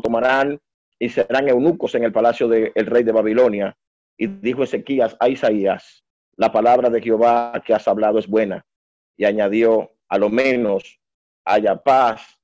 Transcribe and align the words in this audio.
tomarán 0.00 0.60
y 0.98 1.08
serán 1.08 1.48
eunucos 1.48 1.94
en 1.94 2.04
el 2.04 2.12
palacio 2.12 2.48
del 2.48 2.86
rey 2.86 3.02
de 3.02 3.12
Babilonia. 3.12 3.76
Y 4.16 4.26
dijo 4.26 4.62
Ezequías 4.62 5.16
a 5.18 5.28
Isaías, 5.28 6.04
la 6.36 6.52
palabra 6.52 6.90
de 6.90 7.00
Jehová 7.00 7.62
que 7.64 7.74
has 7.74 7.88
hablado 7.88 8.18
es 8.18 8.26
buena. 8.26 8.64
Y 9.16 9.24
añadió, 9.24 9.90
a 10.08 10.18
lo 10.18 10.28
menos 10.28 11.00
haya 11.44 11.76
paz 11.76 12.38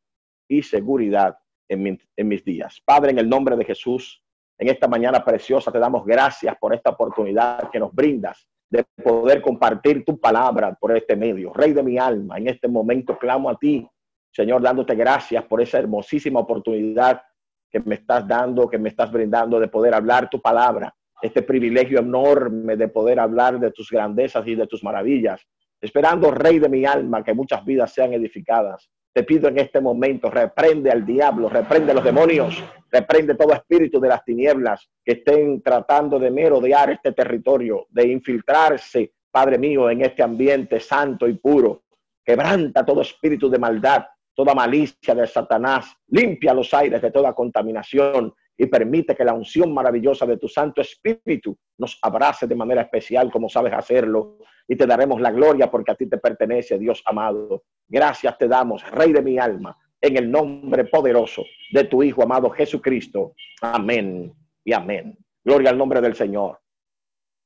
y 0.49 0.63
seguridad 0.63 1.37
en, 1.69 1.99
en 2.17 2.29
mis 2.29 2.45
días. 2.45 2.81
Padre, 2.85 3.11
en 3.11 3.19
el 3.19 3.29
nombre 3.29 3.57
de 3.57 3.65
Jesús, 3.65 4.23
en 4.59 4.69
esta 4.69 4.89
mañana 4.89 5.25
preciosa 5.25 5.71
te 5.71 5.79
damos 5.79 6.05
gracias 6.07 6.57
por 6.59 6.75
esta 6.75 6.91
oportunidad 6.91 7.71
que 7.71 7.79
nos 7.79 7.93
brindas 7.95 8.47
de 8.71 8.85
poder 9.03 9.43
compartir 9.43 10.05
tu 10.05 10.19
palabra 10.19 10.75
por 10.75 10.97
este 10.97 11.15
medio. 11.15 11.53
Rey 11.53 11.73
de 11.73 11.83
mi 11.83 11.99
alma, 11.99 12.39
en 12.39 12.49
este 12.49 12.69
momento 12.69 13.19
clamo 13.19 13.51
a 13.51 13.59
ti, 13.59 13.87
Señor, 14.33 14.63
dándote 14.63 14.95
gracias 14.95 15.45
por 15.45 15.61
esa 15.61 15.79
hermosísima 15.79 16.41
oportunidad 16.41 17.23
que 17.71 17.81
me 17.81 17.97
estás 17.97 18.27
dando, 18.27 18.69
que 18.69 18.79
me 18.79 18.89
estás 18.89 19.11
brindando 19.11 19.61
de 19.61 19.69
poder 19.69 19.95
hablar 19.95 20.31
tu 20.31 20.41
palabra, 20.41 20.95
este 21.23 21.43
privilegio 21.43 22.01
enorme 22.01 22.77
de 22.77 22.89
poder 22.89 23.21
hablar 23.21 23.59
de 23.59 23.71
tus 23.71 23.91
grandezas 23.91 24.47
y 24.47 24.55
de 24.55 24.67
tus 24.67 24.85
maravillas, 24.85 25.41
esperando, 25.81 26.31
Rey 26.31 26.59
de 26.59 26.69
mi 26.69 26.85
alma, 26.85 27.25
que 27.25 27.35
muchas 27.35 27.65
vidas 27.65 27.93
sean 27.93 28.13
edificadas. 28.13 28.91
Te 29.13 29.23
pido 29.23 29.49
en 29.49 29.59
este 29.59 29.81
momento, 29.81 30.31
reprende 30.31 30.91
al 30.91 31.07
diablo, 31.07 31.49
reprende 31.49 31.93
a 31.93 31.95
los 31.95 32.05
demonios, 32.05 32.63
reprende 32.91 33.35
todo 33.35 33.55
espíritu 33.55 33.99
de 33.99 34.09
las 34.09 34.23
tinieblas 34.25 34.91
que 35.03 35.13
estén 35.13 35.63
tratando 35.63 36.19
de 36.19 36.31
merodear 36.31 36.91
este 36.91 37.13
territorio, 37.13 37.87
de 37.89 38.09
infiltrarse, 38.09 39.13
Padre 39.31 39.59
mío, 39.59 39.89
en 39.89 40.03
este 40.03 40.23
ambiente 40.23 40.81
santo 40.81 41.27
y 41.29 41.35
puro. 41.35 41.85
Quebranta 42.23 42.85
todo 42.85 43.01
espíritu 43.01 43.49
de 43.49 43.59
maldad, 43.59 44.05
toda 44.37 44.55
malicia 44.55 45.15
de 45.15 45.27
Satanás, 45.27 45.97
limpia 46.09 46.53
los 46.53 46.73
aires 46.75 47.01
de 47.01 47.11
toda 47.11 47.33
contaminación 47.33 48.35
y 48.57 48.67
permite 48.67 49.17
que 49.17 49.25
la 49.25 49.33
unción 49.33 49.73
maravillosa 49.73 50.27
de 50.27 50.37
tu 50.37 50.47
Santo 50.47 50.83
Espíritu 50.83 51.57
nos 51.79 51.99
abrace 52.03 52.47
de 52.47 52.55
manera 52.55 52.83
especial 52.83 53.31
como 53.33 53.49
sabes 53.49 53.73
hacerlo 53.73 54.39
y 54.69 54.77
te 54.77 54.87
daremos 54.87 55.23
la 55.23 55.31
gloria 55.31 55.71
porque 55.71 55.93
a 55.93 55.95
ti 55.95 56.07
te 56.07 56.19
pertenece, 56.19 56.79
Dios 56.79 57.03
amado. 57.07 57.65
Gracias 57.89 58.37
te 58.37 58.47
damos, 58.47 58.89
Rey 58.91 59.13
de 59.13 59.23
mi 59.23 59.39
alma, 59.39 59.75
en 60.01 60.19
el 60.19 60.31
nombre 60.31 60.85
poderoso 60.85 61.43
de 61.73 61.85
tu 61.85 62.03
Hijo 62.03 62.23
amado 62.23 62.51
Jesucristo. 62.51 63.33
Amén 63.63 64.35
y 64.63 64.73
amén. 64.75 65.17
Gloria 65.43 65.71
al 65.71 65.79
nombre 65.79 66.03
del 66.03 66.15
Señor. 66.15 66.61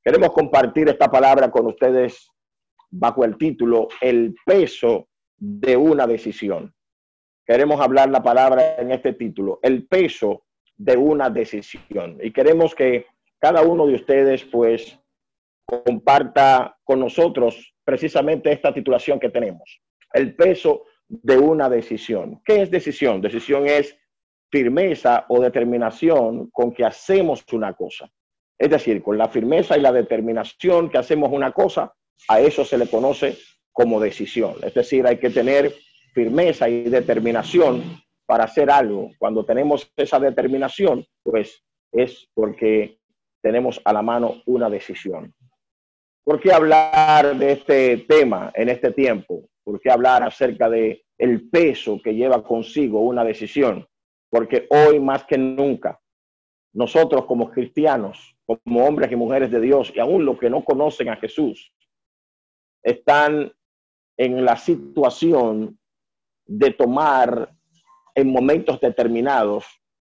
Queremos 0.02 0.32
compartir 0.32 0.88
esta 0.88 1.08
palabra 1.08 1.52
con 1.52 1.66
ustedes 1.66 2.28
bajo 2.90 3.24
el 3.24 3.36
título 3.36 3.86
El 4.00 4.34
peso 4.44 5.08
de 5.36 5.76
una 5.76 6.06
decisión 6.06 6.74
queremos 7.50 7.80
hablar 7.80 8.08
la 8.10 8.22
palabra 8.22 8.76
en 8.78 8.92
este 8.92 9.12
título, 9.14 9.58
el 9.60 9.84
peso 9.88 10.44
de 10.76 10.96
una 10.96 11.30
decisión. 11.30 12.16
Y 12.22 12.32
queremos 12.32 12.76
que 12.76 13.06
cada 13.40 13.62
uno 13.62 13.88
de 13.88 13.96
ustedes 13.96 14.44
pues 14.44 14.96
comparta 15.66 16.78
con 16.84 17.00
nosotros 17.00 17.74
precisamente 17.82 18.52
esta 18.52 18.72
titulación 18.72 19.18
que 19.18 19.30
tenemos, 19.30 19.80
el 20.12 20.36
peso 20.36 20.84
de 21.08 21.38
una 21.38 21.68
decisión. 21.68 22.40
¿Qué 22.44 22.62
es 22.62 22.70
decisión? 22.70 23.20
Decisión 23.20 23.66
es 23.66 23.98
firmeza 24.48 25.26
o 25.28 25.40
determinación 25.40 26.50
con 26.50 26.72
que 26.72 26.84
hacemos 26.84 27.44
una 27.52 27.74
cosa. 27.74 28.08
Es 28.56 28.70
decir, 28.70 29.02
con 29.02 29.18
la 29.18 29.28
firmeza 29.28 29.76
y 29.76 29.80
la 29.80 29.90
determinación 29.90 30.88
que 30.88 30.98
hacemos 30.98 31.32
una 31.32 31.50
cosa, 31.50 31.92
a 32.28 32.40
eso 32.40 32.64
se 32.64 32.78
le 32.78 32.86
conoce 32.86 33.38
como 33.72 33.98
decisión. 33.98 34.54
Es 34.62 34.74
decir, 34.74 35.04
hay 35.04 35.16
que 35.16 35.30
tener 35.30 35.74
firmeza 36.12 36.68
y 36.68 36.84
determinación 36.84 38.00
para 38.26 38.44
hacer 38.44 38.70
algo. 38.70 39.10
Cuando 39.18 39.44
tenemos 39.44 39.90
esa 39.96 40.20
determinación, 40.20 41.04
pues 41.22 41.62
es 41.92 42.28
porque 42.34 42.98
tenemos 43.42 43.80
a 43.84 43.92
la 43.92 44.02
mano 44.02 44.42
una 44.46 44.70
decisión. 44.70 45.34
¿Por 46.24 46.40
qué 46.40 46.52
hablar 46.52 47.36
de 47.36 47.52
este 47.52 47.96
tema 48.08 48.52
en 48.54 48.68
este 48.68 48.92
tiempo? 48.92 49.48
¿Por 49.64 49.80
qué 49.80 49.90
hablar 49.90 50.22
acerca 50.22 50.68
de 50.68 51.04
el 51.18 51.48
peso 51.50 52.00
que 52.02 52.14
lleva 52.14 52.42
consigo 52.44 53.00
una 53.00 53.24
decisión? 53.24 53.86
Porque 54.30 54.68
hoy 54.70 55.00
más 55.00 55.24
que 55.24 55.36
nunca 55.36 55.98
nosotros 56.72 57.26
como 57.26 57.50
cristianos, 57.50 58.36
como 58.46 58.86
hombres 58.86 59.10
y 59.10 59.16
mujeres 59.16 59.50
de 59.50 59.60
Dios 59.60 59.92
y 59.92 59.98
aún 59.98 60.24
los 60.24 60.38
que 60.38 60.50
no 60.50 60.64
conocen 60.64 61.08
a 61.08 61.16
Jesús, 61.16 61.72
están 62.82 63.52
en 64.16 64.44
la 64.44 64.56
situación 64.56 65.79
de 66.52 66.72
tomar 66.72 67.48
en 68.12 68.32
momentos 68.32 68.80
determinados 68.80 69.64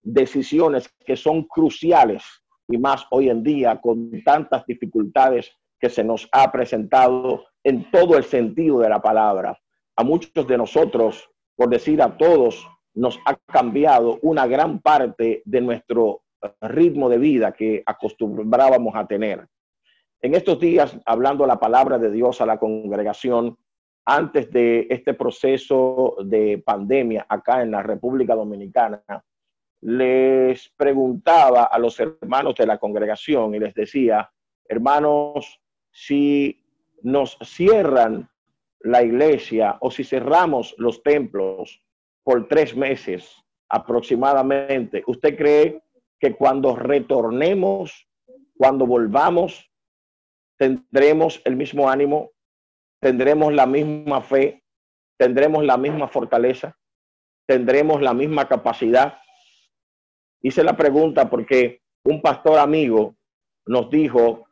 decisiones 0.02 0.92
que 1.06 1.16
son 1.16 1.44
cruciales 1.44 2.24
y 2.66 2.76
más 2.76 3.06
hoy 3.12 3.28
en 3.30 3.44
día 3.44 3.80
con 3.80 4.10
tantas 4.24 4.66
dificultades 4.66 5.52
que 5.78 5.88
se 5.88 6.02
nos 6.02 6.28
ha 6.32 6.50
presentado 6.50 7.44
en 7.62 7.88
todo 7.88 8.16
el 8.16 8.24
sentido 8.24 8.80
de 8.80 8.88
la 8.88 9.00
palabra. 9.00 9.56
A 9.94 10.02
muchos 10.02 10.44
de 10.48 10.58
nosotros, 10.58 11.30
por 11.54 11.68
decir 11.68 12.02
a 12.02 12.16
todos, 12.16 12.66
nos 12.94 13.16
ha 13.26 13.36
cambiado 13.36 14.18
una 14.22 14.48
gran 14.48 14.80
parte 14.80 15.40
de 15.44 15.60
nuestro 15.60 16.22
ritmo 16.60 17.08
de 17.08 17.18
vida 17.18 17.52
que 17.52 17.84
acostumbrábamos 17.86 18.92
a 18.96 19.06
tener. 19.06 19.46
En 20.20 20.34
estos 20.34 20.58
días, 20.58 20.98
hablando 21.06 21.46
la 21.46 21.60
palabra 21.60 21.96
de 21.98 22.10
Dios 22.10 22.40
a 22.40 22.46
la 22.46 22.58
congregación, 22.58 23.56
antes 24.04 24.50
de 24.50 24.86
este 24.90 25.14
proceso 25.14 26.16
de 26.24 26.62
pandemia 26.64 27.26
acá 27.28 27.62
en 27.62 27.70
la 27.70 27.82
República 27.82 28.34
Dominicana, 28.34 29.02
les 29.80 30.68
preguntaba 30.76 31.64
a 31.64 31.78
los 31.78 31.98
hermanos 32.00 32.54
de 32.54 32.66
la 32.66 32.78
congregación 32.78 33.54
y 33.54 33.58
les 33.58 33.74
decía, 33.74 34.30
hermanos, 34.66 35.60
si 35.90 36.62
nos 37.02 37.38
cierran 37.42 38.28
la 38.80 39.02
iglesia 39.02 39.76
o 39.80 39.90
si 39.90 40.04
cerramos 40.04 40.74
los 40.78 41.02
templos 41.02 41.82
por 42.22 42.48
tres 42.48 42.76
meses 42.76 43.36
aproximadamente, 43.68 45.02
¿usted 45.06 45.36
cree 45.36 45.82
que 46.18 46.34
cuando 46.34 46.76
retornemos, 46.76 48.08
cuando 48.56 48.86
volvamos, 48.86 49.70
tendremos 50.56 51.42
el 51.44 51.56
mismo 51.56 51.90
ánimo 51.90 52.33
tendremos 53.04 53.52
la 53.52 53.66
misma 53.66 54.22
fe, 54.22 54.62
tendremos 55.18 55.62
la 55.62 55.76
misma 55.76 56.08
fortaleza, 56.08 56.74
tendremos 57.46 58.00
la 58.00 58.14
misma 58.14 58.48
capacidad. 58.48 59.18
Hice 60.40 60.64
la 60.64 60.74
pregunta 60.74 61.28
porque 61.28 61.82
un 62.02 62.22
pastor 62.22 62.58
amigo 62.58 63.14
nos 63.66 63.90
dijo 63.90 64.46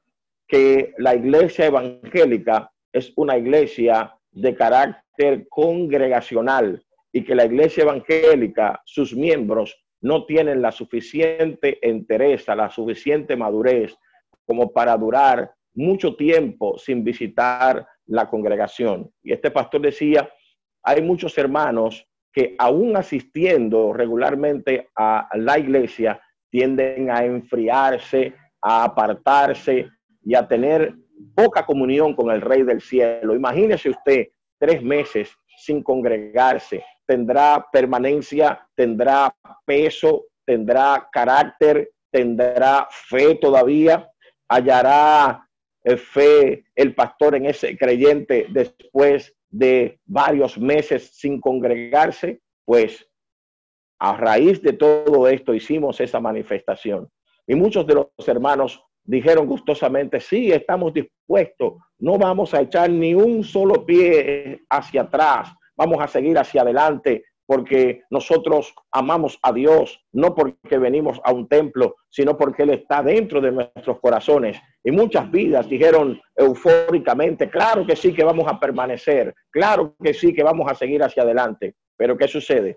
que 0.46 0.92
la 0.98 1.14
iglesia 1.14 1.64
evangélica 1.64 2.70
es 2.92 3.10
una 3.16 3.38
iglesia 3.38 4.14
de 4.30 4.54
carácter 4.54 5.48
congregacional 5.48 6.84
y 7.10 7.24
que 7.24 7.34
la 7.34 7.46
iglesia 7.46 7.84
evangélica, 7.84 8.82
sus 8.84 9.14
miembros, 9.14 9.82
no 10.02 10.26
tienen 10.26 10.60
la 10.60 10.72
suficiente 10.72 11.78
entereza, 11.80 12.54
la 12.54 12.68
suficiente 12.68 13.34
madurez 13.34 13.96
como 14.44 14.74
para 14.74 14.94
durar 14.98 15.54
mucho 15.72 16.16
tiempo 16.16 16.76
sin 16.76 17.02
visitar 17.02 17.86
la 18.06 18.28
congregación. 18.28 19.10
Y 19.22 19.32
este 19.32 19.50
pastor 19.50 19.80
decía, 19.80 20.28
hay 20.82 21.02
muchos 21.02 21.36
hermanos 21.38 22.06
que 22.32 22.54
aún 22.58 22.96
asistiendo 22.96 23.92
regularmente 23.92 24.88
a 24.96 25.28
la 25.34 25.58
iglesia, 25.58 26.20
tienden 26.50 27.10
a 27.10 27.24
enfriarse, 27.24 28.34
a 28.60 28.84
apartarse 28.84 29.88
y 30.22 30.34
a 30.34 30.46
tener 30.46 30.94
poca 31.34 31.64
comunión 31.64 32.14
con 32.14 32.30
el 32.30 32.40
Rey 32.40 32.62
del 32.62 32.80
Cielo. 32.80 33.34
Imagínese 33.34 33.90
usted 33.90 34.28
tres 34.58 34.82
meses 34.82 35.30
sin 35.56 35.82
congregarse. 35.82 36.84
Tendrá 37.06 37.66
permanencia, 37.72 38.66
tendrá 38.74 39.34
peso, 39.64 40.26
tendrá 40.44 41.08
carácter, 41.12 41.90
tendrá 42.10 42.86
fe 42.90 43.34
todavía, 43.36 44.08
hallará 44.48 45.48
fe 45.84 46.64
el 46.74 46.94
pastor 46.94 47.34
en 47.34 47.46
ese 47.46 47.76
creyente 47.76 48.46
después 48.50 49.34
de 49.50 50.00
varios 50.04 50.58
meses 50.58 51.10
sin 51.14 51.40
congregarse, 51.40 52.40
pues 52.64 53.06
a 53.98 54.16
raíz 54.16 54.62
de 54.62 54.72
todo 54.72 55.28
esto 55.28 55.54
hicimos 55.54 56.00
esa 56.00 56.20
manifestación. 56.20 57.08
Y 57.46 57.54
muchos 57.54 57.86
de 57.86 57.94
los 57.94 58.28
hermanos 58.28 58.82
dijeron 59.04 59.46
gustosamente, 59.46 60.20
sí, 60.20 60.52
estamos 60.52 60.94
dispuestos, 60.94 61.74
no 61.98 62.18
vamos 62.18 62.54
a 62.54 62.60
echar 62.62 62.90
ni 62.90 63.14
un 63.14 63.42
solo 63.42 63.84
pie 63.84 64.62
hacia 64.70 65.02
atrás, 65.02 65.52
vamos 65.76 65.98
a 66.00 66.08
seguir 66.08 66.38
hacia 66.38 66.62
adelante 66.62 67.24
porque 67.52 68.04
nosotros 68.08 68.74
amamos 68.90 69.38
a 69.42 69.52
Dios, 69.52 70.02
no 70.12 70.34
porque 70.34 70.78
venimos 70.78 71.20
a 71.22 71.32
un 71.32 71.46
templo, 71.48 71.96
sino 72.08 72.34
porque 72.34 72.62
Él 72.62 72.70
está 72.70 73.02
dentro 73.02 73.42
de 73.42 73.52
nuestros 73.52 74.00
corazones. 74.00 74.58
Y 74.82 74.90
muchas 74.90 75.30
vidas 75.30 75.68
dijeron 75.68 76.18
eufóricamente, 76.34 77.50
claro 77.50 77.86
que 77.86 77.94
sí 77.94 78.14
que 78.14 78.24
vamos 78.24 78.50
a 78.50 78.58
permanecer, 78.58 79.34
claro 79.50 79.94
que 80.02 80.14
sí 80.14 80.32
que 80.32 80.42
vamos 80.42 80.66
a 80.70 80.74
seguir 80.74 81.02
hacia 81.02 81.24
adelante. 81.24 81.74
Pero 81.94 82.16
¿qué 82.16 82.26
sucede? 82.26 82.74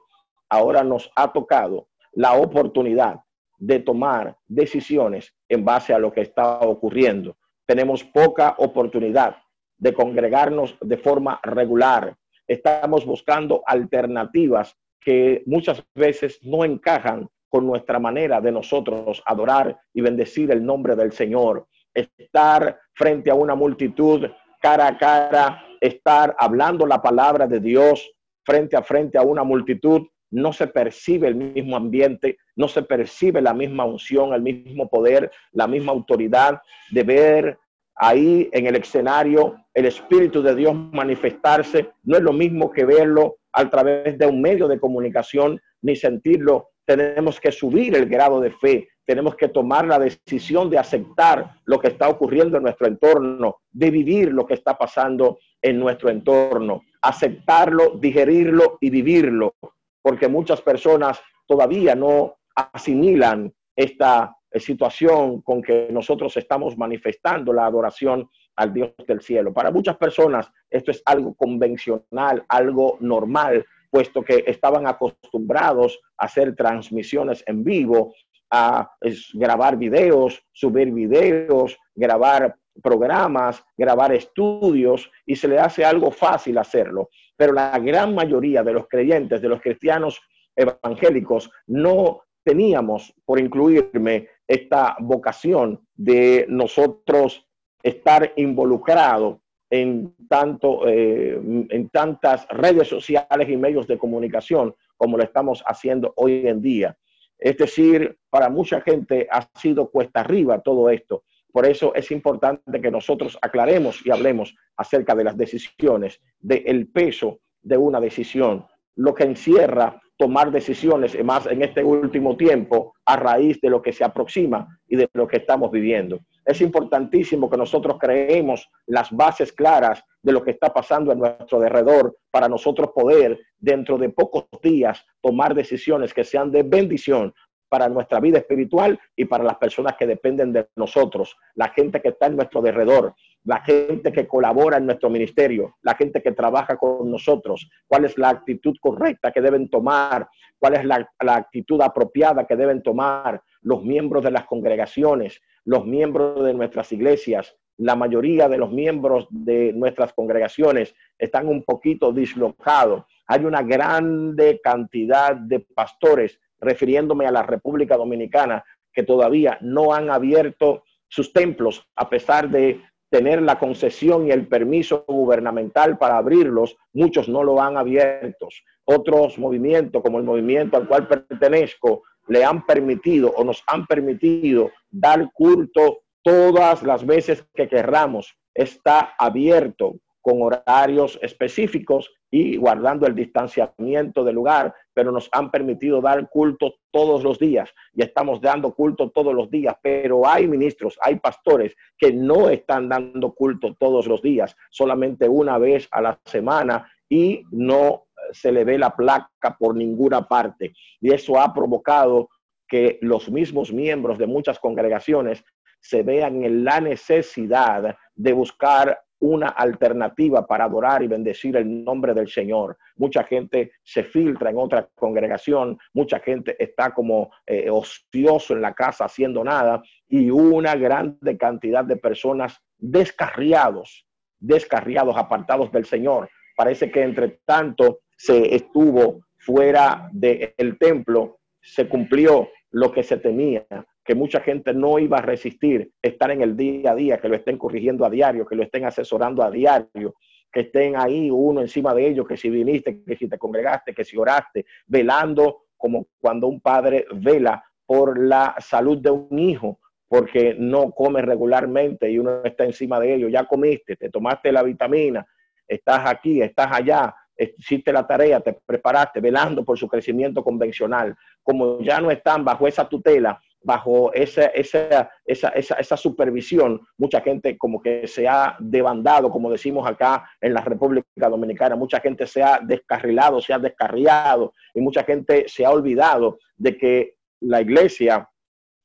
Ahora 0.50 0.83
nos 0.83 1.10
ha 1.16 1.31
tocado 1.31 1.88
la 2.12 2.33
oportunidad 2.33 3.22
de 3.57 3.80
tomar 3.80 4.36
decisiones 4.45 5.33
en 5.48 5.63
base 5.63 5.94
a 5.94 6.00
lo 6.00 6.12
que 6.12 6.19
está 6.19 6.60
ocurriendo. 6.60 7.38
Tenemos 7.66 8.04
poca 8.04 8.56
oportunidad 8.57 9.38
de 9.77 9.94
congregarnos 9.94 10.75
de 10.81 10.98
forma 10.98 11.39
regular. 11.44 12.18
Estamos 12.47 13.06
buscando 13.06 13.63
alternativas 13.65 14.75
que 15.00 15.44
muchas 15.45 15.83
veces 15.95 16.39
no 16.44 16.63
encajan 16.65 17.27
con 17.50 17.65
nuestra 17.65 18.00
manera 18.00 18.42
de 18.42 18.51
nosotros 18.51 19.24
adorar 19.25 19.80
y 19.94 20.01
bendecir 20.01 20.51
el 20.51 20.65
nombre 20.65 20.95
del 20.95 21.12
Señor. 21.12 21.68
Estar 21.94 22.80
frente 22.94 23.31
a 23.31 23.36
una 23.36 23.56
multitud 23.56 24.27
cara 24.62 24.88
a 24.88 24.97
cara, 24.97 25.63
estar 25.80 26.36
hablando 26.39 26.86
la 26.86 27.01
palabra 27.01 27.47
de 27.47 27.59
Dios 27.59 28.12
frente 28.44 28.75
a 28.75 28.83
frente 28.83 29.18
a 29.18 29.21
una 29.21 29.44
multitud, 29.44 30.07
no 30.31 30.53
se 30.53 30.68
percibe 30.68 31.27
el 31.27 31.36
mismo 31.36 31.75
ambiente, 31.75 32.38
no 32.56 32.68
se 32.68 32.83
percibe 32.83 33.41
la 33.41 33.53
misma 33.53 33.86
unción, 33.86 34.33
el 34.33 34.41
mismo 34.41 34.89
poder, 34.89 35.31
la 35.51 35.68
misma 35.68 35.91
autoridad 35.91 36.62
de 36.91 37.03
ver 37.03 37.59
ahí 37.95 38.50
en 38.51 38.68
el 38.68 38.75
escenario 38.75 39.56
el 39.74 39.86
Espíritu 39.86 40.42
de 40.42 40.56
Dios 40.56 40.75
manifestarse. 40.92 41.92
No 42.03 42.18
es 42.18 42.24
lo 42.24 42.33
mismo 42.33 42.71
que 42.71 42.86
verlo 42.86 43.38
a 43.51 43.69
través 43.69 44.18
de 44.18 44.25
un 44.25 44.42
medio 44.42 44.68
de 44.68 44.80
comunicación 44.80 45.59
ni 45.81 45.95
sentirlo. 45.95 46.69
Tenemos 46.86 47.39
que 47.39 47.51
subir 47.51 47.95
el 47.95 48.06
grado 48.07 48.39
de 48.39 48.51
fe, 48.51 48.88
tenemos 49.06 49.36
que 49.36 49.50
tomar 49.50 49.86
la 49.86 50.00
decisión 50.00 50.69
de 50.69 50.77
aceptar 50.77 51.56
lo 51.65 51.80
que 51.80 51.89
está 51.89 52.09
ocurriendo 52.09 52.57
en 52.57 52.63
nuestro 52.63 52.88
entorno, 52.88 53.57
de 53.71 53.92
vivir 53.92 54.31
lo 54.31 54.45
que 54.45 54.56
está 54.56 54.77
pasando 54.77 55.39
en 55.62 55.80
nuestro 55.80 56.09
entorno, 56.09 56.81
aceptarlo, 57.01 57.98
digerirlo 58.00 58.77
y 58.81 58.89
vivirlo, 58.89 59.56
porque 60.01 60.27
muchas 60.27 60.62
personas 60.62 61.19
todavía 61.48 61.95
no 61.95 62.36
asimilan 62.56 63.53
esta 63.75 64.36
situación 64.59 65.41
con 65.41 65.61
que 65.61 65.87
nosotros 65.91 66.35
estamos 66.37 66.77
manifestando 66.77 67.53
la 67.53 67.65
adoración 67.65 68.29
al 68.55 68.73
Dios 68.73 68.93
del 69.07 69.21
cielo. 69.21 69.53
Para 69.53 69.71
muchas 69.71 69.97
personas 69.97 70.49
esto 70.69 70.91
es 70.91 71.01
algo 71.05 71.33
convencional, 71.35 72.45
algo 72.47 72.97
normal, 72.99 73.65
puesto 73.89 74.23
que 74.23 74.43
estaban 74.47 74.87
acostumbrados 74.87 75.99
a 76.17 76.25
hacer 76.25 76.55
transmisiones 76.55 77.43
en 77.47 77.63
vivo, 77.63 78.13
a 78.51 78.89
grabar 79.33 79.77
videos, 79.77 80.43
subir 80.51 80.91
videos, 80.91 81.77
grabar 81.93 82.55
programas, 82.81 83.63
grabar 83.77 84.13
estudios 84.13 85.09
y 85.25 85.35
se 85.35 85.47
le 85.47 85.59
hace 85.59 85.85
algo 85.85 86.11
fácil 86.11 86.57
hacerlo. 86.57 87.09
Pero 87.37 87.53
la 87.53 87.77
gran 87.79 88.13
mayoría 88.13 88.63
de 88.63 88.73
los 88.73 88.87
creyentes, 88.87 89.41
de 89.41 89.49
los 89.49 89.61
cristianos 89.61 90.21
evangélicos, 90.55 91.49
no 91.67 92.21
teníamos, 92.45 93.13
por 93.25 93.39
incluirme, 93.39 94.30
esta 94.47 94.95
vocación 95.00 95.81
de 95.95 96.45
nosotros 96.47 97.45
estar 97.81 98.31
involucrados 98.36 99.39
en, 99.69 100.15
tanto, 100.30 100.88
eh, 100.88 101.39
en 101.69 101.89
tantas 101.89 102.47
redes 102.50 102.88
sociales 102.88 103.50
y 103.50 103.57
medios 103.57 103.88
de 103.88 103.97
comunicación 103.97 104.75
como 104.95 105.18
lo 105.18 105.24
estamos 105.24 105.63
haciendo 105.65 106.13
hoy 106.18 106.47
en 106.47 106.62
día. 106.62 106.95
Es 107.38 107.57
decir, 107.57 108.18
para 108.30 108.50
mucha 108.50 108.80
gente 108.80 109.27
ha 109.30 109.50
sido 109.56 109.89
cuesta 109.89 110.21
arriba 110.21 110.62
todo 110.62 110.89
esto. 110.89 111.24
Por 111.51 111.65
eso 111.65 111.95
es 111.95 112.12
importante 112.12 112.80
que 112.80 112.91
nosotros 112.91 113.38
aclaremos 113.41 114.06
y 114.06 114.12
hablemos 114.12 114.56
acerca 114.77 115.15
de 115.15 115.24
las 115.24 115.38
decisiones, 115.38 116.21
del 116.39 116.88
peso 116.88 117.39
de 117.62 117.77
una 117.77 118.00
decisión, 118.00 118.65
lo 118.95 119.15
que 119.15 119.24
encierra 119.24 120.00
tomar 120.17 120.51
decisiones, 120.51 121.21
más 121.23 121.45
en 121.47 121.62
este 121.62 121.83
último 121.83 122.38
tiempo, 122.38 122.94
a 123.06 123.15
raíz 123.15 123.59
de 123.62 123.69
lo 123.69 123.81
que 123.81 123.91
se 123.91 124.03
aproxima 124.03 124.79
y 124.88 124.95
de 124.95 125.09
lo 125.13 125.27
que 125.27 125.38
estamos 125.38 125.71
viviendo. 125.71 126.19
Es 126.45 126.62
importantísimo 126.62 127.50
que 127.50 127.57
nosotros 127.57 127.97
creemos 128.00 128.69
las 128.85 129.12
bases 129.12 129.51
claras 129.51 130.03
de 130.21 130.31
lo 130.31 130.44
que 130.44 130.51
está 130.51 130.73
pasando 130.73 131.12
en 131.12 131.19
nuestro 131.19 131.59
derredor 131.59 132.17
para 132.31 132.47
nosotros 132.47 132.91
poder, 132.94 133.39
dentro 133.57 133.97
de 133.97 134.09
pocos 134.09 134.45
días, 134.62 135.03
tomar 135.21 135.53
decisiones 135.56 136.13
que 136.13 136.23
sean 136.23 136.51
de 136.51 136.63
bendición 136.63 137.33
para 137.67 137.89
nuestra 137.89 138.19
vida 138.19 138.38
espiritual 138.38 139.00
y 139.15 139.25
para 139.25 139.44
las 139.44 139.57
personas 139.57 139.95
que 139.97 140.07
dependen 140.07 140.53
de 140.53 140.67
nosotros, 140.75 141.35
la 141.56 141.69
gente 141.69 142.01
que 142.01 142.09
está 142.09 142.27
en 142.27 142.38
nuestro 142.38 142.62
derredor, 142.62 143.15
la 143.45 143.62
gente 143.62 144.12
que 144.12 144.27
colabora 144.27 144.77
en 144.77 144.88
nuestro 144.88 145.09
ministerio, 145.09 145.75
la 145.83 145.94
gente 145.95 146.21
que 146.21 146.31
trabaja 146.31 146.77
con 146.77 147.09
nosotros, 147.09 147.69
cuál 147.88 148.06
es 148.06 148.18
la 148.18 148.30
actitud 148.30 148.75
correcta 148.81 149.31
que 149.31 149.42
deben 149.42 149.69
tomar, 149.69 150.27
cuál 150.57 150.75
es 150.75 150.83
la, 150.83 151.07
actitud 151.19 151.80
apropiada 151.81 152.45
que 152.45 152.56
deben 152.56 152.81
tomar 152.81 153.42
los 153.62 153.83
miembros 153.83 154.24
de 154.24 154.31
las 154.31 154.45
congregaciones, 154.45 155.42
los 155.63 155.86
miembros 155.86 156.44
de 156.44 156.53
nuestras 156.53 156.92
iglesias. 156.92 157.56
La 157.77 157.95
mayoría 157.95 158.50
de 158.50 158.57
los 158.57 158.71
miembros 158.71 159.27
de 159.30 159.74
nuestras 159.74 160.13
congregaciones 160.13 160.95
están 161.19 161.48
un 161.48 161.63
poquito 161.63 162.12
dislocados. 162.12 163.03
Hay 163.27 163.45
una 163.45 163.62
grande 163.62 164.59
cantidad 164.63 165.36
de 165.36 165.59
pastores 165.59 166.39
refiriéndome 166.59 167.27
a 167.27 167.31
la 167.31 167.44
República 167.44 167.95
Dominicana, 167.95 168.63
que 168.91 169.03
todavía 169.03 169.57
no 169.62 169.94
han 169.94 170.09
abierto 170.09 170.83
sus 171.07 171.31
templos, 171.31 171.88
a 171.95 172.09
pesar 172.09 172.50
de 172.50 172.81
tener 173.15 173.41
la 173.41 173.57
concesión 173.57 174.27
y 174.27 174.31
el 174.31 174.45
permiso 174.45 175.06
gubernamental 175.07 175.97
para 175.97 176.17
abrirlos, 176.17 176.75
muchos 176.91 177.29
no 177.29 177.45
lo 177.45 177.62
han 177.62 177.77
abierto. 177.77 178.50
Otros 178.83 179.39
movimientos, 179.39 180.03
como 180.03 180.17
el 180.17 180.25
movimiento 180.25 180.75
al 180.75 180.85
cual 180.85 181.07
pertenezco, 181.07 182.03
le 182.27 182.44
han 182.44 182.65
permitido 182.65 183.31
o 183.38 183.45
nos 183.45 183.63
han 183.67 183.85
permitido 183.85 184.69
dar 184.91 185.31
culto 185.31 186.00
todas 186.23 186.83
las 186.83 187.06
veces 187.06 187.47
que 187.53 187.69
querramos. 187.69 188.35
Está 188.53 189.15
abierto 189.17 189.95
con 190.25 190.42
horarios 190.42 191.19
específicos 191.22 192.12
y 192.31 192.57
guardando 192.57 193.06
el 193.06 193.13
distanciamiento 193.13 194.24
del 194.24 194.33
lugar, 194.33 194.74
pero 194.92 195.12
nos 195.12 195.30
han 195.31 195.51
permitido 195.51 196.01
dar 196.01 196.27
culto 196.31 196.77
todos 196.89 197.24
los 197.24 197.38
días 197.38 197.72
y 197.94 198.01
estamos 198.01 198.42
dando 198.42 198.74
culto 198.74 199.12
todos 199.12 199.36
los 199.36 199.51
días, 199.51 199.75
pero 199.83 200.27
hay 200.27 200.48
ministros, 200.48 200.98
hay 201.00 201.18
pastores 201.18 201.75
que 201.95 202.12
no 202.12 202.50
están 202.50 202.89
dando 202.89 203.36
culto 203.36 203.75
todos 203.75 204.07
los 204.07 204.24
días, 204.24 204.56
solamente 204.72 205.30
una 205.30 205.60
vez 205.60 205.88
a 205.92 206.01
la 206.01 206.19
semana 206.25 206.92
y 207.07 207.44
no 207.51 208.07
se 208.31 208.51
le 208.51 208.63
ve 208.63 208.80
la 208.80 208.95
placa 208.95 209.56
por 209.60 209.75
ninguna 209.75 210.27
parte. 210.27 210.74
Y 211.01 211.13
eso 211.13 211.39
ha 211.39 211.54
provocado 211.54 212.30
que 212.68 212.98
los 213.01 213.30
mismos 213.30 213.72
miembros 213.72 214.18
de 214.18 214.25
muchas 214.25 214.57
congregaciones 214.57 215.46
se 215.79 216.01
vean 216.01 216.44
en 216.44 216.65
la 216.65 216.82
necesidad 216.82 217.96
de 218.15 218.34
buscar 218.34 219.04
una 219.19 219.48
alternativa 219.48 220.45
para 220.45 220.65
adorar 220.65 221.03
y 221.03 221.07
bendecir 221.07 221.55
el 221.55 221.84
nombre 221.84 222.13
del 222.13 222.29
Señor. 222.29 222.77
Mucha 222.98 223.24
gente 223.24 223.72
se 223.84 224.03
filtra 224.03 224.50
en 224.50 224.57
otra 224.57 224.88
congregación, 224.95 225.77
mucha 225.93 226.19
gente 226.19 226.55
está 226.60 226.93
como 226.93 227.31
eh, 227.45 227.69
ocioso 227.69 228.53
en 228.53 228.62
la 228.62 228.74
casa 228.74 229.05
haciendo 229.05 229.43
nada 229.43 229.81
y 230.07 230.29
una 230.29 230.75
grande 230.75 231.38
cantidad 231.38 231.84
de 231.86 231.98
personas 231.98 232.62
descarriados, 232.77 234.05
descarriados, 234.39 235.15
apartados 235.17 235.72
del 235.72 235.86
Señor. 235.86 236.29
Parece 236.55 236.91
que 236.91 237.03
entre 237.03 237.39
tanto 237.45 238.00
se 238.17 238.55
estuvo 238.55 239.25
fuera 239.38 240.10
del 240.12 240.77
templo, 240.79 241.39
se 241.62 241.88
cumplió 241.88 242.50
lo 242.72 242.91
que 242.91 243.03
se 243.03 243.17
temía 243.17 243.65
que 244.05 244.13
mucha 244.13 244.39
gente 244.39 244.74
no 244.74 245.00
iba 245.00 245.17
a 245.17 245.21
resistir 245.21 245.91
estar 246.00 246.29
en 246.29 246.41
el 246.41 246.55
día 246.55 246.91
a 246.91 246.95
día, 246.95 247.17
que 247.17 247.27
lo 247.27 247.35
estén 247.35 247.57
corrigiendo 247.57 248.05
a 248.05 248.09
diario, 248.09 248.45
que 248.45 248.55
lo 248.55 248.62
estén 248.62 248.85
asesorando 248.85 249.41
a 249.41 249.50
diario, 249.50 250.13
que 250.51 250.62
estén 250.62 250.95
ahí 250.95 251.31
uno 251.31 251.62
encima 251.62 251.93
de 251.95 252.07
ellos, 252.07 252.27
que 252.27 252.38
si 252.38 252.50
viniste, 252.51 253.03
que 253.03 253.17
si 253.17 253.27
te 253.27 253.39
congregaste, 253.39 253.95
que 253.95 254.05
si 254.05 254.15
oraste, 254.15 254.65
velando 254.85 255.63
como 255.75 256.07
cuando 256.19 256.47
un 256.47 256.62
padre 256.62 257.05
vela 257.15 257.63
por 257.85 258.17
la 258.17 258.55
salud 258.59 259.00
de 259.00 259.09
un 259.09 259.39
hijo, 259.39 259.79
porque 260.07 260.55
no 260.57 260.91
come 260.91 261.24
regularmente 261.24 262.09
y 262.09 262.19
uno 262.19 262.43
está 262.43 262.63
encima 262.63 263.00
de 263.00 263.15
ellos, 263.15 263.31
ya 263.31 263.45
comiste, 263.45 263.95
te 263.95 264.09
tomaste 264.09 264.51
la 264.51 264.62
vitamina, 264.62 265.25
estás 265.67 266.01
aquí, 266.05 266.41
estás 266.41 266.69
allá, 266.71 267.13
hiciste 267.57 267.91
la 267.91 268.05
tarea, 268.05 268.39
te 268.39 268.57
preparaste, 268.65 269.19
velando 269.19 269.65
por 269.65 269.77
su 269.77 269.88
crecimiento 269.88 270.43
convencional. 270.43 271.15
Como 271.41 271.81
ya 271.81 272.00
no 272.00 272.12
están 272.12 272.45
bajo 272.45 272.67
esa 272.67 272.88
tutela, 272.88 273.41
bajo 273.65 274.13
esa, 274.13 274.45
esa, 274.48 275.10
esa, 275.25 275.50
esa, 275.50 275.98
supervisión, 275.98 276.79
mucha 277.00 277.19
gente 277.22 277.57
como 277.57 277.81
que 277.81 278.07
se 278.07 278.27
ha 278.27 278.55
debandado, 278.60 279.31
como 279.31 279.50
decimos 279.50 279.89
acá 279.89 280.29
en 280.39 280.53
la 280.53 280.62
República 280.62 281.29
Dominicana, 281.29 281.75
mucha 281.75 282.00
gente 282.00 282.27
se 282.27 282.43
ha 282.43 282.60
descarrilado, 282.62 283.41
se 283.41 283.53
ha 283.53 283.60
descarriado 283.60 284.53
y 284.75 284.81
mucha 284.81 285.03
gente 285.03 285.45
se 285.48 285.65
ha 285.65 285.72
olvidado 285.72 286.38
de 286.55 286.77
que 286.77 287.15
la 287.41 287.62
iglesia 287.62 288.29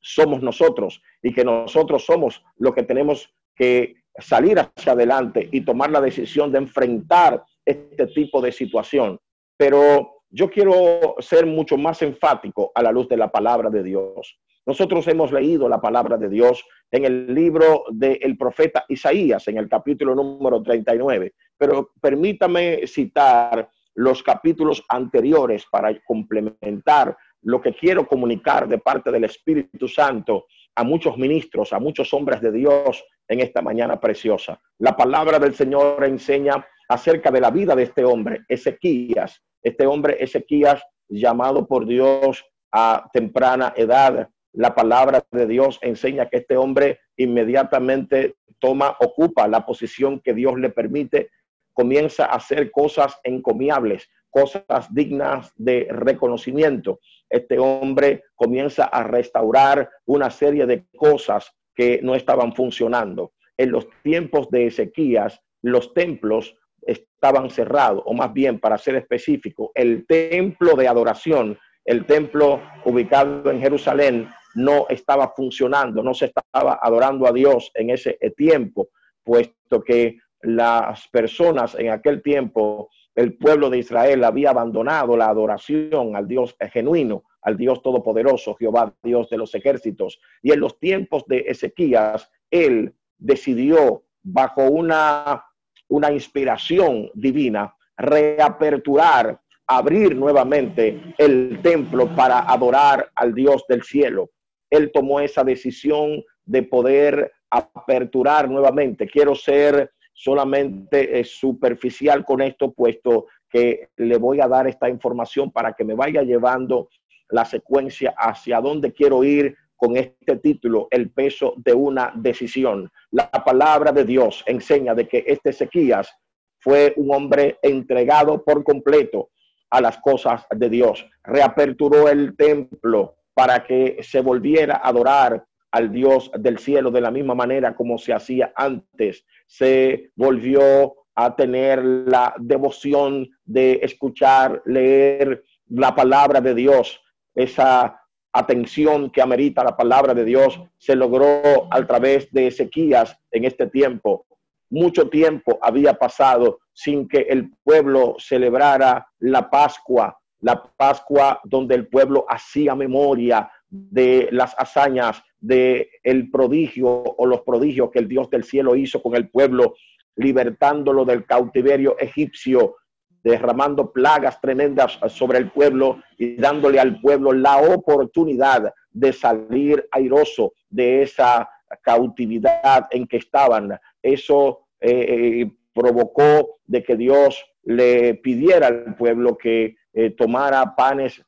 somos 0.00 0.42
nosotros 0.42 1.02
y 1.22 1.34
que 1.34 1.44
nosotros 1.44 2.06
somos 2.06 2.42
los 2.56 2.75
que 2.75 2.82
tenemos 2.82 3.30
que 3.54 3.96
salir 4.18 4.58
hacia 4.58 4.92
adelante 4.92 5.46
y 5.52 5.60
tomar 5.60 5.90
la 5.90 6.00
decisión 6.00 6.50
de 6.50 6.58
enfrentar 6.58 7.44
este 7.66 8.06
tipo 8.06 8.40
de 8.40 8.50
situación. 8.50 9.20
Pero 9.58 10.22
yo 10.30 10.49
quiero 10.49 11.16
ser 11.18 11.44
mucho 11.44 11.76
más 11.76 12.00
enfático 12.00 12.72
a 12.75 12.82
la 12.82 12.92
luz 12.92 13.08
de 13.10 13.18
la 13.18 13.30
palabra 13.30 13.68
de 13.68 13.82
Dios. 13.82 14.40
Nosotros 14.66 15.06
hemos 15.08 15.32
leído 15.32 15.68
la 15.68 15.80
palabra 15.80 16.16
de 16.16 16.28
Dios 16.28 16.64
en 16.90 17.04
el 17.04 17.34
libro 17.34 17.84
del 17.90 18.36
profeta 18.36 18.84
Isaías, 18.88 19.48
en 19.48 19.58
el 19.58 19.68
capítulo 19.68 20.14
número 20.14 20.62
39, 20.62 21.34
pero 21.56 21.92
permítame 22.00 22.86
citar 22.86 23.68
los 23.94 24.22
capítulos 24.22 24.84
anteriores 24.88 25.64
para 25.70 25.98
complementar 26.02 27.16
lo 27.42 27.60
que 27.60 27.74
quiero 27.74 28.06
comunicar 28.06 28.68
de 28.68 28.78
parte 28.78 29.10
del 29.10 29.24
Espíritu 29.24 29.88
Santo 29.88 30.46
a 30.74 30.84
muchos 30.84 31.16
ministros, 31.16 31.72
a 31.72 31.78
muchos 31.78 32.12
hombres 32.12 32.40
de 32.40 32.52
Dios 32.52 33.04
en 33.28 33.40
esta 33.40 33.62
mañana 33.62 33.98
preciosa. 33.98 34.60
La 34.78 34.96
palabra 34.96 35.38
del 35.38 35.54
Señor 35.54 36.04
enseña 36.04 36.64
acerca 36.88 37.30
de 37.30 37.40
la 37.40 37.50
vida 37.50 37.74
de 37.74 37.84
este 37.84 38.04
hombre, 38.04 38.44
Ezequías. 38.48 39.42
Este 39.62 39.86
hombre, 39.86 40.16
Ezequías, 40.18 40.82
llamado 41.08 41.66
por 41.66 41.86
Dios 41.86 42.44
a 42.72 43.08
temprana 43.12 43.72
edad. 43.76 44.28
La 44.52 44.75
palabra 44.75 45.25
de 45.30 45.47
Dios 45.47 45.78
enseña 45.83 46.28
que 46.28 46.38
este 46.38 46.57
hombre 46.57 47.00
inmediatamente 47.16 48.37
toma, 48.59 48.97
ocupa 49.00 49.47
la 49.47 49.64
posición 49.64 50.21
que 50.21 50.35
Dios 50.35 50.59
le 50.59 50.71
permite, 50.71 51.30
comienza 51.73 52.26
a 52.26 52.37
hacer 52.37 52.71
cosas 52.71 53.19
encomiables, 53.23 54.09
cosas 54.28 54.92
dignas 54.92 55.52
de 55.57 55.87
reconocimiento. 55.90 57.00
Este 57.28 57.59
hombre 57.59 58.25
comienza 58.35 58.85
a 58.85 59.02
restaurar 59.04 59.88
una 60.07 60.30
serie 60.30 60.66
de 60.66 60.87
cosas 60.97 61.52
que 61.75 62.00
no 62.02 62.14
estaban 62.14 62.54
funcionando. 62.54 63.33
En 63.57 63.71
los 63.71 63.88
tiempos 64.02 64.50
de 64.50 64.66
Ezequías, 64.66 65.40
los 65.62 65.95
templos 65.95 66.57
estaban 66.83 67.50
cerrados, 67.50 68.02
o 68.07 68.14
más 68.14 68.33
bien, 68.33 68.59
para 68.59 68.78
ser 68.78 68.97
específico, 68.97 69.71
el 69.75 70.07
templo 70.07 70.75
de 70.75 70.88
adoración, 70.88 71.59
el 71.85 72.07
templo 72.07 72.61
ubicado 72.85 73.50
en 73.50 73.61
Jerusalén, 73.61 74.28
no 74.54 74.87
estaba 74.88 75.28
funcionando, 75.28 76.02
no 76.02 76.14
se 76.14 76.26
estaba 76.26 76.78
adorando 76.83 77.26
a 77.26 77.33
Dios 77.33 77.71
en 77.75 77.90
ese 77.90 78.19
tiempo, 78.37 78.88
puesto 79.23 79.83
que 79.83 80.19
las 80.42 81.07
personas 81.09 81.75
en 81.75 81.90
aquel 81.90 82.23
tiempo 82.23 82.88
el 83.14 83.37
pueblo 83.37 83.69
de 83.71 83.78
Israel 83.78 84.25
había 84.25 84.50
abandonado 84.50 85.16
la 85.16 85.28
adoración 85.28 86.16
al 86.16 86.26
Dios 86.26 86.57
genuino, 86.73 87.25
al 87.42 87.57
Dios 87.57 87.83
todopoderoso, 87.83 88.54
Jehová, 88.54 88.95
Dios 89.02 89.28
de 89.28 89.37
los 89.37 89.54
ejércitos. 89.54 90.21
Y 90.42 90.52
en 90.52 90.61
los 90.61 90.78
tiempos 90.78 91.25
de 91.26 91.45
Ezequías, 91.47 92.30
él 92.50 92.95
decidió, 93.19 94.04
bajo 94.23 94.64
una, 94.64 95.45
una 95.88 96.12
inspiración 96.12 97.11
divina, 97.14 97.75
reaperturar, 97.97 99.40
abrir 99.66 100.16
nuevamente 100.16 101.14
el 101.19 101.61
templo 101.62 102.14
para 102.14 102.40
adorar 102.40 103.11
al 103.14 103.35
Dios 103.35 103.64
del 103.69 103.83
cielo. 103.83 104.30
Él 104.70 104.90
tomó 104.92 105.20
esa 105.20 105.44
decisión 105.44 106.24
de 106.44 106.62
poder 106.62 107.32
aperturar 107.50 108.48
nuevamente. 108.48 109.06
Quiero 109.06 109.34
ser 109.34 109.90
solamente 110.12 111.18
es 111.18 111.38
superficial 111.38 112.24
con 112.24 112.40
esto, 112.40 112.72
puesto 112.72 113.26
que 113.48 113.88
le 113.96 114.16
voy 114.16 114.40
a 114.40 114.48
dar 114.48 114.66
esta 114.66 114.88
información 114.88 115.50
para 115.50 115.72
que 115.72 115.84
me 115.84 115.94
vaya 115.94 116.22
llevando 116.22 116.88
la 117.28 117.44
secuencia 117.44 118.14
hacia 118.16 118.60
dónde 118.60 118.92
quiero 118.92 119.24
ir 119.24 119.56
con 119.76 119.96
este 119.96 120.36
título, 120.36 120.88
el 120.90 121.10
peso 121.10 121.54
de 121.56 121.72
una 121.72 122.12
decisión. 122.14 122.90
La 123.10 123.30
palabra 123.30 123.92
de 123.92 124.04
Dios 124.04 124.44
enseña 124.46 124.94
de 124.94 125.08
que 125.08 125.24
este 125.26 125.50
Ezequías 125.50 126.14
fue 126.58 126.92
un 126.96 127.14
hombre 127.14 127.58
entregado 127.62 128.44
por 128.44 128.62
completo 128.62 129.30
a 129.70 129.80
las 129.80 129.98
cosas 129.98 130.44
de 130.54 130.68
Dios. 130.68 131.08
Reaperturó 131.24 132.08
el 132.08 132.36
templo 132.36 133.16
para 133.40 133.64
que 133.64 133.97
se 134.02 134.20
volviera 134.20 134.75
a 134.76 134.88
adorar 134.88 135.47
al 135.70 135.90
Dios 135.90 136.30
del 136.38 136.59
cielo 136.59 136.90
de 136.90 137.00
la 137.00 137.11
misma 137.11 137.35
manera 137.35 137.75
como 137.75 137.97
se 137.97 138.12
hacía 138.12 138.52
antes. 138.54 139.25
Se 139.47 140.11
volvió 140.14 140.94
a 141.14 141.35
tener 141.35 141.82
la 141.82 142.35
devoción 142.37 143.30
de 143.47 143.80
escuchar, 143.82 144.61
leer 144.66 145.42
la 145.68 145.94
palabra 145.94 146.42
de 146.42 146.54
Dios. 146.54 147.00
Esa 147.35 147.99
atención 148.30 149.09
que 149.09 149.23
amerita 149.23 149.64
la 149.64 149.75
palabra 149.75 150.12
de 150.12 150.26
Dios 150.26 150.61
se 150.76 150.94
logró 150.94 151.66
a 151.70 151.87
través 151.87 152.30
de 152.32 152.49
Ezequías 152.49 153.16
en 153.30 153.47
este 153.47 153.68
tiempo. 153.68 154.26
Mucho 154.68 155.09
tiempo 155.09 155.59
había 155.62 155.94
pasado 155.94 156.59
sin 156.75 157.09
que 157.09 157.20
el 157.20 157.52
pueblo 157.64 158.16
celebrara 158.18 159.09
la 159.18 159.49
Pascua, 159.49 160.19
la 160.40 160.62
Pascua 160.76 161.40
donde 161.44 161.75
el 161.75 161.87
pueblo 161.87 162.25
hacía 162.28 162.75
memoria 162.75 163.50
de 163.68 164.28
las 164.32 164.54
hazañas 164.59 165.23
de 165.38 165.90
el 166.02 166.30
prodigio 166.30 166.88
o 166.88 167.26
los 167.26 167.42
prodigios 167.42 167.90
que 167.90 167.99
el 167.99 168.09
Dios 168.09 168.28
del 168.30 168.44
cielo 168.44 168.76
hizo 168.76 169.02
con 169.02 169.14
el 169.14 169.28
pueblo, 169.28 169.75
libertándolo 170.16 171.04
del 171.04 171.25
cautiverio 171.25 171.97
egipcio, 171.99 172.76
derramando 173.23 173.92
plagas 173.92 174.40
tremendas 174.40 174.99
sobre 175.09 175.38
el 175.38 175.50
pueblo 175.50 176.02
y 176.18 176.37
dándole 176.37 176.80
al 176.80 177.00
pueblo 177.00 177.32
la 177.32 177.59
oportunidad 177.59 178.73
de 178.90 179.12
salir 179.12 179.87
airoso 179.92 180.52
de 180.68 181.02
esa 181.02 181.49
cautividad 181.82 182.88
en 182.90 183.06
que 183.06 183.18
estaban. 183.18 183.78
Eso 184.02 184.66
eh, 184.80 185.42
eh, 185.42 185.52
provocó 185.73 186.59
de 186.66 186.82
que 186.82 186.97
Dios 186.97 187.44
le 187.62 188.14
pidiera 188.14 188.68
al 188.68 188.97
pueblo 188.97 189.37
que 189.37 189.76
eh, 189.92 190.11
tomara 190.11 190.75
panes 190.76 191.23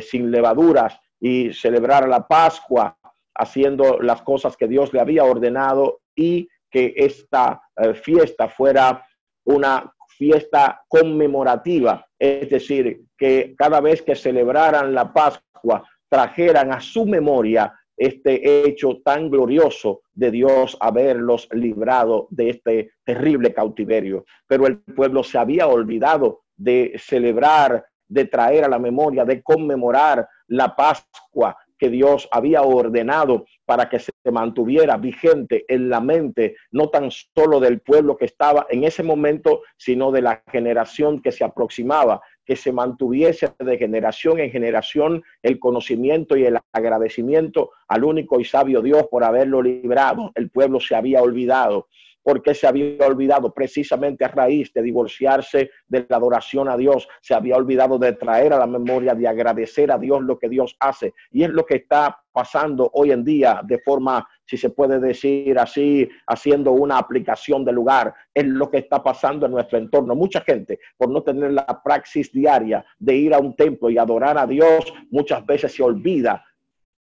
sin 0.00 0.30
levaduras 0.30 0.98
y 1.20 1.52
celebrara 1.52 2.06
la 2.06 2.26
Pascua 2.26 2.96
haciendo 3.34 3.98
las 4.00 4.22
cosas 4.22 4.56
que 4.56 4.68
Dios 4.68 4.92
le 4.92 5.00
había 5.00 5.24
ordenado 5.24 6.00
y 6.14 6.48
que 6.70 6.94
esta 6.96 7.62
eh, 7.76 7.94
fiesta 7.94 8.48
fuera 8.48 9.06
una 9.46 9.92
fiesta 10.08 10.82
conmemorativa, 10.88 12.06
es 12.18 12.48
decir, 12.48 13.02
que 13.16 13.54
cada 13.56 13.80
vez 13.80 14.02
que 14.02 14.14
celebraran 14.14 14.94
la 14.94 15.12
Pascua 15.12 15.88
trajeran 16.08 16.72
a 16.72 16.80
su 16.80 17.06
memoria 17.06 17.72
este 17.96 18.66
hecho 18.66 19.00
tan 19.04 19.30
glorioso 19.30 20.02
de 20.12 20.30
Dios 20.30 20.76
haberlos 20.80 21.48
librado 21.52 22.26
de 22.30 22.50
este 22.50 22.92
terrible 23.04 23.52
cautiverio. 23.52 24.24
Pero 24.46 24.66
el 24.66 24.78
pueblo 24.78 25.22
se 25.22 25.38
había 25.38 25.68
olvidado 25.68 26.43
de 26.56 26.94
celebrar, 26.98 27.84
de 28.08 28.24
traer 28.26 28.64
a 28.64 28.68
la 28.68 28.78
memoria, 28.78 29.24
de 29.24 29.42
conmemorar 29.42 30.28
la 30.48 30.74
Pascua 30.76 31.56
que 31.78 31.90
Dios 31.90 32.28
había 32.30 32.62
ordenado 32.62 33.46
para 33.64 33.88
que 33.88 33.98
se 33.98 34.12
mantuviera 34.30 34.96
vigente 34.96 35.64
en 35.68 35.88
la 35.88 36.00
mente, 36.00 36.56
no 36.70 36.88
tan 36.88 37.10
solo 37.10 37.60
del 37.60 37.80
pueblo 37.80 38.16
que 38.16 38.26
estaba 38.26 38.66
en 38.70 38.84
ese 38.84 39.02
momento, 39.02 39.62
sino 39.76 40.12
de 40.12 40.22
la 40.22 40.42
generación 40.50 41.20
que 41.20 41.32
se 41.32 41.44
aproximaba, 41.44 42.20
que 42.44 42.56
se 42.56 42.72
mantuviese 42.72 43.52
de 43.58 43.78
generación 43.78 44.38
en 44.38 44.50
generación 44.50 45.22
el 45.42 45.58
conocimiento 45.58 46.36
y 46.36 46.44
el 46.44 46.58
agradecimiento 46.72 47.70
al 47.88 48.04
único 48.04 48.38
y 48.38 48.44
sabio 48.44 48.82
Dios 48.82 49.06
por 49.10 49.24
haberlo 49.24 49.62
librado. 49.62 50.30
El 50.34 50.50
pueblo 50.50 50.78
se 50.80 50.94
había 50.94 51.22
olvidado 51.22 51.88
porque 52.24 52.54
se 52.54 52.66
había 52.66 53.06
olvidado 53.06 53.52
precisamente 53.52 54.24
a 54.24 54.28
raíz 54.28 54.72
de 54.72 54.82
divorciarse 54.82 55.70
de 55.86 56.06
la 56.08 56.16
adoración 56.16 56.68
a 56.68 56.76
Dios, 56.76 57.06
se 57.20 57.34
había 57.34 57.56
olvidado 57.56 57.98
de 57.98 58.14
traer 58.14 58.54
a 58.54 58.58
la 58.58 58.66
memoria, 58.66 59.14
de 59.14 59.28
agradecer 59.28 59.92
a 59.92 59.98
Dios 59.98 60.22
lo 60.22 60.38
que 60.38 60.48
Dios 60.48 60.74
hace. 60.80 61.12
Y 61.30 61.44
es 61.44 61.50
lo 61.50 61.66
que 61.66 61.76
está 61.76 62.18
pasando 62.32 62.90
hoy 62.94 63.12
en 63.12 63.22
día 63.22 63.60
de 63.62 63.78
forma, 63.78 64.26
si 64.44 64.56
se 64.56 64.70
puede 64.70 64.98
decir 64.98 65.56
así, 65.58 66.08
haciendo 66.26 66.72
una 66.72 66.98
aplicación 66.98 67.64
de 67.64 67.72
lugar, 67.72 68.14
es 68.32 68.46
lo 68.46 68.70
que 68.70 68.78
está 68.78 69.02
pasando 69.02 69.46
en 69.46 69.52
nuestro 69.52 69.78
entorno. 69.78 70.14
Mucha 70.16 70.40
gente, 70.40 70.80
por 70.96 71.10
no 71.10 71.22
tener 71.22 71.52
la 71.52 71.80
praxis 71.84 72.32
diaria 72.32 72.84
de 72.98 73.14
ir 73.14 73.34
a 73.34 73.38
un 73.38 73.54
templo 73.54 73.90
y 73.90 73.98
adorar 73.98 74.38
a 74.38 74.46
Dios, 74.46 74.92
muchas 75.10 75.44
veces 75.44 75.74
se 75.74 75.82
olvida 75.82 76.42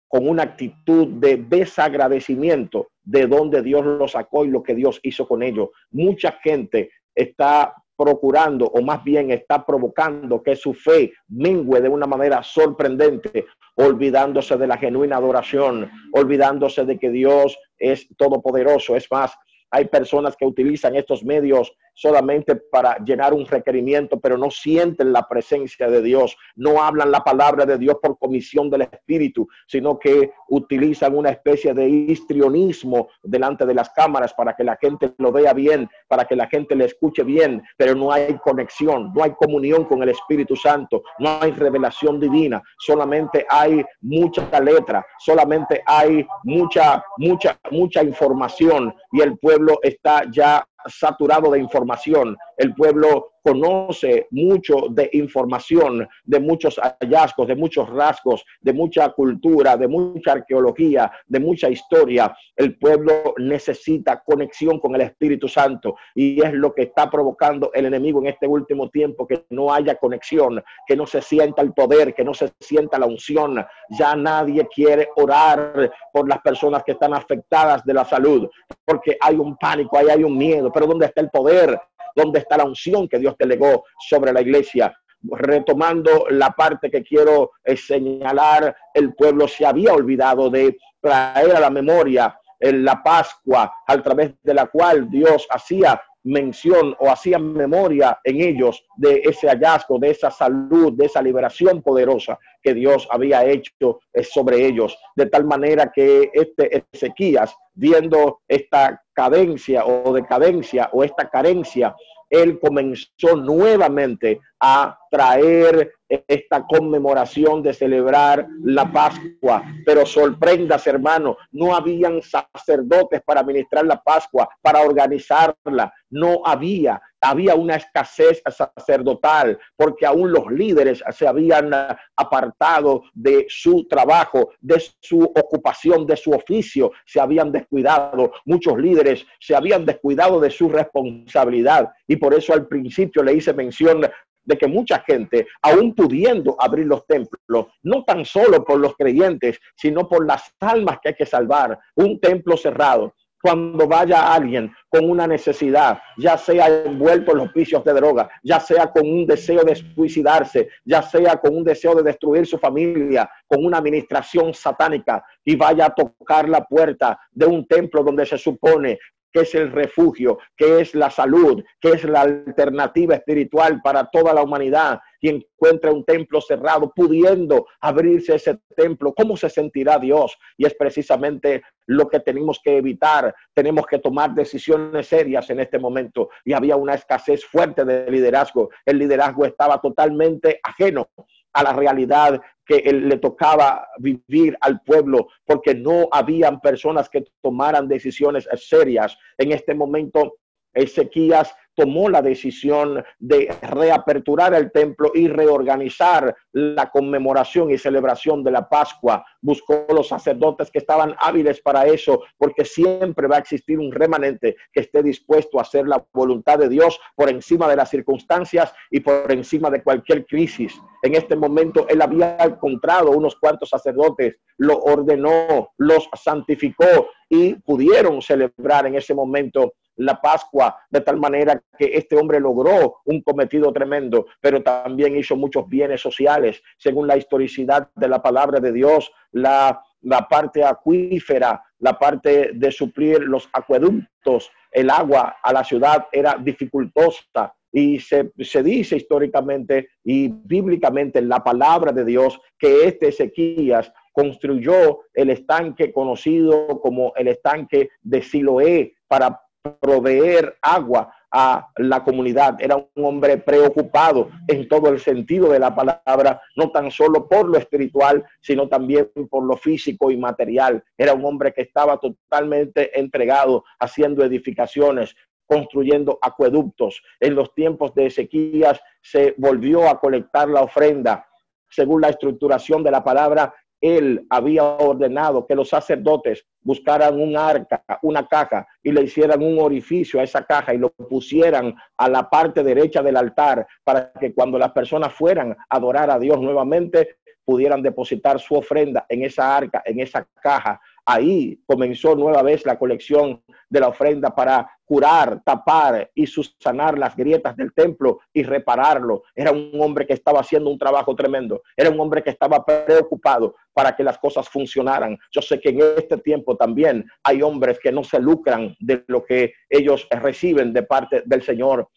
con 0.08 0.28
una 0.28 0.44
actitud 0.44 1.08
de 1.08 1.38
desagradecimiento 1.38 2.90
de 3.04 3.28
donde 3.28 3.62
Dios 3.62 3.86
lo 3.86 4.08
sacó 4.08 4.46
y 4.46 4.50
lo 4.50 4.64
que 4.64 4.76
Dios 4.76 5.00
hizo 5.04 5.28
con 5.28 5.44
ellos. 5.44 5.70
Mucha 5.92 6.34
gente 6.44 6.92
está 7.14 7.74
procurando 7.98 8.68
o 8.68 8.82
más 8.82 9.04
bien 9.04 9.32
está 9.32 9.66
provocando 9.66 10.42
que 10.44 10.56
su 10.56 10.74
fe 10.74 11.14
mingüe 11.28 11.82
de 11.82 11.90
una 11.90 12.06
manera 12.06 12.44
sorprendente, 12.44 13.46
olvidándose 13.76 14.56
de 14.56 14.68
la 14.68 14.78
genuina 14.78 15.18
adoración, 15.18 15.90
olvidándose 16.14 16.86
de 16.86 16.98
que 17.00 17.10
Dios 17.10 17.58
es 17.78 18.08
todopoderoso. 18.18 18.96
Es 18.96 19.12
más, 19.12 19.36
hay 19.72 19.86
personas 19.86 20.36
que 20.38 20.46
utilizan 20.46 20.96
estos 20.96 21.24
medios 21.24 21.74
solamente 21.98 22.56
para 22.56 22.98
llenar 23.04 23.34
un 23.34 23.46
requerimiento, 23.48 24.20
pero 24.20 24.38
no 24.38 24.52
sienten 24.52 25.12
la 25.12 25.28
presencia 25.28 25.90
de 25.90 26.04
Dios, 26.04 26.38
no 26.56 26.84
hablan 26.84 27.12
la 27.12 27.24
palabra 27.24 27.66
de 27.66 27.78
Dios 27.80 27.98
por 28.00 28.20
comisión 28.20 28.70
del 28.70 28.84
Espíritu, 28.84 29.48
sino 29.66 29.98
que 29.98 30.32
utilizan 30.50 31.16
una 31.16 31.32
especie 31.32 31.74
de 31.74 31.90
histrionismo 31.90 33.10
delante 33.24 33.66
de 33.66 33.74
las 33.74 33.90
cámaras 33.90 34.32
para 34.36 34.56
que 34.56 34.64
la 34.64 34.78
gente 34.80 35.12
lo 35.18 35.32
vea 35.32 35.54
bien, 35.54 35.90
para 36.08 36.26
que 36.26 36.36
la 36.36 36.46
gente 36.46 36.76
le 36.76 36.86
escuche 36.86 37.24
bien, 37.24 37.64
pero 37.78 37.96
no 37.96 38.12
hay 38.12 38.38
conexión, 38.38 39.12
no 39.16 39.24
hay 39.24 39.32
comunión 39.32 39.86
con 39.86 40.04
el 40.04 40.10
Espíritu 40.10 40.56
Santo, 40.56 41.02
no 41.18 41.40
hay 41.42 41.52
revelación 41.52 42.20
divina, 42.20 42.62
solamente 42.78 43.44
hay 43.50 43.84
mucha 44.02 44.60
letra, 44.60 45.04
solamente 45.18 45.82
hay 45.84 46.28
mucha, 46.44 47.04
mucha, 47.18 47.60
mucha 47.72 48.04
información 48.04 48.94
y 49.12 49.22
el 49.22 49.36
pueblo 49.40 49.80
está 49.82 50.24
ya 50.30 50.64
saturado 50.86 51.52
de 51.52 51.60
información. 51.60 52.38
El 52.58 52.74
pueblo 52.74 53.37
conoce 53.48 54.28
mucho 54.32 54.88
de 54.90 55.10
información, 55.14 56.06
de 56.26 56.40
muchos 56.42 56.78
hallazgos, 56.78 57.48
de 57.48 57.56
muchos 57.56 57.90
rasgos, 57.90 58.46
de 58.60 58.74
mucha 58.74 59.10
cultura, 59.10 59.78
de 59.78 59.88
mucha 59.88 60.34
arqueología, 60.34 61.10
de 61.26 61.40
mucha 61.40 61.70
historia. 61.70 62.36
El 62.58 62.78
pueblo 62.78 63.36
necesita 63.38 64.22
conexión 64.26 64.80
con 64.80 64.96
el 64.96 65.02
Espíritu 65.02 65.48
Santo 65.48 65.96
y 66.14 66.44
es 66.46 66.52
lo 66.52 66.74
que 66.74 66.84
está 66.84 67.10
provocando 67.10 67.72
el 67.74 67.86
enemigo 67.86 68.20
en 68.20 68.28
este 68.28 68.48
último 68.48 68.90
tiempo, 68.90 69.26
que 69.26 69.46
no 69.52 69.74
haya 69.74 69.96
conexión, 69.96 70.62
que 70.86 70.98
no 70.98 71.08
se 71.08 71.22
sienta 71.22 71.62
el 71.62 71.72
poder, 71.74 72.14
que 72.14 72.26
no 72.26 72.34
se 72.34 72.52
sienta 72.60 73.00
la 73.00 73.06
unción. 73.06 73.66
Ya 73.98 74.14
nadie 74.16 74.68
quiere 74.76 75.08
orar 75.16 75.90
por 76.12 76.28
las 76.28 76.40
personas 76.42 76.84
que 76.84 76.92
están 76.92 77.14
afectadas 77.14 77.86
de 77.86 77.94
la 77.94 78.04
salud, 78.04 78.50
porque 78.84 79.18
hay 79.22 79.38
un 79.38 79.56
pánico, 79.56 79.98
ahí 79.98 80.08
hay 80.10 80.24
un 80.26 80.38
miedo, 80.38 80.70
pero 80.70 80.86
¿dónde 80.86 81.06
está 81.06 81.22
el 81.22 81.30
poder? 81.30 81.80
¿Dónde 82.18 82.40
está 82.40 82.58
la 82.58 82.66
unción 82.66 83.08
que 83.08 83.20
Dios 83.20 83.36
delegó 83.38 83.86
sobre 84.10 84.34
la 84.34 84.42
iglesia? 84.42 84.92
Retomando 85.22 86.26
la 86.32 86.50
parte 86.50 86.90
que 86.90 87.04
quiero 87.04 87.52
eh, 87.64 87.78
señalar, 87.78 88.76
el 88.92 89.14
pueblo 89.14 89.48
se 89.48 89.68
había 89.68 89.94
olvidado 89.94 90.50
de 90.50 90.76
traer 91.00 91.56
a 91.56 91.60
la 91.60 91.70
memoria 91.70 92.36
en 92.60 92.84
la 92.84 93.04
Pascua, 93.04 93.72
a 93.86 94.02
través 94.02 94.34
de 94.42 94.54
la 94.56 94.66
cual 94.66 95.08
Dios 95.12 95.46
hacía 95.52 96.02
mención 96.28 96.96
o 97.00 97.10
hacía 97.10 97.40
memoria 97.40 98.20
en 98.24 98.42
ellos 98.42 98.84
de 98.98 99.22
ese 99.24 99.48
hallazgo, 99.48 99.98
de 100.00 100.12
esa 100.12 100.30
salud, 100.30 100.94
de 100.94 101.06
esa 101.06 101.22
liberación 101.22 101.82
poderosa 101.82 102.38
que 102.62 102.74
Dios 102.74 103.08
había 103.10 103.46
hecho 103.46 104.00
eh, 104.14 104.24
sobre 104.24 104.66
ellos, 104.66 104.98
de 105.16 105.28
tal 105.28 105.46
manera 105.46 105.92
que 105.94 106.30
este 106.34 106.86
Ezequías, 106.92 107.56
viendo 107.74 108.42
esta 108.48 109.02
cadencia 109.14 109.86
o 109.86 110.14
decadencia 110.14 110.90
o 110.92 111.04
esta 111.04 111.30
carencia 111.30 111.96
él 112.30 112.60
comenzó 112.60 113.36
nuevamente 113.38 114.42
a 114.60 114.98
traer 115.10 115.94
esta 116.10 116.66
conmemoración 116.66 117.62
de 117.62 117.74
celebrar 117.74 118.48
la 118.64 118.92
Pascua. 118.92 119.64
Pero 119.86 120.06
sorprendas, 120.06 120.88
hermano, 120.88 121.38
no 121.52 121.76
habían 121.76 122.22
sacerdotes 122.22 123.22
para 123.26 123.44
ministrar 123.44 123.86
la 123.86 124.02
Pascua, 124.02 124.48
para 124.62 124.82
organizarla. 124.82 125.94
No 126.10 126.42
había, 126.46 127.02
había 127.20 127.56
una 127.56 127.76
escasez 127.76 128.42
sacerdotal, 128.50 129.60
porque 129.76 130.06
aún 130.06 130.32
los 130.32 130.50
líderes 130.52 131.04
se 131.12 131.28
habían 131.28 131.72
apartado 132.16 133.04
de 133.14 133.46
su 133.50 133.88
trabajo, 133.88 134.52
de 134.62 134.82
su 135.02 135.22
ocupación, 135.22 136.06
de 136.06 136.16
su 136.16 136.32
oficio, 136.32 136.92
se 137.06 137.20
habían 137.20 137.52
descuidado. 137.52 138.32
Muchos 138.46 138.78
líderes 138.78 139.26
se 139.40 139.56
habían 139.56 139.86
descuidado 139.86 140.40
de 140.40 140.50
su 140.50 140.70
responsabilidad. 140.70 141.90
Y 142.08 142.16
por 142.16 142.34
eso 142.34 142.54
al 142.54 142.68
principio 142.68 143.24
le 143.24 143.34
hice 143.34 143.54
mención 143.54 144.02
de 144.48 144.58
que 144.58 144.68
mucha 144.68 145.04
gente, 145.06 145.46
aún 145.62 145.94
pudiendo 145.94 146.56
abrir 146.58 146.88
los 146.88 147.06
templos, 147.06 147.68
no 147.84 148.04
tan 148.04 148.26
solo 148.26 148.64
por 148.64 148.80
los 148.80 148.96
creyentes, 148.96 149.60
sino 149.76 150.08
por 150.08 150.26
las 150.26 150.52
almas 150.60 151.00
que 151.02 151.10
hay 151.10 151.16
que 151.16 151.26
salvar, 151.26 151.78
un 151.96 152.20
templo 152.20 152.56
cerrado, 152.58 153.14
cuando 153.42 153.88
vaya 153.88 154.34
alguien 154.34 154.72
con 154.90 155.10
una 155.10 155.28
necesidad, 155.28 156.00
ya 156.18 156.38
sea 156.38 156.68
envuelto 156.86 157.32
en 157.32 157.38
los 157.38 157.54
vicios 157.54 157.84
de 157.84 157.94
droga, 157.94 158.30
ya 158.42 158.60
sea 158.60 158.92
con 158.92 159.08
un 159.08 159.28
deseo 159.28 159.64
de 159.64 159.76
suicidarse, 159.76 160.70
ya 160.84 161.02
sea 161.02 161.38
con 161.38 161.56
un 161.56 161.64
deseo 161.64 161.94
de 161.96 162.04
destruir 162.04 162.48
su 162.48 162.58
familia, 162.58 163.30
con 163.46 163.64
una 163.64 163.78
administración 163.78 164.54
satánica 164.54 165.24
y 165.46 165.56
vaya 165.56 165.86
a 165.86 165.94
tocar 165.94 166.50
la 166.50 166.64
puerta 166.66 167.20
de 167.32 167.46
un 167.46 167.68
templo 167.68 168.04
donde 168.04 168.26
se 168.26 168.38
supone 168.38 168.98
que 169.32 169.42
es 169.42 169.56
el 169.56 169.72
refugio, 169.72 170.40
que 170.56 170.82
es 170.82 170.96
la 170.96 171.10
salud, 171.10 171.64
que 171.80 171.90
es 171.90 172.04
la 172.04 172.22
alternativa 172.22 173.16
espiritual 173.16 173.82
para 173.82 174.10
toda 174.10 174.34
la 174.34 174.44
humanidad 174.44 175.00
y 175.20 175.30
encuentra 175.30 175.92
un 175.92 176.06
templo 176.06 176.42
cerrado, 176.42 176.92
pudiendo 176.96 177.68
abrirse 177.82 178.36
ese 178.36 178.60
templo, 178.76 179.14
¿cómo 179.14 179.36
se 179.36 179.50
sentirá 179.50 179.98
Dios? 179.98 180.38
Y 180.58 180.66
es 180.66 180.76
precisamente 180.76 181.64
lo 181.88 182.08
que 182.08 182.20
tenemos 182.20 182.60
que 182.64 182.78
evitar. 182.78 183.34
Tenemos 183.54 183.86
que 183.88 184.00
tomar 184.00 184.34
decisiones 184.34 185.08
serias 185.08 185.50
en 185.50 185.60
este 185.60 185.80
momento. 185.80 186.30
Y 186.46 186.54
había 186.54 186.76
una 186.76 186.94
escasez 186.94 187.46
fuerte 187.46 187.86
de 187.86 188.10
liderazgo. 188.12 188.70
El 188.86 189.00
liderazgo 189.00 189.46
estaba 189.46 189.80
totalmente 189.80 190.60
ajeno 190.64 191.10
a 191.54 191.64
la 191.64 191.74
realidad 191.74 192.42
que 192.66 192.82
le 192.82 193.18
tocaba 193.18 193.88
vivir 193.98 194.58
al 194.62 194.82
pueblo, 194.82 195.28
porque 195.46 195.74
no 195.74 196.08
habían 196.12 196.60
personas 196.60 197.10
que 197.10 197.26
tomaran 197.42 197.88
decisiones 197.88 198.48
serias. 198.56 199.18
En 199.38 199.52
este 199.52 199.74
momento, 199.74 200.38
Ezequías 200.74 201.56
tomó 201.78 202.10
la 202.10 202.24
decisión 202.24 203.04
de 203.20 203.56
reaperturar 203.62 204.56
el 204.56 204.72
templo 204.72 205.12
y 205.14 205.28
reorganizar 205.28 206.36
la 206.52 206.90
conmemoración 206.90 207.70
y 207.70 207.78
celebración 207.78 208.44
de 208.44 208.50
la 208.50 208.68
Pascua. 208.68 209.24
Buscó 209.42 209.86
los 209.94 210.08
sacerdotes 210.08 210.72
que 210.72 210.80
estaban 210.80 211.16
hábiles 211.20 211.62
para 211.62 211.86
eso, 211.86 212.24
porque 212.40 212.66
siempre 212.66 213.28
va 213.28 213.36
a 213.36 213.40
existir 213.40 213.78
un 213.78 213.92
remanente 213.92 214.56
que 214.74 214.82
esté 214.82 215.04
dispuesto 215.04 215.60
a 215.60 215.62
hacer 215.62 215.88
la 215.88 216.04
voluntad 216.12 216.58
de 216.58 216.68
Dios 216.68 217.00
por 217.16 217.30
encima 217.30 217.68
de 217.68 217.76
las 217.76 217.92
circunstancias 217.92 218.74
y 218.90 219.02
por 219.02 219.32
encima 219.32 219.70
de 219.70 219.84
cualquier 219.84 220.26
crisis. 220.26 220.74
En 221.04 221.14
este 221.14 221.36
momento 221.36 221.86
él 221.90 222.02
había 222.02 222.38
encontrado 222.38 223.12
unos 223.12 223.36
cuantos 223.36 223.70
sacerdotes, 223.70 224.38
lo 224.58 224.80
ordenó, 224.80 225.70
los 225.78 226.10
santificó 226.20 227.10
y 227.30 227.54
pudieron 227.54 228.20
celebrar 228.24 228.88
en 228.88 228.96
ese 228.96 229.14
momento 229.14 229.74
la 229.98 230.20
Pascua, 230.22 230.78
de 230.90 231.02
tal 231.02 231.18
manera 231.18 231.62
que 231.78 231.92
este 231.94 232.16
hombre 232.16 232.40
logró 232.40 232.98
un 233.06 233.22
cometido 233.22 233.72
tremendo, 233.72 234.26
pero 234.42 234.62
también 234.62 235.16
hizo 235.16 235.36
muchos 235.36 235.68
bienes 235.68 236.02
sociales, 236.02 236.62
según 236.78 237.08
la 237.08 237.18
historicidad 237.18 237.90
de 237.96 238.08
la 238.08 238.22
palabra 238.22 238.60
de 238.60 238.72
Dios, 238.72 239.12
la, 239.32 239.82
la 240.02 240.28
parte 240.28 240.64
acuífera, 240.64 241.64
la 241.80 241.98
parte 241.98 242.52
de 242.54 242.72
suplir 242.72 243.22
los 243.22 243.50
acueductos, 243.54 244.52
el 244.72 244.90
agua 244.90 245.38
a 245.42 245.54
la 245.54 245.64
ciudad 245.64 246.08
era 246.12 246.38
dificultosa. 246.40 247.54
Y 247.72 248.00
se, 248.00 248.32
se 248.40 248.64
dice 248.64 248.96
históricamente 248.96 249.90
y 250.04 250.30
bíblicamente 250.30 251.20
en 251.20 251.30
la 251.30 251.44
palabra 251.44 251.92
de 251.92 252.06
Dios 252.06 252.40
que 252.58 252.88
este 252.88 253.10
Ezequías 253.10 253.92
construyó 254.14 255.02
el 255.14 255.30
estanque 255.30 255.92
conocido 255.92 256.80
como 256.82 257.14
el 257.16 257.28
estanque 257.28 257.90
de 258.02 258.22
Siloé 258.22 258.96
para 259.08 259.40
proveer 259.80 260.58
agua 260.62 261.14
a 261.32 261.68
la 261.78 262.04
comunidad. 262.04 262.58
Era 262.60 262.76
un 262.76 263.06
hombre 263.06 263.38
preocupado 263.38 264.30
en 264.48 264.68
todo 264.68 264.90
el 264.90 265.00
sentido 265.00 265.52
de 265.52 265.60
la 265.60 265.76
palabra, 265.76 266.42
no 266.56 266.72
tan 266.72 266.92
solo 266.92 267.28
por 267.28 267.48
lo 267.48 267.58
espiritual, 267.58 268.26
sino 268.42 268.68
también 268.68 269.10
por 269.30 269.44
lo 269.44 269.58
físico 269.58 270.12
y 270.12 270.18
material. 270.18 270.84
Era 270.98 271.14
un 271.14 271.26
hombre 271.26 271.54
que 271.54 271.62
estaba 271.62 271.98
totalmente 271.98 272.98
entregado 273.00 273.64
haciendo 273.80 274.24
edificaciones, 274.24 275.16
construyendo 275.46 276.20
acueductos. 276.22 277.02
En 277.20 277.36
los 277.36 277.54
tiempos 277.54 277.94
de 277.96 278.08
Ezequías 278.08 278.80
se 279.02 279.34
volvió 279.38 279.90
a 279.90 280.00
colectar 280.00 280.50
la 280.50 280.62
ofrenda. 280.62 281.26
Según 281.70 282.02
la 282.02 282.10
estructuración 282.10 282.84
de 282.84 282.92
la 282.92 283.04
palabra, 283.04 283.54
él 283.82 284.26
había 284.30 284.64
ordenado 284.64 285.46
que 285.46 285.56
los 285.56 285.70
sacerdotes 285.70 286.46
buscaran 286.62 287.20
un 287.20 287.38
arca, 287.38 287.84
una 288.02 288.28
caja, 288.28 288.68
y 288.84 288.92
le 288.92 289.04
hicieran 289.04 289.42
un 289.44 289.60
orificio 289.60 290.20
a 290.20 290.24
esa 290.24 290.44
caja 290.44 290.74
y 290.74 290.78
lo 290.78 290.90
pusieran 290.90 291.76
a 291.98 292.10
la 292.10 292.30
parte 292.30 292.64
derecha 292.64 293.02
del 293.02 293.18
altar 293.18 293.68
para 293.84 294.12
que 294.14 294.34
cuando 294.34 294.58
las 294.58 294.72
personas 294.72 295.14
fueran 295.14 295.52
a 295.52 295.58
adorar 295.70 296.10
a 296.10 296.20
Dios 296.20 296.40
nuevamente, 296.42 297.18
pudieran 297.48 297.82
depositar 297.82 298.42
su 298.42 298.56
ofrenda 298.56 299.06
en 299.08 299.24
esa 299.24 299.56
arca, 299.56 299.82
en 299.86 300.02
esa 300.02 300.28
caja. 300.42 300.82
Ahí 301.06 301.58
comenzó 301.66 302.14
nueva 302.14 302.42
vez 302.42 302.66
la 302.66 302.78
colección 302.78 303.42
de 303.70 303.80
la 303.80 303.88
ofrenda 303.88 304.36
para 304.36 304.70
curar, 304.84 305.42
tapar 305.46 306.12
y 306.14 306.28
sanar 306.28 306.98
las 306.98 307.16
grietas 307.16 307.56
del 307.56 307.74
templo 307.74 308.20
y 308.34 308.44
repararlo. 308.44 309.24
Era 309.34 309.54
un 309.54 309.72
hombre 309.80 310.06
que 310.06 310.12
estaba 310.12 310.42
haciendo 310.42 310.70
un 310.70 310.78
trabajo 310.78 311.16
tremendo. 311.16 311.62
Era 311.78 311.90
un 311.90 311.98
hombre 312.02 312.22
que 312.22 312.32
estaba 312.32 312.66
preocupado 312.66 313.56
para 313.72 313.96
que 313.96 314.04
las 314.04 314.18
cosas 314.18 314.50
funcionaran. 314.50 315.18
Yo 315.32 315.42
sé 315.42 315.62
que 315.62 315.70
en 315.70 315.80
este 315.98 316.18
tiempo 316.18 316.58
también 316.58 317.06
hay 317.24 317.42
hombres 317.42 317.80
que 317.80 317.94
no 317.94 318.04
se 318.04 318.20
lucran 318.20 318.76
de 318.82 319.06
lo 319.08 319.24
que 319.24 319.54
ellos 319.70 320.06
reciben 320.12 320.74
de 320.74 320.84
parte 320.84 321.24
del 321.26 321.44
Señor 321.44 321.88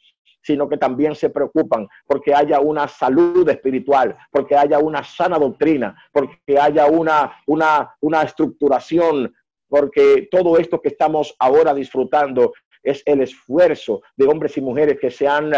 sino 0.43 0.69
que 0.69 0.77
también 0.77 1.15
se 1.15 1.31
preocupan 1.31 1.89
porque 2.07 2.35
haya 2.35 2.61
una 2.61 2.89
salud 2.89 3.49
espiritual, 3.49 4.17
porque 4.31 4.57
haya 4.57 4.79
una 4.79 5.03
sana 5.05 5.39
doctrina, 5.39 5.97
porque 6.13 6.59
haya 6.59 6.87
una, 6.87 7.33
una, 7.47 7.95
una 8.01 8.23
estructuración, 8.23 9.35
porque 9.69 10.29
todo 10.31 10.59
esto 10.59 10.81
que 10.81 10.89
estamos 10.89 11.35
ahora 11.39 11.75
disfrutando 11.75 12.53
es 12.83 13.03
el 13.07 13.21
esfuerzo 13.21 14.03
de 14.17 14.27
hombres 14.27 14.57
y 14.57 14.61
mujeres 14.61 14.99
que 14.99 15.11
se 15.11 15.29
han 15.29 15.53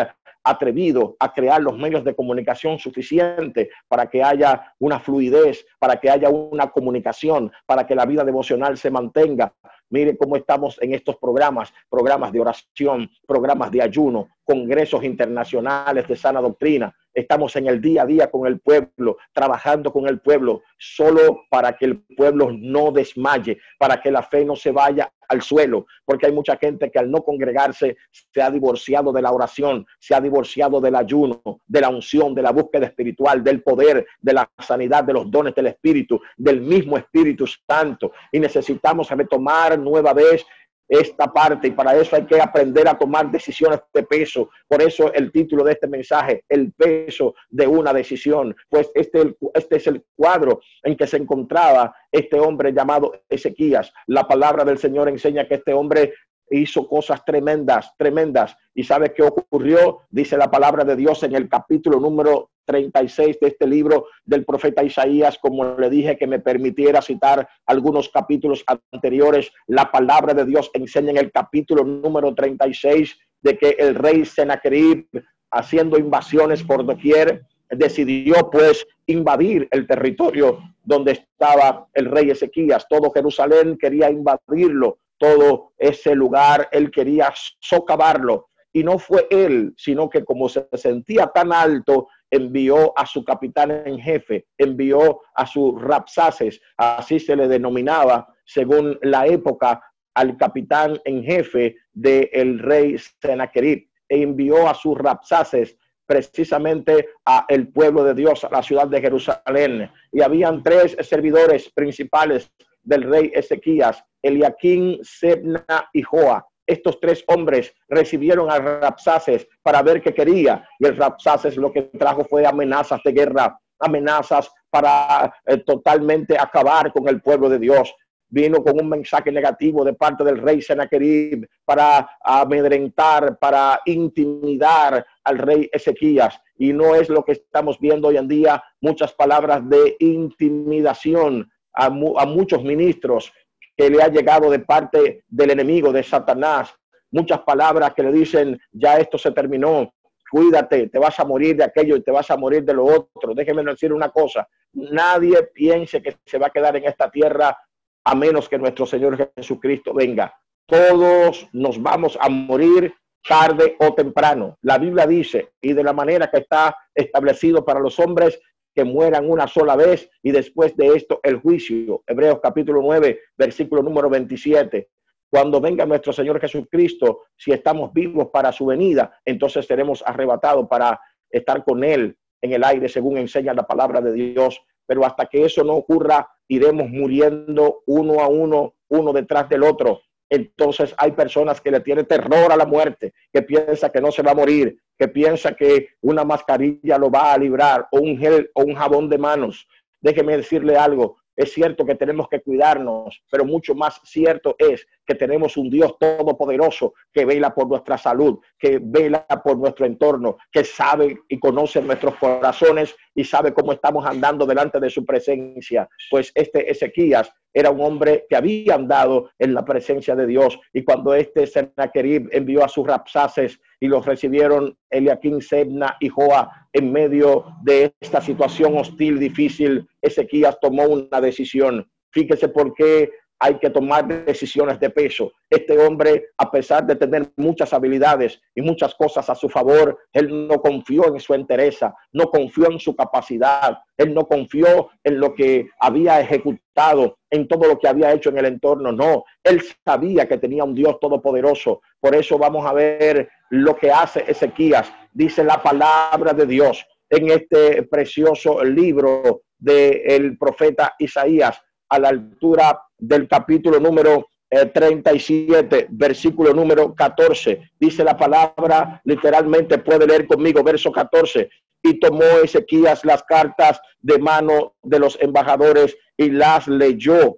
atrevido 0.44 1.16
a 1.20 1.32
crear 1.32 1.62
los 1.62 1.78
medios 1.78 2.04
de 2.04 2.14
comunicación 2.14 2.78
suficientes 2.78 3.68
para 3.88 4.08
que 4.08 4.22
haya 4.22 4.74
una 4.80 4.98
fluidez, 4.98 5.64
para 5.78 6.00
que 6.00 6.10
haya 6.10 6.28
una 6.30 6.70
comunicación, 6.70 7.52
para 7.66 7.86
que 7.86 7.94
la 7.94 8.06
vida 8.06 8.24
devocional 8.24 8.76
se 8.76 8.90
mantenga, 8.90 9.54
Mire 9.92 10.16
cómo 10.16 10.36
estamos 10.36 10.80
en 10.80 10.94
estos 10.94 11.18
programas, 11.18 11.70
programas 11.90 12.32
de 12.32 12.40
oración, 12.40 13.10
programas 13.26 13.70
de 13.70 13.82
ayuno, 13.82 14.30
congresos 14.42 15.04
internacionales 15.04 16.08
de 16.08 16.16
sana 16.16 16.40
doctrina. 16.40 16.96
Estamos 17.12 17.54
en 17.56 17.66
el 17.66 17.78
día 17.78 18.02
a 18.02 18.06
día 18.06 18.30
con 18.30 18.46
el 18.46 18.58
pueblo, 18.60 19.18
trabajando 19.34 19.92
con 19.92 20.08
el 20.08 20.20
pueblo, 20.20 20.62
solo 20.78 21.42
para 21.50 21.76
que 21.76 21.84
el 21.84 22.02
pueblo 22.16 22.50
no 22.50 22.90
desmaye, 22.90 23.58
para 23.78 24.00
que 24.00 24.10
la 24.10 24.22
fe 24.22 24.46
no 24.46 24.56
se 24.56 24.70
vaya 24.70 25.12
al 25.28 25.42
suelo, 25.42 25.86
porque 26.04 26.26
hay 26.26 26.32
mucha 26.32 26.56
gente 26.56 26.90
que 26.90 26.98
al 26.98 27.10
no 27.10 27.22
congregarse 27.22 27.96
se 28.10 28.42
ha 28.42 28.50
divorciado 28.50 29.12
de 29.12 29.22
la 29.22 29.32
oración, 29.32 29.86
se 29.98 30.14
ha 30.14 30.20
divorciado 30.20 30.80
del 30.80 30.94
ayuno, 30.94 31.42
de 31.66 31.80
la 31.80 31.88
unción, 31.88 32.34
de 32.34 32.42
la 32.42 32.50
búsqueda 32.50 32.86
espiritual, 32.86 33.42
del 33.42 33.62
poder, 33.62 34.06
de 34.20 34.32
la 34.32 34.50
sanidad, 34.58 35.04
de 35.04 35.14
los 35.14 35.30
dones 35.30 35.54
del 35.54 35.68
Espíritu, 35.68 36.20
del 36.36 36.60
mismo 36.60 36.98
Espíritu 36.98 37.46
Santo. 37.46 38.12
Y 38.30 38.40
necesitamos 38.40 39.08
retomar 39.10 39.78
nueva 39.82 40.12
vez 40.12 40.44
esta 40.88 41.32
parte 41.32 41.68
y 41.68 41.70
para 41.70 41.96
eso 41.96 42.16
hay 42.16 42.26
que 42.26 42.40
aprender 42.40 42.86
a 42.86 42.98
tomar 42.98 43.30
decisiones 43.30 43.80
de 43.94 44.02
peso. 44.02 44.50
Por 44.68 44.82
eso 44.82 45.12
el 45.14 45.32
título 45.32 45.64
de 45.64 45.72
este 45.72 45.88
mensaje, 45.88 46.44
el 46.48 46.72
peso 46.72 47.34
de 47.48 47.66
una 47.66 47.94
decisión, 47.94 48.54
pues 48.68 48.90
este, 48.94 49.34
este 49.54 49.76
es 49.76 49.86
el 49.86 50.04
cuadro 50.14 50.60
en 50.82 50.96
que 50.96 51.06
se 51.06 51.16
encontraba 51.16 51.94
este 52.10 52.38
hombre 52.38 52.72
llamado 52.72 53.12
Ezequías. 53.28 53.90
La 54.06 54.24
palabra 54.24 54.64
del 54.64 54.76
Señor 54.76 55.08
enseña 55.08 55.48
que 55.48 55.54
este 55.54 55.72
hombre 55.72 56.12
hizo 56.50 56.88
cosas 56.88 57.24
tremendas, 57.24 57.92
tremendas. 57.96 58.56
¿Y 58.74 58.84
sabe 58.84 59.12
qué 59.12 59.22
ocurrió? 59.22 60.00
Dice 60.10 60.36
la 60.36 60.50
palabra 60.50 60.84
de 60.84 60.96
Dios 60.96 61.22
en 61.22 61.34
el 61.34 61.48
capítulo 61.48 61.98
número 62.00 62.50
36 62.66 63.38
de 63.40 63.48
este 63.48 63.66
libro 63.66 64.06
del 64.24 64.44
profeta 64.44 64.84
Isaías, 64.84 65.38
como 65.38 65.76
le 65.78 65.90
dije 65.90 66.16
que 66.16 66.26
me 66.26 66.38
permitiera 66.38 67.02
citar 67.02 67.48
algunos 67.66 68.08
capítulos 68.08 68.64
anteriores, 68.92 69.50
la 69.66 69.90
palabra 69.90 70.34
de 70.34 70.44
Dios 70.44 70.70
enseña 70.74 71.10
en 71.10 71.18
el 71.18 71.32
capítulo 71.32 71.84
número 71.84 72.34
36 72.34 73.18
de 73.42 73.58
que 73.58 73.70
el 73.78 73.94
rey 73.94 74.24
Sennacherib, 74.24 75.06
haciendo 75.50 75.98
invasiones 75.98 76.62
por 76.62 76.86
doquier, 76.86 77.42
decidió 77.70 78.50
pues 78.50 78.86
invadir 79.06 79.68
el 79.70 79.86
territorio 79.86 80.58
donde 80.84 81.12
estaba 81.12 81.88
el 81.94 82.06
rey 82.06 82.30
Ezequías. 82.30 82.86
Todo 82.88 83.10
Jerusalén 83.10 83.78
quería 83.78 84.10
invadirlo, 84.10 84.98
todo 85.18 85.72
ese 85.78 86.14
lugar 86.14 86.68
él 86.72 86.90
quería 86.90 87.32
socavarlo. 87.60 88.48
Y 88.72 88.82
no 88.84 88.98
fue 88.98 89.26
él, 89.30 89.74
sino 89.76 90.08
que 90.08 90.24
como 90.24 90.48
se 90.48 90.66
sentía 90.72 91.26
tan 91.26 91.52
alto, 91.52 92.08
envió 92.30 92.98
a 92.98 93.04
su 93.04 93.22
capitán 93.22 93.70
en 93.84 93.98
jefe, 93.98 94.46
envió 94.56 95.20
a 95.34 95.46
sus 95.46 95.80
rapsaces, 95.80 96.60
así 96.78 97.20
se 97.20 97.36
le 97.36 97.46
denominaba 97.46 98.26
según 98.46 98.98
la 99.02 99.26
época 99.26 99.82
al 100.14 100.36
capitán 100.38 100.98
en 101.04 101.22
jefe 101.22 101.76
del 101.92 102.58
rey 102.58 102.96
Sennacherib, 103.20 103.86
e 104.08 104.22
envió 104.22 104.68
a 104.68 104.74
sus 104.74 104.96
rapsaces 104.98 105.76
precisamente 106.06 107.08
a 107.24 107.46
el 107.48 107.68
pueblo 107.68 108.04
de 108.04 108.14
Dios, 108.14 108.44
a 108.44 108.50
la 108.50 108.62
ciudad 108.62 108.88
de 108.88 109.00
Jerusalén. 109.00 109.90
Y 110.10 110.20
habían 110.20 110.62
tres 110.62 110.96
servidores 111.00 111.70
principales 111.70 112.50
del 112.82 113.02
rey 113.02 113.30
Ezequías, 113.34 114.04
Eliaquín, 114.22 114.98
Sebna 115.02 115.64
y 115.92 116.02
Joa 116.02 116.46
estos 116.66 117.00
tres 117.00 117.24
hombres 117.26 117.74
recibieron 117.88 118.50
a 118.50 118.58
Rapsaces 118.58 119.46
para 119.62 119.82
ver 119.82 120.00
qué 120.00 120.14
quería. 120.14 120.66
Y 120.78 120.86
el 120.86 120.96
Rapsaces 120.96 121.56
lo 121.56 121.72
que 121.72 121.82
trajo 121.82 122.24
fue 122.24 122.46
amenazas 122.46 123.00
de 123.04 123.12
guerra, 123.12 123.58
amenazas 123.78 124.50
para 124.70 125.32
eh, 125.46 125.58
totalmente 125.58 126.38
acabar 126.38 126.92
con 126.92 127.08
el 127.08 127.20
pueblo 127.20 127.48
de 127.48 127.58
Dios. 127.58 127.94
Vino 128.28 128.62
con 128.64 128.80
un 128.80 128.88
mensaje 128.88 129.30
negativo 129.30 129.84
de 129.84 129.92
parte 129.92 130.24
del 130.24 130.38
rey 130.38 130.62
Sennacherib 130.62 131.46
para 131.66 132.08
amedrentar, 132.24 133.38
para 133.38 133.80
intimidar 133.84 135.04
al 135.24 135.38
rey 135.38 135.68
Ezequías. 135.70 136.40
Y 136.56 136.72
no 136.72 136.94
es 136.94 137.10
lo 137.10 137.22
que 137.24 137.32
estamos 137.32 137.78
viendo 137.78 138.08
hoy 138.08 138.16
en 138.16 138.28
día, 138.28 138.62
muchas 138.80 139.12
palabras 139.12 139.68
de 139.68 139.96
intimidación 139.98 141.50
a, 141.74 141.86
a 141.86 142.26
muchos 142.26 142.62
ministros 142.62 143.32
que 143.76 143.90
le 143.90 144.02
ha 144.02 144.08
llegado 144.08 144.50
de 144.50 144.58
parte 144.58 145.24
del 145.28 145.50
enemigo, 145.50 145.92
de 145.92 146.02
Satanás. 146.02 146.74
Muchas 147.10 147.40
palabras 147.40 147.92
que 147.94 148.02
le 148.02 148.12
dicen, 148.12 148.60
ya 148.72 148.96
esto 148.98 149.18
se 149.18 149.32
terminó, 149.32 149.92
cuídate, 150.30 150.88
te 150.88 150.98
vas 150.98 151.20
a 151.20 151.24
morir 151.24 151.56
de 151.56 151.64
aquello 151.64 151.96
y 151.96 152.02
te 152.02 152.10
vas 152.10 152.30
a 152.30 152.36
morir 152.36 152.64
de 152.64 152.72
lo 152.72 152.84
otro. 152.86 153.34
Déjeme 153.34 153.62
decir 153.62 153.92
una 153.92 154.08
cosa, 154.08 154.48
nadie 154.72 155.42
piense 155.52 156.02
que 156.02 156.16
se 156.24 156.38
va 156.38 156.46
a 156.46 156.50
quedar 156.50 156.74
en 156.76 156.84
esta 156.84 157.10
tierra 157.10 157.56
a 158.04 158.14
menos 158.14 158.48
que 158.48 158.58
nuestro 158.58 158.86
Señor 158.86 159.30
Jesucristo 159.36 159.92
venga. 159.92 160.34
Todos 160.66 161.48
nos 161.52 161.80
vamos 161.80 162.16
a 162.20 162.28
morir 162.30 162.94
tarde 163.28 163.76
o 163.78 163.94
temprano. 163.94 164.56
La 164.62 164.78
Biblia 164.78 165.06
dice, 165.06 165.52
y 165.60 165.74
de 165.74 165.84
la 165.84 165.92
manera 165.92 166.30
que 166.30 166.38
está 166.38 166.76
establecido 166.94 167.64
para 167.64 167.80
los 167.80 167.98
hombres, 167.98 168.40
que 168.74 168.84
mueran 168.84 169.30
una 169.30 169.46
sola 169.46 169.76
vez 169.76 170.08
y 170.22 170.30
después 170.30 170.76
de 170.76 170.88
esto 170.88 171.20
el 171.22 171.36
juicio. 171.36 172.02
Hebreos 172.06 172.40
capítulo 172.42 172.80
9, 172.82 173.20
versículo 173.36 173.82
número 173.82 174.08
27. 174.08 174.88
Cuando 175.30 175.60
venga 175.60 175.86
nuestro 175.86 176.12
Señor 176.12 176.40
Jesucristo, 176.40 177.22
si 177.36 177.52
estamos 177.52 177.92
vivos 177.92 178.28
para 178.32 178.52
su 178.52 178.66
venida, 178.66 179.18
entonces 179.24 179.66
seremos 179.66 180.02
arrebatados 180.06 180.68
para 180.68 181.00
estar 181.30 181.64
con 181.64 181.84
Él 181.84 182.16
en 182.42 182.52
el 182.52 182.64
aire, 182.64 182.88
según 182.88 183.16
enseña 183.16 183.54
la 183.54 183.66
palabra 183.66 184.00
de 184.00 184.12
Dios. 184.12 184.60
Pero 184.86 185.06
hasta 185.06 185.26
que 185.26 185.44
eso 185.44 185.64
no 185.64 185.74
ocurra, 185.74 186.28
iremos 186.48 186.88
muriendo 186.90 187.82
uno 187.86 188.20
a 188.20 188.28
uno, 188.28 188.74
uno 188.88 189.12
detrás 189.12 189.48
del 189.48 189.62
otro. 189.62 190.02
Entonces 190.32 190.94
hay 190.96 191.12
personas 191.12 191.60
que 191.60 191.70
le 191.70 191.80
tienen 191.80 192.06
terror 192.06 192.50
a 192.50 192.56
la 192.56 192.64
muerte, 192.64 193.12
que 193.30 193.42
piensa 193.42 193.92
que 193.92 194.00
no 194.00 194.10
se 194.10 194.22
va 194.22 194.30
a 194.30 194.34
morir, 194.34 194.78
que 194.98 195.06
piensa 195.06 195.54
que 195.54 195.88
una 196.00 196.24
mascarilla 196.24 196.96
lo 196.96 197.10
va 197.10 197.34
a 197.34 197.38
librar 197.38 197.86
o 197.92 197.98
un 197.98 198.16
gel 198.16 198.50
o 198.54 198.62
un 198.62 198.74
jabón 198.74 199.10
de 199.10 199.18
manos. 199.18 199.68
Déjeme 200.00 200.38
decirle 200.38 200.74
algo, 200.74 201.18
es 201.36 201.52
cierto 201.52 201.84
que 201.86 201.94
tenemos 201.94 202.28
que 202.28 202.40
cuidarnos, 202.40 203.22
pero 203.30 203.44
mucho 203.44 203.74
más 203.74 204.00
cierto 204.04 204.54
es 204.58 204.86
que 205.06 205.14
tenemos 205.14 205.56
un 205.56 205.70
Dios 205.70 205.96
todopoderoso 205.98 206.94
que 207.12 207.24
vela 207.24 207.54
por 207.54 207.68
nuestra 207.68 207.98
salud, 207.98 208.38
que 208.58 208.78
vela 208.82 209.26
por 209.44 209.56
nuestro 209.58 209.86
entorno, 209.86 210.36
que 210.50 210.64
sabe 210.64 211.18
y 211.28 211.38
conoce 211.38 211.80
nuestros 211.82 212.16
corazones 212.16 212.94
y 213.14 213.24
sabe 213.24 213.52
cómo 213.52 213.72
estamos 213.72 214.06
andando 214.06 214.46
delante 214.46 214.78
de 214.78 214.90
su 214.90 215.04
presencia. 215.04 215.88
Pues 216.10 216.30
este 216.34 216.70
Ezequías 216.70 217.32
era 217.54 217.70
un 217.70 217.80
hombre 217.80 218.26
que 218.28 218.36
había 218.36 218.74
andado 218.74 219.30
en 219.38 219.54
la 219.54 219.64
presencia 219.64 220.14
de 220.14 220.26
Dios 220.26 220.58
y 220.72 220.84
cuando 220.84 221.14
este 221.14 221.46
Sennacherib 221.46 222.28
envió 222.32 222.64
a 222.64 222.68
sus 222.68 222.86
rapsaces 222.86 223.60
y 223.80 223.88
los 223.88 224.06
recibieron 224.06 224.76
Eliakim, 224.90 225.40
Sebna 225.40 225.96
y 226.00 226.08
Joa 226.08 226.61
en 226.72 226.92
medio 226.92 227.44
de 227.62 227.94
esta 228.00 228.20
situación 228.20 228.76
hostil, 228.76 229.18
difícil, 229.18 229.86
Ezequías 230.00 230.58
tomó 230.60 230.84
una 230.84 231.20
decisión. 231.20 231.90
Fíjese 232.10 232.48
por 232.48 232.74
qué 232.74 233.10
hay 233.42 233.58
que 233.58 233.70
tomar 233.70 234.06
decisiones 234.24 234.78
de 234.78 234.88
peso. 234.88 235.32
Este 235.50 235.76
hombre, 235.76 236.28
a 236.38 236.48
pesar 236.48 236.86
de 236.86 236.94
tener 236.94 237.32
muchas 237.36 237.72
habilidades 237.72 238.40
y 238.54 238.62
muchas 238.62 238.94
cosas 238.94 239.28
a 239.28 239.34
su 239.34 239.48
favor, 239.48 239.98
él 240.12 240.46
no 240.46 240.60
confió 240.60 241.12
en 241.12 241.18
su 241.18 241.34
entereza, 241.34 241.92
no 242.12 242.30
confió 242.30 242.70
en 242.70 242.78
su 242.78 242.94
capacidad, 242.94 243.78
él 243.96 244.14
no 244.14 244.28
confió 244.28 244.90
en 245.02 245.18
lo 245.18 245.34
que 245.34 245.66
había 245.80 246.20
ejecutado, 246.20 247.18
en 247.30 247.48
todo 247.48 247.66
lo 247.66 247.80
que 247.80 247.88
había 247.88 248.12
hecho 248.12 248.30
en 248.30 248.38
el 248.38 248.46
entorno. 248.46 248.92
No, 248.92 249.24
él 249.42 249.60
sabía 249.84 250.28
que 250.28 250.38
tenía 250.38 250.62
un 250.62 250.76
Dios 250.76 251.00
todopoderoso. 251.00 251.82
Por 251.98 252.14
eso 252.14 252.38
vamos 252.38 252.64
a 252.64 252.72
ver 252.72 253.28
lo 253.52 253.76
que 253.76 253.90
hace 253.90 254.24
Ezequías. 254.26 254.90
Dice 255.12 255.44
la 255.44 255.62
palabra 255.62 256.32
de 256.32 256.46
Dios 256.46 256.86
en 257.10 257.30
este 257.30 257.82
precioso 257.82 258.64
libro 258.64 259.42
del 259.58 260.38
profeta 260.38 260.94
Isaías 260.98 261.60
a 261.90 261.98
la 261.98 262.08
altura 262.08 262.80
del 262.96 263.28
capítulo 263.28 263.78
número 263.78 264.26
37, 264.48 265.78
eh, 265.78 265.86
versículo 265.90 266.54
número 266.54 266.94
14. 266.94 267.72
Dice 267.78 268.02
la 268.02 268.16
palabra, 268.16 269.02
literalmente 269.04 269.76
puede 269.78 270.06
leer 270.06 270.26
conmigo, 270.26 270.62
verso 270.62 270.90
14. 270.90 271.50
Y 271.82 272.00
tomó 272.00 272.24
Ezequías 272.42 273.04
las 273.04 273.22
cartas 273.24 273.82
de 274.00 274.18
mano 274.18 274.76
de 274.82 274.98
los 274.98 275.18
embajadores 275.20 275.94
y 276.16 276.30
las 276.30 276.68
leyó. 276.68 277.36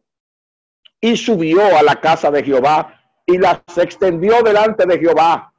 Y 1.00 1.16
subió 1.16 1.76
a 1.76 1.82
la 1.82 2.00
casa 2.00 2.30
de 2.30 2.44
Jehová 2.44 3.00
y 3.26 3.36
las 3.36 3.62
extendió 3.76 4.42
delante 4.42 4.86
de 4.86 4.98
Jehová. 4.98 5.50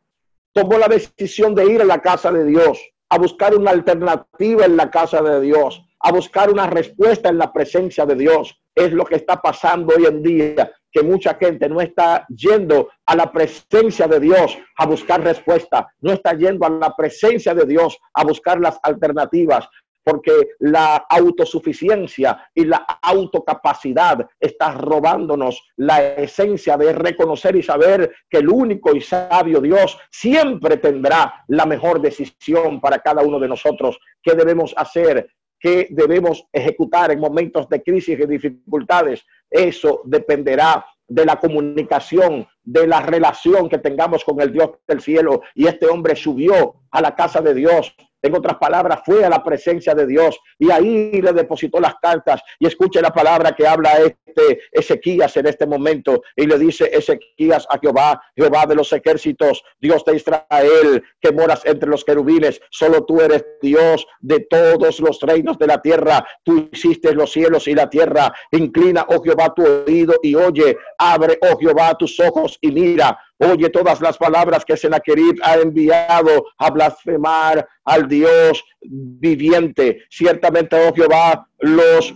Tomó 0.56 0.78
la 0.78 0.88
decisión 0.88 1.54
de 1.54 1.65
ir 1.65 1.82
a 1.82 1.84
la 1.86 2.02
casa 2.02 2.32
de 2.32 2.46
Dios, 2.46 2.80
a 3.10 3.18
buscar 3.18 3.54
una 3.54 3.72
alternativa 3.72 4.63
en 4.63 4.78
la 4.78 4.89
casa 4.89 5.22
de 5.22 5.41
Dios, 5.41 5.84
a 6.00 6.13
buscar 6.13 6.50
una 6.50 6.65
respuesta 6.65 7.28
en 7.28 7.38
la 7.38 7.52
presencia 7.52 8.06
de 8.06 8.15
Dios. 8.15 8.58
Es 8.74 8.94
lo 8.94 9.04
que 9.04 9.15
está 9.15 9.41
pasando 9.41 9.94
hoy 9.94 10.06
en 10.06 10.24
día 10.24 10.72
que 10.94 11.04
mucha 11.04 11.36
gente 11.36 11.68
no 11.68 11.82
está 11.82 12.26
yendo 12.30 12.88
a 13.06 13.18
la 13.18 13.30
presencia 13.34 14.08
de 14.08 14.22
Dios 14.22 14.58
a 14.78 14.86
buscar 14.86 15.22
respuesta, 15.22 15.94
no 16.00 16.13
está 16.13 16.32
yendo 16.32 16.65
a 16.65 16.70
la 16.70 16.96
presencia 16.96 17.54
de 17.54 17.65
Dios 17.65 17.98
a 18.13 18.24
buscar 18.24 18.62
las 18.62 18.80
alternativas, 18.82 19.68
porque 20.06 20.50
la 20.60 20.98
autosuficiencia 21.10 22.48
y 22.54 22.65
la 22.65 22.86
autocapacidad 23.02 24.30
está 24.39 24.72
robándonos 24.72 25.60
la 25.78 26.13
esencia 26.13 26.78
de 26.78 26.94
reconocer 26.94 27.56
y 27.56 27.63
saber 27.63 28.13
que 28.30 28.38
el 28.38 28.50
único 28.50 28.96
y 28.96 29.02
sabio 29.02 29.60
Dios 29.60 29.98
siempre 30.12 30.78
tendrá 30.78 31.44
la 31.48 31.65
mejor 31.65 32.00
decisión 32.00 32.80
para 32.80 33.00
cada 33.00 33.24
uno 33.24 33.39
de 33.39 33.48
nosotros. 33.48 33.98
¿Qué 34.22 34.36
debemos 34.36 34.76
hacer? 34.78 35.28
¿Qué 35.60 35.88
debemos 35.89 36.46
ejecutar 36.54 37.10
en 37.10 37.20
momentos 37.20 37.68
de 37.68 37.82
crisis 37.82 38.20
y 38.20 38.28
dificultades? 38.28 39.26
Eso 39.50 40.02
dependerá 40.06 40.86
de 41.08 41.26
la 41.26 41.39
comunicación, 41.39 42.48
de 42.63 42.86
la 42.86 43.02
relación 43.02 43.70
que 43.70 43.80
tengamos 43.80 44.24
con 44.24 44.39
el 44.39 44.52
Dios 44.52 44.70
del 44.88 45.02
cielo. 45.02 45.41
Y 45.56 45.65
este 45.65 45.88
hombre 45.88 46.15
subió 46.15 46.76
a 46.91 47.02
la 47.02 47.15
casa 47.15 47.41
de 47.41 47.56
Dios 47.56 47.96
en 48.25 48.35
otras 48.35 48.57
palabras, 48.57 49.01
fue 49.05 49.23
a 49.23 49.29
la 49.29 49.43
presencia 49.43 49.93
de 49.93 50.07
Dios 50.07 50.39
y 50.57 50.71
ahí 50.71 51.21
le 51.21 51.33
depositó 51.33 51.79
las 51.79 51.95
cartas. 51.95 52.41
Y 52.59 52.67
escuche 52.67 53.01
la 53.01 53.11
palabra 53.11 53.51
que 53.51 53.67
habla 53.67 53.93
este 53.99 54.59
Ezequías 54.71 55.38
en 55.38 55.47
este 55.47 55.65
momento. 55.65 56.21
Y 56.35 56.45
le 56.45 56.57
dice 56.57 56.89
Ezequías 56.91 57.65
a 57.69 57.79
Jehová, 57.79 58.21
Jehová 58.35 58.65
de 58.65 58.75
los 58.75 58.91
ejércitos, 58.91 59.63
Dios 59.79 60.03
de 60.05 60.15
Israel, 60.15 61.03
que 61.21 61.31
moras 61.31 61.61
entre 61.65 61.89
los 61.89 62.03
querubines. 62.03 62.59
Solo 62.69 63.05
tú 63.05 63.21
eres 63.21 63.45
Dios 63.61 64.05
de 64.19 64.41
todos 64.41 64.99
los 64.99 65.19
reinos 65.21 65.57
de 65.57 65.67
la 65.67 65.81
tierra. 65.81 66.25
Tú 66.43 66.69
hiciste 66.71 67.13
los 67.13 67.31
cielos 67.31 67.67
y 67.67 67.75
la 67.75 67.89
tierra. 67.89 68.33
Inclina, 68.51 69.05
oh 69.07 69.21
Jehová, 69.21 69.53
tu 69.55 69.63
oído 69.63 70.15
y 70.21 70.35
oye. 70.35 70.77
Abre, 70.97 71.38
oh 71.41 71.57
Jehová, 71.57 71.95
tus 71.95 72.19
ojos 72.19 72.57
y 72.61 72.71
mira 72.71 73.17
Oye 73.38 73.69
todas 73.69 74.00
las 74.00 74.17
palabras 74.17 74.63
que 74.63 74.78
Senaquerib 74.78 75.39
ha 75.43 75.56
enviado 75.56 76.45
a 76.58 76.71
blasfemar 76.71 77.67
al 77.84 78.08
Dios 78.08 78.63
viviente. 78.82 80.04
Ciertamente, 80.10 80.76
oh 80.76 80.93
Jehová, 80.93 81.48
los 81.60 82.13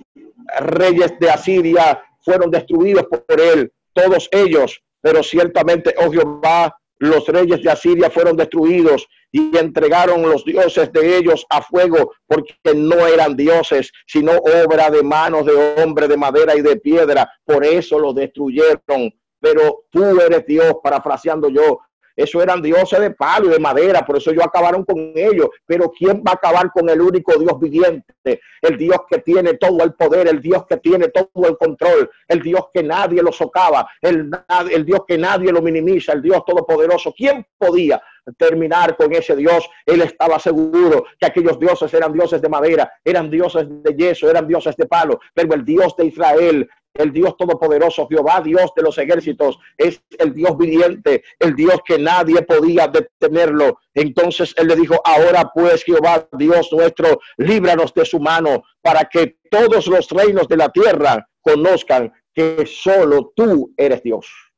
reyes 0.61 1.13
de 1.19 1.29
Asiria 1.29 2.01
fueron 2.21 2.49
destruidos 2.49 3.05
por 3.05 3.39
él, 3.39 3.71
todos 3.93 4.29
ellos. 4.31 4.81
Pero 5.01 5.21
ciertamente, 5.23 5.93
oh 5.97 6.11
Jehová, 6.11 6.77
los 6.99 7.27
reyes 7.27 7.61
de 7.63 7.71
Asiria 7.71 8.09
fueron 8.09 8.35
destruidos 8.35 9.07
y 9.31 9.55
entregaron 9.57 10.21
los 10.21 10.43
dioses 10.43 10.91
de 10.91 11.17
ellos 11.17 11.45
a 11.49 11.61
fuego 11.61 12.13
porque 12.27 12.55
no 12.75 13.07
eran 13.07 13.35
dioses, 13.35 13.91
sino 14.07 14.33
obra 14.33 14.89
de 14.89 15.03
manos 15.03 15.45
de 15.45 15.81
hombre 15.81 16.07
de 16.07 16.17
madera 16.17 16.55
y 16.55 16.61
de 16.61 16.77
piedra. 16.77 17.29
Por 17.45 17.65
eso 17.65 17.99
los 17.99 18.15
destruyeron 18.15 19.13
pero 19.39 19.85
tú 19.89 20.19
eres 20.19 20.45
Dios, 20.45 20.75
parafraseando 20.83 21.49
yo. 21.49 21.79
Eso 22.15 22.43
eran 22.43 22.61
dioses 22.61 22.99
de 22.99 23.11
palo 23.11 23.47
y 23.47 23.49
de 23.51 23.59
madera, 23.59 24.05
por 24.05 24.17
eso 24.17 24.31
ellos 24.31 24.43
acabaron 24.43 24.83
con 24.83 25.13
ellos. 25.15 25.47
Pero 25.65 25.89
¿quién 25.89 26.17
va 26.17 26.31
a 26.31 26.33
acabar 26.33 26.69
con 26.73 26.89
el 26.89 26.99
único 26.99 27.37
Dios 27.39 27.57
viviente? 27.57 28.41
El 28.61 28.77
Dios 28.77 28.97
que 29.09 29.19
tiene 29.19 29.53
todo 29.53 29.81
el 29.85 29.93
poder, 29.93 30.27
el 30.27 30.41
Dios 30.41 30.65
que 30.67 30.75
tiene 30.77 31.07
todo 31.07 31.47
el 31.47 31.57
control, 31.57 32.11
el 32.27 32.41
Dios 32.41 32.65
que 32.73 32.83
nadie 32.83 33.23
lo 33.23 33.31
socava, 33.31 33.89
el, 34.01 34.29
el 34.69 34.85
Dios 34.85 35.03
que 35.07 35.17
nadie 35.17 35.53
lo 35.53 35.61
minimiza, 35.61 36.11
el 36.11 36.21
Dios 36.21 36.43
todopoderoso. 36.45 37.13
¿Quién 37.15 37.47
podía 37.57 38.01
terminar 38.37 38.95
con 38.95 39.13
ese 39.13 39.35
Dios? 39.35 39.69
Él 39.85 40.01
estaba 40.01 40.39
seguro 40.39 41.05
que 41.19 41.27
aquellos 41.27 41.59
dioses 41.59 41.93
eran 41.93 42.13
dioses 42.13 42.41
de 42.41 42.49
madera, 42.49 42.91
eran 43.03 43.29
dioses 43.29 43.67
de 43.67 43.95
yeso, 43.95 44.29
eran 44.29 44.47
dioses 44.47 44.75
de 44.75 44.85
palo, 44.85 45.19
pero 45.33 45.53
el 45.53 45.65
Dios 45.65 45.95
de 45.95 46.05
Israel 46.05 46.69
el 46.93 47.11
Dios 47.13 47.37
todopoderoso, 47.37 48.07
Jehová, 48.07 48.41
Dios 48.41 48.71
de 48.75 48.83
los 48.83 48.97
ejércitos, 48.97 49.57
es 49.77 50.01
el 50.17 50.33
Dios 50.33 50.57
viviente, 50.57 51.23
el 51.39 51.55
Dios 51.55 51.79
que 51.85 51.97
nadie 51.97 52.41
podía 52.41 52.87
detenerlo. 52.87 53.79
Entonces 53.93 54.53
él 54.57 54.67
le 54.67 54.75
dijo, 54.75 54.99
ahora 55.05 55.49
pues 55.53 55.83
Jehová, 55.83 56.27
Dios 56.33 56.69
nuestro, 56.71 57.19
líbranos 57.37 57.93
de 57.93 58.05
su 58.05 58.19
mano 58.19 58.63
para 58.81 59.05
que 59.05 59.37
todos 59.49 59.87
los 59.87 60.09
reinos 60.09 60.47
de 60.47 60.57
la 60.57 60.69
tierra 60.69 61.27
conozcan 61.41 62.11
que 62.33 62.65
solo 62.65 63.31
tú 63.35 63.73
eres 63.77 64.03
Dios. 64.03 64.48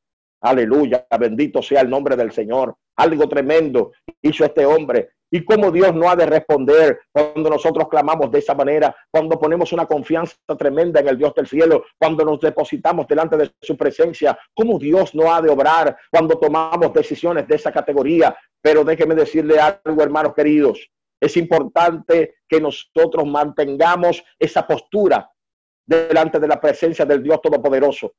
Aleluya, 0.42 1.06
bendito 1.20 1.62
sea 1.62 1.82
el 1.82 1.90
nombre 1.90 2.16
del 2.16 2.32
Señor. 2.32 2.74
Algo 2.96 3.28
tremendo 3.28 3.92
hizo 4.20 4.44
este 4.44 4.66
hombre 4.66 5.10
y 5.30 5.44
cómo 5.44 5.70
Dios 5.70 5.94
no 5.94 6.10
ha 6.10 6.16
de 6.16 6.26
responder 6.26 6.98
cuando 7.12 7.48
nosotros 7.48 7.88
clamamos 7.88 8.30
de 8.30 8.40
esa 8.40 8.52
manera, 8.52 8.94
cuando 9.08 9.38
ponemos 9.38 9.72
una 9.72 9.86
confianza 9.86 10.34
tremenda 10.58 10.98
en 10.98 11.08
el 11.08 11.16
Dios 11.16 11.32
del 11.34 11.46
cielo, 11.46 11.84
cuando 11.96 12.24
nos 12.24 12.40
depositamos 12.40 13.06
delante 13.06 13.36
de 13.36 13.52
su 13.62 13.76
presencia, 13.76 14.36
cómo 14.52 14.80
Dios 14.80 15.14
no 15.14 15.32
ha 15.32 15.40
de 15.40 15.48
obrar 15.48 15.96
cuando 16.10 16.36
tomamos 16.36 16.92
decisiones 16.92 17.46
de 17.46 17.54
esa 17.54 17.70
categoría. 17.70 18.36
Pero 18.60 18.84
déjeme 18.84 19.14
decirle 19.14 19.60
algo, 19.60 20.02
hermanos 20.02 20.34
queridos, 20.34 20.90
es 21.20 21.36
importante 21.36 22.34
que 22.48 22.60
nosotros 22.60 23.24
mantengamos 23.24 24.24
esa 24.38 24.66
postura 24.66 25.30
delante 25.86 26.40
de 26.40 26.48
la 26.48 26.60
presencia 26.60 27.06
del 27.06 27.22
Dios 27.22 27.40
Todopoderoso 27.40 28.12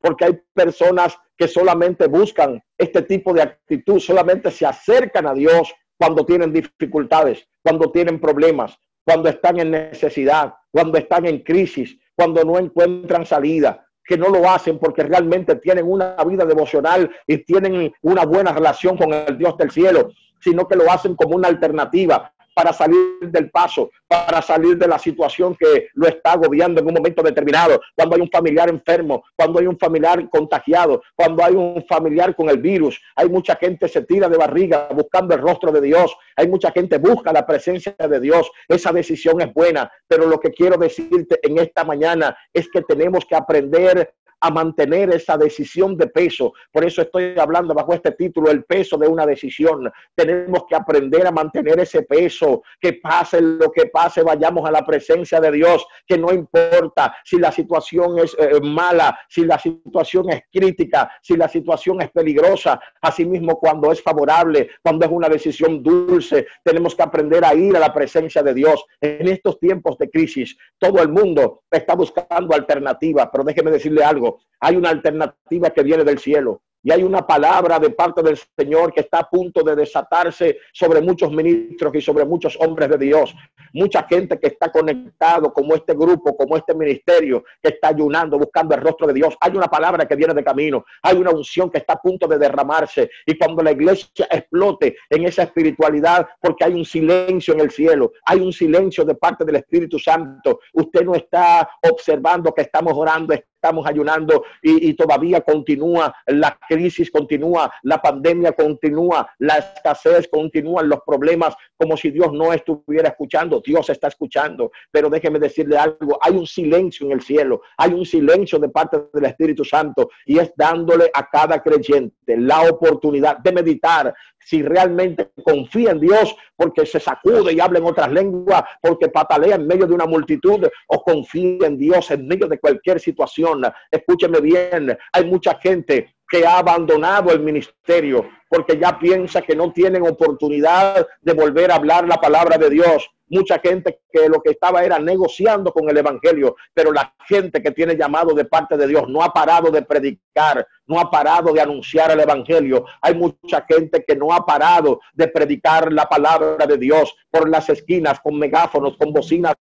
porque 0.00 0.24
hay 0.24 0.40
personas 0.54 1.16
que 1.36 1.48
solamente 1.48 2.06
buscan 2.06 2.62
este 2.76 3.02
tipo 3.02 3.32
de 3.32 3.42
actitud, 3.42 4.00
solamente 4.00 4.50
se 4.50 4.66
acercan 4.66 5.26
a 5.26 5.34
Dios 5.34 5.72
cuando 5.96 6.24
tienen 6.24 6.52
dificultades, 6.52 7.46
cuando 7.62 7.90
tienen 7.90 8.20
problemas, 8.20 8.78
cuando 9.04 9.28
están 9.28 9.58
en 9.58 9.70
necesidad, 9.70 10.54
cuando 10.70 10.98
están 10.98 11.26
en 11.26 11.42
crisis, 11.42 11.98
cuando 12.14 12.44
no 12.44 12.58
encuentran 12.58 13.26
salida, 13.26 13.86
que 14.04 14.16
no 14.16 14.28
lo 14.28 14.48
hacen 14.48 14.78
porque 14.78 15.02
realmente 15.02 15.56
tienen 15.56 15.86
una 15.86 16.16
vida 16.24 16.44
devocional 16.44 17.10
y 17.26 17.38
tienen 17.38 17.92
una 18.02 18.24
buena 18.24 18.52
relación 18.52 18.96
con 18.96 19.12
el 19.12 19.36
Dios 19.36 19.56
del 19.58 19.70
cielo, 19.70 20.10
sino 20.40 20.66
que 20.66 20.76
lo 20.76 20.90
hacen 20.90 21.14
como 21.14 21.36
una 21.36 21.48
alternativa, 21.48 22.32
para 22.58 22.72
salir 22.72 23.20
del 23.20 23.52
paso, 23.52 23.88
para 24.08 24.42
salir 24.42 24.76
de 24.76 24.88
la 24.88 24.98
situación 24.98 25.54
que 25.54 25.90
lo 25.94 26.08
está 26.08 26.32
agobiando 26.32 26.80
en 26.80 26.88
un 26.88 26.94
momento 26.94 27.22
determinado, 27.22 27.80
cuando 27.94 28.16
hay 28.16 28.22
un 28.22 28.30
familiar 28.30 28.68
enfermo, 28.68 29.22
cuando 29.36 29.60
hay 29.60 29.68
un 29.68 29.78
familiar 29.78 30.28
contagiado, 30.28 31.00
cuando 31.14 31.44
hay 31.44 31.54
un 31.54 31.84
familiar 31.88 32.34
con 32.34 32.48
el 32.48 32.58
virus, 32.58 33.00
hay 33.14 33.28
mucha 33.28 33.54
gente 33.54 33.86
se 33.86 34.02
tira 34.02 34.28
de 34.28 34.36
barriga 34.36 34.88
buscando 34.92 35.36
el 35.36 35.40
rostro 35.40 35.70
de 35.70 35.80
Dios, 35.80 36.16
hay 36.34 36.48
mucha 36.48 36.72
gente 36.72 36.98
busca 36.98 37.32
la 37.32 37.46
presencia 37.46 37.94
de 37.96 38.18
Dios, 38.18 38.50
esa 38.66 38.90
decisión 38.90 39.40
es 39.40 39.54
buena, 39.54 39.92
pero 40.08 40.26
lo 40.26 40.40
que 40.40 40.50
quiero 40.50 40.76
decirte 40.76 41.38
en 41.44 41.58
esta 41.58 41.84
mañana 41.84 42.36
es 42.52 42.68
que 42.68 42.82
tenemos 42.82 43.24
que 43.24 43.36
aprender 43.36 44.14
a 44.40 44.50
mantener 44.50 45.10
esa 45.14 45.36
decisión 45.36 45.96
de 45.96 46.06
peso. 46.08 46.52
Por 46.72 46.84
eso 46.84 47.02
estoy 47.02 47.34
hablando 47.38 47.74
bajo 47.74 47.94
este 47.94 48.12
título, 48.12 48.50
el 48.50 48.64
peso 48.64 48.96
de 48.96 49.08
una 49.08 49.26
decisión. 49.26 49.90
Tenemos 50.14 50.64
que 50.68 50.76
aprender 50.76 51.26
a 51.26 51.32
mantener 51.32 51.80
ese 51.80 52.02
peso, 52.02 52.62
que 52.80 52.94
pase 52.94 53.40
lo 53.40 53.70
que 53.70 53.86
pase, 53.86 54.22
vayamos 54.22 54.68
a 54.68 54.72
la 54.72 54.84
presencia 54.84 55.40
de 55.40 55.52
Dios, 55.52 55.86
que 56.06 56.18
no 56.18 56.32
importa 56.32 57.16
si 57.24 57.38
la 57.38 57.52
situación 57.52 58.18
es 58.18 58.36
eh, 58.38 58.60
mala, 58.62 59.18
si 59.28 59.44
la 59.44 59.58
situación 59.58 60.30
es 60.30 60.42
crítica, 60.52 61.10
si 61.22 61.36
la 61.36 61.48
situación 61.48 62.00
es 62.02 62.10
peligrosa, 62.10 62.80
asimismo 63.00 63.58
cuando 63.58 63.90
es 63.92 64.02
favorable, 64.02 64.70
cuando 64.82 65.04
es 65.04 65.10
una 65.10 65.28
decisión 65.28 65.82
dulce, 65.82 66.46
tenemos 66.62 66.94
que 66.94 67.02
aprender 67.02 67.44
a 67.44 67.54
ir 67.54 67.76
a 67.76 67.80
la 67.80 67.92
presencia 67.92 68.42
de 68.42 68.54
Dios. 68.54 68.84
En 69.00 69.28
estos 69.28 69.58
tiempos 69.58 69.98
de 69.98 70.10
crisis, 70.10 70.56
todo 70.78 71.02
el 71.02 71.08
mundo 71.08 71.62
está 71.70 71.94
buscando 71.94 72.54
alternativas, 72.54 73.28
pero 73.32 73.44
déjeme 73.44 73.70
decirle 73.70 74.04
algo 74.04 74.27
hay 74.60 74.76
una 74.76 74.90
alternativa 74.90 75.70
que 75.70 75.82
viene 75.82 76.04
del 76.04 76.18
cielo. 76.18 76.62
Y 76.82 76.92
hay 76.92 77.02
una 77.02 77.26
palabra 77.26 77.78
de 77.78 77.90
parte 77.90 78.22
del 78.22 78.38
Señor 78.56 78.92
que 78.92 79.00
está 79.00 79.18
a 79.18 79.28
punto 79.28 79.62
de 79.62 79.74
desatarse 79.74 80.58
sobre 80.72 81.00
muchos 81.00 81.30
ministros 81.32 81.92
y 81.94 82.00
sobre 82.00 82.24
muchos 82.24 82.56
hombres 82.60 82.88
de 82.88 82.98
Dios. 82.98 83.34
Mucha 83.72 84.04
gente 84.04 84.38
que 84.38 84.46
está 84.46 84.70
conectado 84.70 85.52
como 85.52 85.74
este 85.74 85.94
grupo, 85.94 86.36
como 86.36 86.56
este 86.56 86.74
ministerio, 86.74 87.44
que 87.60 87.70
está 87.70 87.88
ayunando, 87.88 88.38
buscando 88.38 88.74
el 88.74 88.80
rostro 88.80 89.08
de 89.08 89.14
Dios. 89.14 89.36
Hay 89.40 89.56
una 89.56 89.66
palabra 89.66 90.06
que 90.06 90.14
viene 90.14 90.34
de 90.34 90.44
camino. 90.44 90.84
Hay 91.02 91.16
una 91.16 91.30
unción 91.30 91.68
que 91.68 91.78
está 91.78 91.94
a 91.94 92.00
punto 92.00 92.28
de 92.28 92.38
derramarse. 92.38 93.10
Y 93.26 93.36
cuando 93.36 93.62
la 93.62 93.72
iglesia 93.72 94.28
explote 94.30 94.96
en 95.10 95.26
esa 95.26 95.42
espiritualidad, 95.42 96.28
porque 96.40 96.64
hay 96.64 96.74
un 96.74 96.84
silencio 96.84 97.54
en 97.54 97.60
el 97.60 97.70
cielo, 97.70 98.12
hay 98.24 98.40
un 98.40 98.52
silencio 98.52 99.04
de 99.04 99.16
parte 99.16 99.44
del 99.44 99.56
Espíritu 99.56 99.98
Santo. 99.98 100.60
Usted 100.72 101.04
no 101.04 101.16
está 101.16 101.68
observando 101.82 102.54
que 102.54 102.62
estamos 102.62 102.94
orando, 102.96 103.34
estamos 103.58 103.86
ayunando 103.86 104.44
y, 104.62 104.94
todavía 104.94 105.40
continúa, 105.40 106.14
la 106.26 106.58
crisis 106.68 107.10
continúa, 107.10 107.72
la 107.82 108.00
pandemia 108.00 108.52
continúa, 108.52 109.28
la 109.38 109.58
escasez 109.58 110.28
continúa, 110.28 110.82
los 110.82 111.00
problemas, 111.04 111.56
como 111.76 111.96
si 111.96 112.10
Dios 112.10 112.32
no 112.32 112.52
estuviera 112.52 113.08
escuchando. 113.08 113.60
Dios 113.64 113.90
está 113.90 114.08
escuchando, 114.08 114.70
pero 114.92 115.10
déjeme 115.10 115.40
decirle 115.40 115.76
algo, 115.76 116.18
hay 116.22 116.34
un 116.36 116.46
silencio 116.46 117.06
en 117.06 117.12
el 117.12 117.20
cielo, 117.20 117.62
hay 117.76 117.92
un 117.92 118.06
silencio 118.06 118.58
de 118.60 118.68
parte 118.68 118.98
del 119.12 119.24
Espíritu 119.24 119.64
Santo 119.64 120.08
y 120.24 120.38
es 120.38 120.52
dándole 120.56 121.10
a 121.12 121.28
cada 121.28 121.60
creyente 121.60 122.36
la 122.36 122.62
oportunidad 122.62 123.38
de 123.38 123.52
meditar 123.52 124.14
si 124.48 124.62
realmente 124.62 125.30
confía 125.44 125.90
en 125.90 126.00
Dios 126.00 126.34
porque 126.56 126.86
se 126.86 126.98
sacude 126.98 127.52
y 127.52 127.60
habla 127.60 127.80
en 127.80 127.84
otras 127.84 128.10
lenguas, 128.10 128.62
porque 128.80 129.08
patalea 129.08 129.56
en 129.56 129.66
medio 129.66 129.86
de 129.86 129.92
una 129.92 130.06
multitud 130.06 130.66
o 130.86 131.02
confía 131.02 131.66
en 131.66 131.76
Dios 131.76 132.10
en 132.10 132.26
medio 132.26 132.48
de 132.48 132.58
cualquier 132.58 132.98
situación. 132.98 133.57
Escúcheme 133.90 134.40
bien, 134.40 134.96
hay 135.12 135.24
mucha 135.24 135.54
gente 135.58 136.14
que 136.28 136.46
ha 136.46 136.58
abandonado 136.58 137.32
el 137.32 137.40
ministerio 137.40 138.28
porque 138.48 138.78
ya 138.78 138.98
piensa 138.98 139.42
que 139.42 139.54
no 139.54 139.72
tienen 139.72 140.06
oportunidad 140.06 141.06
de 141.20 141.32
volver 141.32 141.70
a 141.70 141.76
hablar 141.76 142.06
la 142.06 142.16
palabra 142.16 142.56
de 142.56 142.70
Dios. 142.70 143.10
Mucha 143.30 143.58
gente 143.58 144.00
que 144.10 144.26
lo 144.26 144.40
que 144.40 144.52
estaba 144.52 144.82
era 144.82 144.98
negociando 144.98 145.70
con 145.70 145.88
el 145.90 145.98
Evangelio, 145.98 146.56
pero 146.72 146.92
la 146.92 147.14
gente 147.26 147.62
que 147.62 147.72
tiene 147.72 147.94
llamado 147.94 148.32
de 148.32 148.46
parte 148.46 148.78
de 148.78 148.86
Dios 148.86 149.06
no 149.06 149.22
ha 149.22 149.34
parado 149.34 149.70
de 149.70 149.82
predicar, 149.82 150.66
no 150.86 150.98
ha 150.98 151.10
parado 151.10 151.52
de 151.52 151.60
anunciar 151.60 152.10
el 152.10 152.20
Evangelio. 152.20 152.86
Hay 153.02 153.14
mucha 153.14 153.66
gente 153.68 154.02
que 154.06 154.16
no 154.16 154.32
ha 154.32 154.46
parado 154.46 155.00
de 155.12 155.28
predicar 155.28 155.92
la 155.92 156.08
palabra 156.08 156.66
de 156.66 156.78
Dios 156.78 157.14
por 157.30 157.50
las 157.50 157.68
esquinas, 157.68 158.18
con 158.20 158.38
megáfonos, 158.38 158.96
con 158.96 159.12
bocinas 159.12 159.56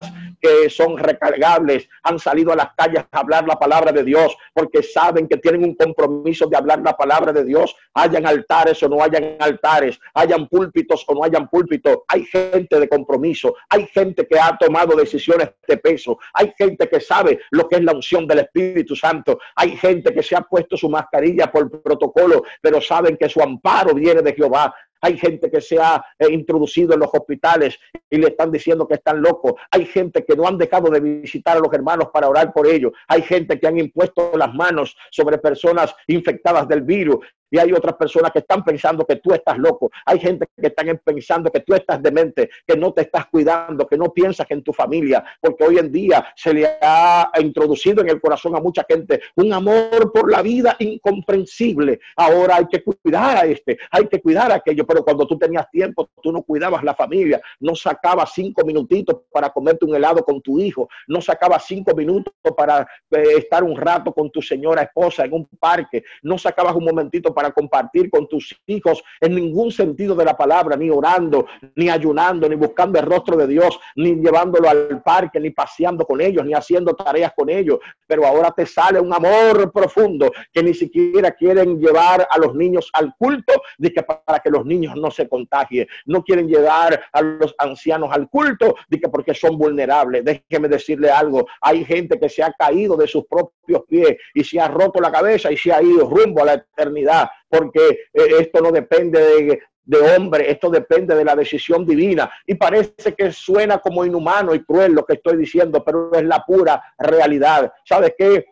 que 0.41 0.69
son 0.71 0.99
recargables, 0.99 1.89
han 2.03 2.19
salido 2.19 2.53
a 2.53 2.57
las 2.57 2.75
calles 2.77 3.05
a 3.11 3.19
hablar 3.19 3.47
la 3.47 3.59
palabra 3.59 3.93
de 3.93 4.05
Dios 4.05 4.37
porque 4.55 4.83
saben 4.83 5.29
que 5.29 5.37
tienen 5.37 5.65
un 5.65 5.75
compromiso 5.75 6.47
de 6.47 6.57
hablar 6.57 6.81
la 6.81 6.97
palabra 6.97 7.33
de 7.33 7.45
Dios, 7.45 7.75
hayan 7.95 8.27
altares 8.27 8.83
o 8.83 8.89
no 8.89 9.03
hayan 9.03 9.37
altares, 9.39 9.99
hayan 10.15 10.49
púlpitos 10.49 11.05
o 11.07 11.15
no 11.15 11.25
hayan 11.25 11.49
púlpitos. 11.49 11.99
Hay 12.09 12.25
gente 12.25 12.79
de 12.79 12.89
compromiso, 12.89 13.55
hay 13.69 13.87
gente 13.87 14.27
que 14.27 14.39
ha 14.39 14.57
tomado 14.57 14.97
decisiones 14.97 15.51
de 15.67 15.77
peso, 15.77 16.19
hay 16.35 16.53
gente 16.57 16.89
que 16.89 17.01
sabe 17.01 17.41
lo 17.51 17.69
que 17.69 17.77
es 17.77 17.83
la 17.83 17.93
unción 17.93 18.27
del 18.27 18.41
Espíritu 18.41 18.97
Santo, 18.97 19.39
hay 19.57 19.77
gente 19.77 20.13
que 20.13 20.23
se 20.23 20.37
ha 20.37 20.43
puesto 20.43 20.77
su 20.77 20.89
mascarilla 20.89 21.51
por 21.51 21.83
protocolo, 21.83 22.43
pero 22.61 22.81
saben 22.81 23.17
que 23.17 23.29
su 23.29 23.41
amparo 23.41 23.95
viene 23.95 24.23
de 24.23 24.35
Jehová. 24.35 24.75
Hay 25.03 25.19
gente 25.19 25.51
que 25.51 25.61
se 25.61 25.79
ha 25.79 26.05
eh, 26.19 26.31
introducido 26.31 26.95
en 26.95 27.01
los 27.01 27.11
hospitales 27.13 27.79
y 28.09 28.17
le 28.19 28.29
están 28.29 28.51
diciendo 28.51 28.87
que 28.87 28.95
están 28.95 29.21
locos. 29.21 29.55
Hay 29.71 29.85
gente 29.85 30.25
que 30.25 30.37
no 30.37 30.47
han 30.47 30.57
dejado 30.57 30.91
de 30.91 31.01
visitar 31.01 31.57
a 31.57 31.61
los 31.61 31.73
hermanos 31.73 32.09
para 32.13 32.29
orar 32.29 32.53
por 32.53 32.67
ellos. 32.67 32.93
Hay 33.09 33.23
gente 33.23 33.59
que 33.59 33.67
han 33.67 33.79
impuesto 33.79 34.33
las 34.37 34.55
manos 34.55 34.97
sobre 35.11 35.39
personas 35.39 35.95
infectadas 36.07 36.69
del 36.69 36.83
virus 36.83 37.19
y 37.53 37.59
hay 37.59 37.71
otras 37.73 37.97
personas 37.97 38.33
que 38.33 38.39
están 38.39 38.65
pensando 38.65 39.05
que 39.05 39.17
tú 39.17 39.33
estás 39.35 39.59
loco. 39.59 39.91
Hay 40.07 40.19
gente 40.19 40.49
que 40.59 40.69
están 40.69 40.99
pensando 41.05 41.53
que 41.53 41.61
tú 41.61 41.75
estás 41.75 42.03
demente, 42.03 42.49
que 42.67 42.77
no 42.79 42.95
te 42.95 43.03
estás 43.03 43.27
cuidando, 43.27 43.87
que 43.87 43.99
no 43.99 44.07
piensas 44.07 44.47
en 44.51 44.63
tu 44.63 44.73
familia, 44.73 45.23
porque 45.39 45.63
hoy 45.63 45.77
en 45.77 45.93
día 45.93 46.27
se 46.35 46.55
le 46.55 46.79
ha 46.81 47.31
introducido 47.39 48.01
en 48.01 48.09
el 48.09 48.23
corazón 48.23 48.57
a 48.57 48.61
mucha 48.61 48.87
gente 48.89 49.21
un 49.37 49.53
amor 49.53 50.11
por 50.15 50.33
la 50.33 50.41
vida 50.41 50.77
incomprensible. 50.79 52.01
Ahora 52.17 52.57
hay 52.57 52.67
que 52.69 52.83
cuidar 52.83 53.37
a 53.37 53.45
este, 53.45 53.79
hay 53.91 54.07
que 54.07 54.23
cuidar 54.23 54.51
a 54.51 54.55
aquello, 54.55 54.87
pero 54.87 55.05
cuando 55.05 55.27
tú 55.27 55.37
tenías 55.39 55.69
tiempo, 55.71 56.09
tú 56.23 56.33
no 56.33 56.43
cuidabas 56.43 56.83
la 56.83 56.95
familia, 56.95 57.43
no 57.61 57.75
sacabas 57.75 58.33
cinco 58.35 58.65
minutitos 58.65 59.25
para 59.31 59.51
comerte 59.51 59.85
un 59.85 59.95
helado 59.95 60.25
con 60.25 60.41
tu 60.41 60.59
hijo, 60.59 60.89
no 61.07 61.21
sacabas 61.21 61.67
cinco 61.67 61.95
minutos 61.95 62.33
para 62.57 62.89
eh, 63.11 63.25
estar 63.37 63.63
un 63.63 63.77
rato 63.77 64.11
con 64.15 64.31
tu 64.31 64.41
señora 64.41 64.85
esposa 64.85 65.27
en 65.27 65.35
un 65.35 65.47
parque, 65.61 66.03
no 66.23 66.39
sacabas 66.39 66.75
un 66.75 66.85
momentito 66.87 67.35
para 67.35 67.42
para 67.43 67.53
compartir 67.53 68.09
con 68.09 68.29
tus 68.29 68.57
hijos 68.67 69.03
en 69.21 69.35
ningún 69.35 69.73
sentido 69.73 70.15
de 70.15 70.25
la 70.25 70.37
palabra, 70.37 70.77
ni 70.77 70.91
orando, 70.91 71.47
ni 71.75 71.89
ayunando, 71.89 72.49
ni 72.49 72.55
buscando 72.55 73.01
el 73.01 73.05
rostro 73.07 73.37
de 73.37 73.49
Dios, 73.49 73.81
ni 73.97 74.15
llevándolo 74.15 74.69
al 74.69 75.03
parque, 75.03 75.41
ni 75.41 75.51
paseando 75.51 76.07
con 76.07 76.21
ellos, 76.21 76.45
ni 76.47 76.55
haciendo 76.55 76.95
tareas 76.95 77.33
con 77.35 77.51
ellos. 77.51 77.81
Pero 78.07 78.25
ahora 78.25 78.53
te 78.53 78.65
sale 78.65 79.01
un 79.01 79.13
amor 79.13 79.73
profundo 79.73 80.31
que 80.53 80.63
ni 80.63 80.73
siquiera 80.73 81.33
quieren 81.33 81.81
llevar 81.81 82.29
a 82.31 82.39
los 82.39 82.55
niños 82.55 82.89
al 82.93 83.13
culto 83.19 83.55
de 83.77 83.93
que 83.93 84.05
para 84.05 84.39
que 84.39 84.51
los 84.51 84.65
niños 84.65 84.95
no 84.95 85.11
se 85.11 85.29
contagien. 85.29 85.89
No 86.07 86.23
quieren 86.23 86.47
llevar 86.47 87.03
a 87.13 87.23
los 87.23 87.57
ancianos 87.59 88.11
al 88.13 88.29
culto 88.29 88.77
de 88.89 89.01
que 89.01 89.09
porque 89.09 89.35
son 89.35 89.59
vulnerables. 89.59 90.25
Déjeme 90.25 90.69
decirle 90.69 91.11
algo. 91.11 91.49
Hay 91.61 91.85
gente 91.85 92.21
que 92.21 92.29
se 92.29 92.45
ha 92.45 92.53
caído 92.53 92.97
de 92.97 93.09
sus 93.09 93.25
propios 93.27 93.83
pies 93.89 94.17
y 94.33 94.45
se 94.45 94.61
ha 94.61 94.69
roto 94.69 95.01
la 95.01 95.11
cabeza 95.11 95.51
y 95.51 95.57
se 95.57 95.73
ha 95.73 95.83
ido 95.83 96.09
rumbo 96.09 96.43
a 96.43 96.45
la 96.45 96.55
eternidad 96.55 97.29
porque 97.49 97.89
eh, 98.13 98.27
esto 98.41 98.61
no 98.61 98.71
depende 98.71 99.21
de, 99.21 99.63
de 99.85 99.99
hombre, 99.99 100.51
esto 100.51 100.71
depende 100.71 101.15
de 101.15 101.25
la 101.25 101.35
decisión 101.35 101.85
divina. 101.85 102.31
Y 102.47 102.55
parece 102.55 103.15
que 103.17 103.33
suena 103.33 103.79
como 103.79 104.05
inhumano 104.05 104.55
y 104.55 104.65
cruel 104.65 104.93
lo 104.93 105.05
que 105.05 105.15
estoy 105.15 105.37
diciendo, 105.37 105.83
pero 105.85 106.13
es 106.13 106.25
la 106.25 106.45
pura 106.45 106.83
realidad. 106.99 107.73
¿Sabes 107.85 108.15
qué? 108.17 108.47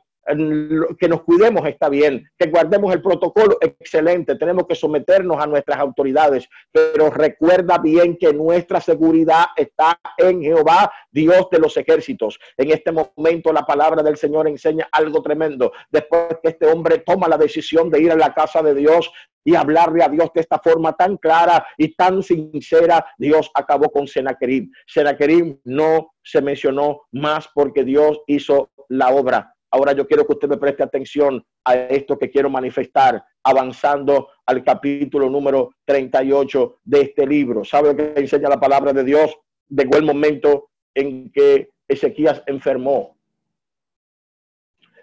Que 0.98 1.08
nos 1.08 1.22
cuidemos 1.22 1.66
está 1.66 1.88
bien, 1.88 2.28
que 2.38 2.48
guardemos 2.48 2.92
el 2.92 3.02
protocolo 3.02 3.58
excelente, 3.60 4.36
tenemos 4.36 4.66
que 4.66 4.74
someternos 4.74 5.42
a 5.42 5.46
nuestras 5.46 5.78
autoridades, 5.78 6.48
pero 6.70 7.10
recuerda 7.10 7.78
bien 7.78 8.16
que 8.16 8.32
nuestra 8.32 8.80
seguridad 8.80 9.46
está 9.56 9.98
en 10.16 10.42
Jehová, 10.42 10.92
Dios 11.10 11.48
de 11.50 11.58
los 11.58 11.76
ejércitos. 11.76 12.38
En 12.56 12.70
este 12.70 12.92
momento 12.92 13.52
la 13.52 13.62
palabra 13.62 14.02
del 14.02 14.16
Señor 14.16 14.48
enseña 14.48 14.88
algo 14.92 15.22
tremendo. 15.22 15.72
Después 15.90 16.38
que 16.42 16.50
este 16.50 16.66
hombre 16.66 16.98
toma 16.98 17.28
la 17.28 17.36
decisión 17.36 17.90
de 17.90 18.00
ir 18.00 18.12
a 18.12 18.16
la 18.16 18.34
casa 18.34 18.62
de 18.62 18.74
Dios, 18.74 19.10
y 19.44 19.54
hablarle 19.54 20.04
a 20.04 20.08
Dios 20.08 20.30
de 20.34 20.40
esta 20.42 20.58
forma 20.58 20.92
tan 20.92 21.16
clara 21.16 21.66
y 21.76 21.94
tan 21.94 22.22
sincera, 22.22 23.06
Dios 23.16 23.50
acabó 23.54 23.90
con 23.90 24.06
Senaquerib. 24.06 24.70
Senaquerib 24.86 25.60
no 25.64 26.12
se 26.22 26.42
mencionó 26.42 27.02
más 27.12 27.48
porque 27.54 27.84
Dios 27.84 28.20
hizo 28.26 28.70
la 28.88 29.08
obra. 29.08 29.54
Ahora 29.72 29.92
yo 29.92 30.06
quiero 30.06 30.26
que 30.26 30.32
usted 30.32 30.48
me 30.48 30.56
preste 30.56 30.82
atención 30.82 31.44
a 31.64 31.74
esto 31.74 32.18
que 32.18 32.30
quiero 32.30 32.50
manifestar, 32.50 33.22
avanzando 33.44 34.28
al 34.46 34.64
capítulo 34.64 35.30
número 35.30 35.70
38 35.84 36.80
de 36.84 37.00
este 37.02 37.26
libro. 37.26 37.64
¿Sabe 37.64 37.90
lo 37.90 37.96
que 37.96 38.14
enseña 38.16 38.48
la 38.48 38.58
palabra 38.58 38.92
de 38.92 39.04
Dios? 39.04 39.32
Llegó 39.68 39.96
el 39.96 40.04
momento 40.04 40.70
en 40.92 41.30
que 41.30 41.70
Ezequías 41.86 42.42
enfermó. 42.46 43.16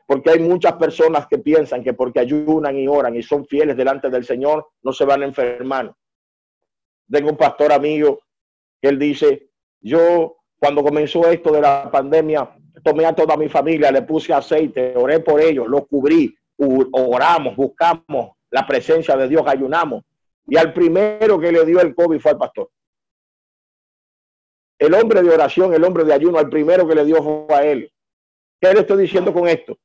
Porque 0.05 0.31
hay 0.31 0.39
muchas 0.39 0.73
personas 0.73 1.27
que 1.27 1.37
piensan 1.37 1.83
que 1.83 1.93
porque 1.93 2.19
ayunan 2.19 2.77
y 2.77 2.87
oran 2.87 3.15
y 3.15 3.23
son 3.23 3.45
fieles 3.45 3.75
delante 3.75 4.09
del 4.09 4.25
Señor, 4.25 4.67
no 4.83 4.91
se 4.91 5.05
van 5.05 5.21
a 5.21 5.25
enfermar. 5.25 5.93
Tengo 7.09 7.29
un 7.29 7.37
pastor 7.37 7.71
amigo 7.71 8.19
que 8.81 8.89
él 8.89 8.99
dice, 8.99 9.49
yo 9.79 10.37
cuando 10.59 10.83
comenzó 10.83 11.29
esto 11.29 11.51
de 11.51 11.61
la 11.61 11.89
pandemia, 11.91 12.49
tomé 12.83 13.05
a 13.05 13.13
toda 13.13 13.37
mi 13.37 13.49
familia, 13.49 13.91
le 13.91 14.01
puse 14.01 14.33
aceite, 14.33 14.93
oré 14.95 15.19
por 15.19 15.41
ellos, 15.41 15.67
los 15.67 15.87
cubrí, 15.87 16.35
oramos, 16.57 17.55
buscamos 17.55 18.37
la 18.49 18.65
presencia 18.65 19.15
de 19.15 19.27
Dios, 19.27 19.43
ayunamos. 19.45 20.03
Y 20.47 20.57
al 20.57 20.73
primero 20.73 21.39
que 21.39 21.51
le 21.51 21.65
dio 21.65 21.81
el 21.81 21.93
COVID 21.93 22.19
fue 22.19 22.31
al 22.31 22.37
pastor. 22.37 22.69
El 24.79 24.93
hombre 24.93 25.21
de 25.21 25.29
oración, 25.29 25.73
el 25.73 25.83
hombre 25.83 26.03
de 26.03 26.13
ayuno, 26.13 26.37
al 26.37 26.49
primero 26.49 26.87
que 26.87 26.95
le 26.95 27.03
dio 27.03 27.21
fue 27.21 27.55
a 27.55 27.63
él. 27.63 27.91
¿Qué 28.61 28.73
le 28.73 28.81
estoy 28.81 29.01
diciendo 29.01 29.33
con 29.33 29.47
esto? 29.47 29.77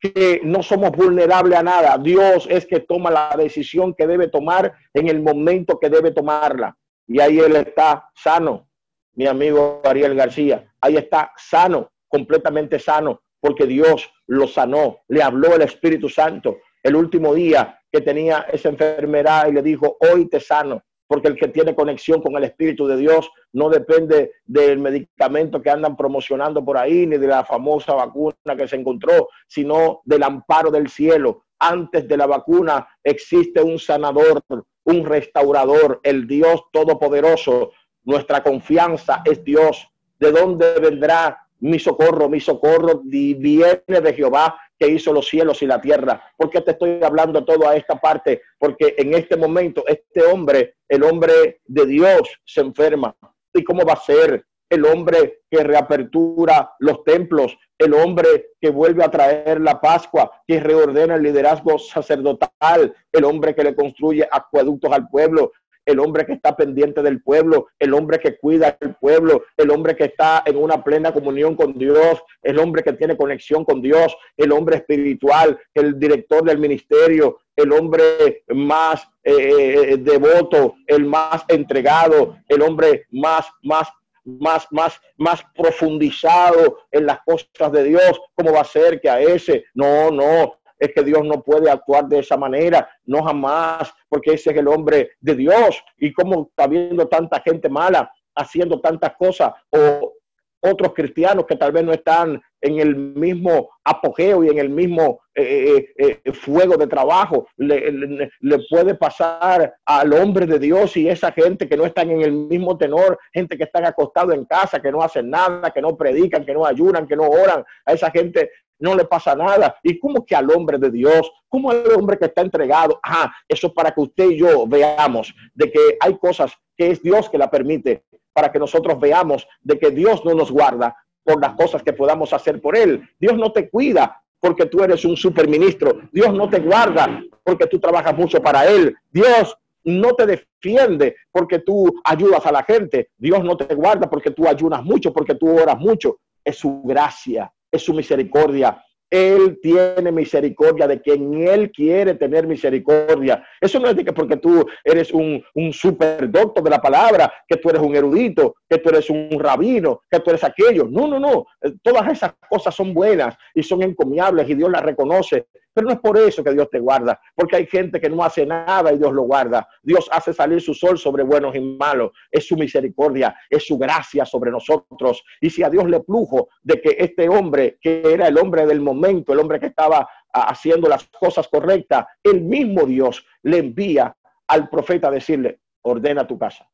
Que 0.00 0.40
no 0.42 0.62
somos 0.62 0.90
vulnerables 0.92 1.58
a 1.58 1.62
nada. 1.62 1.98
Dios 1.98 2.46
es 2.50 2.66
que 2.66 2.80
toma 2.80 3.10
la 3.10 3.34
decisión 3.36 3.94
que 3.94 4.06
debe 4.06 4.28
tomar 4.28 4.74
en 4.94 5.08
el 5.08 5.22
momento 5.22 5.78
que 5.78 5.90
debe 5.90 6.10
tomarla. 6.10 6.76
Y 7.06 7.20
ahí 7.20 7.38
él 7.38 7.56
está 7.56 8.08
sano, 8.14 8.68
mi 9.14 9.26
amigo 9.26 9.82
Ariel 9.84 10.14
García. 10.14 10.72
Ahí 10.80 10.96
está 10.96 11.32
sano 11.36 11.90
completamente 12.10 12.78
sano, 12.78 13.22
porque 13.40 13.66
Dios 13.66 14.12
lo 14.26 14.46
sanó, 14.46 14.98
le 15.08 15.22
habló 15.22 15.54
el 15.54 15.62
Espíritu 15.62 16.10
Santo 16.10 16.58
el 16.82 16.96
último 16.96 17.34
día 17.34 17.78
que 17.90 18.00
tenía 18.00 18.46
esa 18.52 18.68
enfermedad 18.68 19.48
y 19.48 19.52
le 19.52 19.62
dijo, 19.62 19.96
hoy 20.00 20.28
te 20.28 20.40
sano, 20.40 20.82
porque 21.06 21.28
el 21.28 21.36
que 21.36 21.48
tiene 21.48 21.74
conexión 21.74 22.22
con 22.22 22.36
el 22.36 22.44
Espíritu 22.44 22.86
de 22.86 22.96
Dios 22.96 23.30
no 23.52 23.68
depende 23.68 24.32
del 24.44 24.78
medicamento 24.78 25.60
que 25.60 25.70
andan 25.70 25.96
promocionando 25.96 26.64
por 26.64 26.78
ahí, 26.78 27.06
ni 27.06 27.18
de 27.18 27.26
la 27.26 27.44
famosa 27.44 27.94
vacuna 27.94 28.56
que 28.56 28.68
se 28.68 28.76
encontró, 28.76 29.28
sino 29.48 30.02
del 30.04 30.22
amparo 30.22 30.70
del 30.70 30.88
cielo. 30.88 31.44
Antes 31.58 32.08
de 32.08 32.16
la 32.16 32.26
vacuna 32.26 32.88
existe 33.02 33.60
un 33.60 33.78
sanador, 33.78 34.42
un 34.84 35.04
restaurador, 35.04 36.00
el 36.02 36.26
Dios 36.26 36.62
Todopoderoso. 36.72 37.72
Nuestra 38.04 38.42
confianza 38.42 39.22
es 39.24 39.44
Dios. 39.44 39.86
¿De 40.18 40.32
dónde 40.32 40.78
vendrá 40.80 41.46
mi 41.60 41.78
socorro, 41.78 42.28
mi 42.28 42.40
socorro 42.40 43.02
viene 43.04 43.82
de 43.86 44.14
Jehová 44.14 44.58
que 44.78 44.88
hizo 44.88 45.12
los 45.12 45.28
cielos 45.28 45.62
y 45.62 45.66
la 45.66 45.80
tierra. 45.80 46.22
¿Por 46.36 46.50
qué 46.50 46.60
te 46.60 46.72
estoy 46.72 47.00
hablando 47.02 47.44
todo 47.44 47.68
a 47.68 47.76
esta 47.76 48.00
parte? 48.00 48.42
Porque 48.58 48.94
en 48.96 49.14
este 49.14 49.36
momento 49.36 49.84
este 49.86 50.22
hombre, 50.22 50.76
el 50.88 51.02
hombre 51.04 51.60
de 51.64 51.86
Dios, 51.86 52.40
se 52.44 52.60
enferma. 52.62 53.14
¿Y 53.52 53.62
cómo 53.64 53.84
va 53.84 53.94
a 53.94 54.00
ser? 54.00 54.44
el 54.70 54.86
hombre 54.86 55.40
que 55.50 55.64
reapertura 55.64 56.72
los 56.78 57.02
templos, 57.02 57.58
el 57.76 57.92
hombre 57.92 58.50
que 58.60 58.70
vuelve 58.70 59.04
a 59.04 59.10
traer 59.10 59.60
la 59.60 59.80
Pascua, 59.80 60.30
que 60.46 60.60
reordena 60.60 61.16
el 61.16 61.24
liderazgo 61.24 61.76
sacerdotal, 61.78 62.94
el 63.10 63.24
hombre 63.24 63.54
que 63.54 63.64
le 63.64 63.74
construye 63.74 64.26
acueductos 64.30 64.92
al 64.92 65.08
pueblo, 65.08 65.52
el 65.84 65.98
hombre 65.98 66.26
que 66.26 66.32
está 66.32 66.56
pendiente 66.56 67.02
del 67.02 67.22
pueblo, 67.22 67.68
el 67.78 67.94
hombre 67.94 68.18
que 68.18 68.38
cuida 68.38 68.76
al 68.80 68.96
pueblo, 68.96 69.44
el 69.56 69.70
hombre 69.70 69.96
que 69.96 70.04
está 70.04 70.42
en 70.46 70.56
una 70.56 70.82
plena 70.82 71.12
comunión 71.12 71.54
con 71.54 71.78
Dios, 71.78 72.22
el 72.42 72.58
hombre 72.58 72.82
que 72.82 72.92
tiene 72.92 73.16
conexión 73.16 73.64
con 73.64 73.82
Dios, 73.82 74.16
el 74.36 74.52
hombre 74.52 74.76
espiritual, 74.76 75.58
el 75.74 75.98
director 75.98 76.44
del 76.44 76.58
ministerio, 76.58 77.40
el 77.56 77.72
hombre 77.72 78.44
más 78.48 79.06
eh, 79.22 79.96
devoto, 79.98 80.74
el 80.86 81.04
más 81.04 81.44
entregado, 81.48 82.36
el 82.48 82.62
hombre 82.62 83.06
más, 83.10 83.46
más 83.62 83.88
más, 84.24 84.66
más, 84.70 85.00
más 85.16 85.42
profundizado 85.54 86.78
en 86.90 87.06
las 87.06 87.20
cosas 87.22 87.72
de 87.72 87.84
Dios, 87.84 88.20
¿cómo 88.34 88.52
va 88.52 88.60
a 88.60 88.64
ser 88.64 89.00
que 89.00 89.08
a 89.08 89.20
ese? 89.20 89.64
No, 89.74 90.10
no, 90.10 90.59
es 90.80 90.92
que 90.92 91.04
Dios 91.04 91.22
no 91.24 91.42
puede 91.42 91.70
actuar 91.70 92.08
de 92.08 92.18
esa 92.18 92.36
manera, 92.36 92.88
no 93.04 93.22
jamás, 93.22 93.92
porque 94.08 94.32
ese 94.32 94.50
es 94.50 94.56
el 94.56 94.66
hombre 94.66 95.12
de 95.20 95.36
Dios. 95.36 95.80
Y 95.98 96.12
como 96.12 96.48
está 96.48 96.66
viendo 96.66 97.06
tanta 97.06 97.40
gente 97.40 97.68
mala 97.68 98.10
haciendo 98.34 98.80
tantas 98.80 99.14
cosas, 99.16 99.52
o 99.70 100.14
otros 100.62 100.92
cristianos 100.94 101.46
que 101.46 101.56
tal 101.56 101.72
vez 101.72 101.84
no 101.84 101.92
están 101.92 102.40
en 102.60 102.78
el 102.78 102.94
mismo 102.94 103.70
apogeo 103.84 104.44
y 104.44 104.48
en 104.48 104.58
el 104.58 104.68
mismo 104.68 105.20
eh, 105.34 105.86
eh, 105.96 106.20
eh, 106.22 106.32
fuego 106.32 106.76
de 106.76 106.86
trabajo. 106.86 107.48
Le, 107.56 108.30
puede 108.68 108.94
pasar 108.94 109.74
al 109.86 110.12
hombre 110.12 110.46
de 110.46 110.58
Dios 110.58 110.96
y 110.96 111.08
esa 111.08 111.32
gente 111.32 111.66
que 111.68 111.76
no 111.76 111.86
están 111.86 112.10
en 112.10 112.20
el 112.20 112.32
mismo 112.32 112.76
tenor, 112.76 113.18
gente 113.32 113.56
que 113.56 113.64
están 113.64 113.86
acostados 113.86 114.34
en 114.34 114.44
casa, 114.44 114.80
que 114.80 114.92
no 114.92 115.02
hacen 115.02 115.30
nada, 115.30 115.70
que 115.70 115.80
no 115.80 115.96
predican, 115.96 116.44
que 116.44 116.52
no 116.52 116.66
ayunan, 116.66 117.06
que 117.06 117.16
no 117.16 117.24
oran. 117.24 117.64
A 117.86 117.92
esa 117.94 118.10
gente 118.10 118.50
no 118.80 118.94
le 118.94 119.04
pasa 119.04 119.34
nada. 119.34 119.76
¿Y 119.82 119.98
cómo 119.98 120.24
que 120.24 120.34
al 120.34 120.50
hombre 120.50 120.78
de 120.78 120.90
Dios? 120.90 121.30
¿Cómo 121.48 121.70
al 121.70 121.84
hombre 121.92 122.18
que 122.18 122.26
está 122.26 122.42
entregado? 122.42 122.98
Ah, 123.02 123.32
eso 123.46 123.68
es 123.68 123.72
para 123.72 123.92
que 123.92 124.00
usted 124.00 124.30
y 124.30 124.38
yo 124.38 124.66
veamos 124.66 125.32
de 125.54 125.70
que 125.70 125.96
hay 126.00 126.16
cosas 126.18 126.52
que 126.76 126.90
es 126.90 127.02
Dios 127.02 127.28
que 127.30 127.38
la 127.38 127.50
permite 127.50 128.04
para 128.32 128.50
que 128.50 128.58
nosotros 128.58 128.98
veamos 128.98 129.46
de 129.60 129.78
que 129.78 129.90
Dios 129.90 130.24
no 130.24 130.34
nos 130.34 130.50
guarda 130.50 130.96
por 131.22 131.40
las 131.40 131.54
cosas 131.54 131.82
que 131.82 131.92
podamos 131.92 132.32
hacer 132.32 132.60
por 132.60 132.76
Él. 132.76 133.08
Dios 133.18 133.36
no 133.36 133.52
te 133.52 133.68
cuida 133.68 134.22
porque 134.40 134.66
tú 134.66 134.82
eres 134.82 135.04
un 135.04 135.16
superministro. 135.16 136.00
Dios 136.12 136.32
no 136.32 136.48
te 136.48 136.60
guarda 136.60 137.22
porque 137.44 137.66
tú 137.66 137.78
trabajas 137.78 138.16
mucho 138.16 138.40
para 138.40 138.66
Él. 138.66 138.96
Dios 139.10 139.56
no 139.84 140.14
te 140.14 140.26
defiende 140.26 141.16
porque 141.30 141.58
tú 141.58 142.00
ayudas 142.04 142.44
a 142.46 142.52
la 142.52 142.62
gente. 142.62 143.10
Dios 143.16 143.44
no 143.44 143.56
te 143.56 143.74
guarda 143.74 144.08
porque 144.08 144.30
tú 144.30 144.48
ayunas 144.48 144.82
mucho, 144.82 145.12
porque 145.12 145.34
tú 145.34 145.50
oras 145.50 145.78
mucho. 145.78 146.18
Es 146.44 146.56
su 146.58 146.82
gracia, 146.82 147.52
es 147.70 147.82
su 147.82 147.94
misericordia. 147.94 148.82
Él 149.10 149.58
tiene 149.60 150.12
misericordia 150.12 150.86
de 150.86 151.00
quien 151.00 151.42
Él 151.42 151.72
quiere 151.72 152.14
tener 152.14 152.46
misericordia. 152.46 153.44
Eso 153.60 153.80
no 153.80 153.88
es 153.88 153.96
de 153.96 154.04
que 154.04 154.12
porque 154.12 154.36
tú 154.36 154.64
eres 154.84 155.12
un, 155.12 155.42
un 155.54 155.72
super 155.72 156.30
doctor 156.30 156.62
de 156.62 156.70
la 156.70 156.80
palabra, 156.80 157.32
que 157.48 157.56
tú 157.56 157.70
eres 157.70 157.82
un 157.82 157.96
erudito, 157.96 158.54
que 158.68 158.78
tú 158.78 158.90
eres 158.90 159.10
un 159.10 159.30
rabino, 159.40 160.02
que 160.08 160.20
tú 160.20 160.30
eres 160.30 160.44
aquello. 160.44 160.86
No, 160.88 161.08
no, 161.08 161.18
no. 161.18 161.44
Todas 161.82 162.12
esas 162.12 162.34
cosas 162.48 162.72
son 162.72 162.94
buenas 162.94 163.36
y 163.52 163.64
son 163.64 163.82
encomiables 163.82 164.48
y 164.48 164.54
Dios 164.54 164.70
las 164.70 164.82
reconoce. 164.82 165.48
Pero 165.72 165.86
no 165.86 165.92
es 165.92 166.00
por 166.00 166.18
eso 166.18 166.42
que 166.42 166.52
Dios 166.52 166.68
te 166.68 166.80
guarda, 166.80 167.20
porque 167.34 167.56
hay 167.56 167.66
gente 167.66 168.00
que 168.00 168.10
no 168.10 168.24
hace 168.24 168.44
nada 168.44 168.92
y 168.92 168.98
Dios 168.98 169.12
lo 169.12 169.22
guarda. 169.22 169.68
Dios 169.82 170.08
hace 170.10 170.32
salir 170.32 170.60
su 170.60 170.74
sol 170.74 170.98
sobre 170.98 171.22
buenos 171.22 171.54
y 171.54 171.60
malos. 171.60 172.10
Es 172.30 172.46
su 172.48 172.56
misericordia, 172.56 173.36
es 173.48 173.66
su 173.66 173.78
gracia 173.78 174.24
sobre 174.24 174.50
nosotros. 174.50 175.22
Y 175.40 175.50
si 175.50 175.62
a 175.62 175.70
Dios 175.70 175.88
le 175.88 176.00
plujo 176.00 176.48
de 176.62 176.80
que 176.80 176.96
este 176.98 177.28
hombre, 177.28 177.78
que 177.80 178.02
era 178.04 178.26
el 178.26 178.38
hombre 178.38 178.66
del 178.66 178.80
momento, 178.80 179.32
el 179.32 179.38
hombre 179.38 179.60
que 179.60 179.66
estaba 179.66 180.08
ah, 180.32 180.48
haciendo 180.48 180.88
las 180.88 181.04
cosas 181.08 181.46
correctas, 181.48 182.06
el 182.22 182.40
mismo 182.40 182.84
Dios 182.84 183.24
le 183.42 183.58
envía 183.58 184.16
al 184.48 184.68
profeta 184.68 185.08
a 185.08 185.12
decirle, 185.12 185.60
ordena 185.82 186.26
tu 186.26 186.36
casa, 186.36 186.68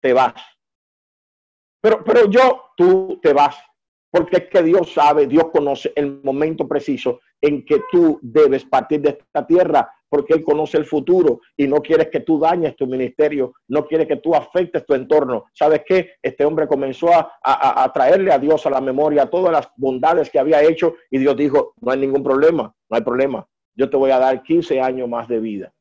te 0.00 0.12
vas. 0.12 0.34
Pero, 1.80 2.04
pero 2.04 2.30
yo, 2.30 2.72
tú 2.76 3.18
te 3.20 3.32
vas 3.32 3.56
porque 4.10 4.36
es 4.38 4.48
que 4.48 4.62
Dios 4.62 4.92
sabe, 4.92 5.26
Dios 5.26 5.46
conoce 5.52 5.92
el 5.94 6.20
momento 6.22 6.66
preciso 6.66 7.20
en 7.40 7.64
que 7.64 7.82
tú 7.90 8.18
debes 8.22 8.64
partir 8.64 9.00
de 9.00 9.10
esta 9.10 9.46
tierra, 9.46 9.90
porque 10.08 10.34
Él 10.34 10.44
conoce 10.44 10.76
el 10.76 10.84
futuro 10.84 11.40
y 11.56 11.68
no 11.68 11.76
quiere 11.76 12.10
que 12.10 12.20
tú 12.20 12.38
dañes 12.38 12.74
tu 12.74 12.86
ministerio, 12.86 13.54
no 13.68 13.86
quiere 13.86 14.06
que 14.06 14.16
tú 14.16 14.34
afectes 14.34 14.84
tu 14.84 14.94
entorno. 14.94 15.44
¿Sabes 15.54 15.82
qué? 15.86 16.10
Este 16.20 16.44
hombre 16.44 16.66
comenzó 16.66 17.14
a, 17.14 17.30
a, 17.42 17.92
traerle 17.92 18.32
a 18.32 18.38
Dios 18.38 18.66
a 18.66 18.70
la 18.70 18.80
memoria 18.80 19.26
todas 19.26 19.52
las 19.52 19.68
bondades 19.76 20.28
que 20.28 20.40
había 20.40 20.62
hecho 20.62 20.96
y 21.10 21.18
Dios 21.18 21.36
dijo, 21.36 21.74
no 21.80 21.92
hay 21.92 22.00
ningún 22.00 22.24
problema, 22.24 22.74
no 22.88 22.96
hay 22.96 23.02
problema. 23.02 23.46
Yo 23.76 23.88
te 23.88 23.96
voy 23.96 24.10
a 24.10 24.18
dar 24.18 24.42
15 24.42 24.80
años 24.80 25.08
más 25.08 25.28
de 25.28 25.38
vida. 25.38 25.72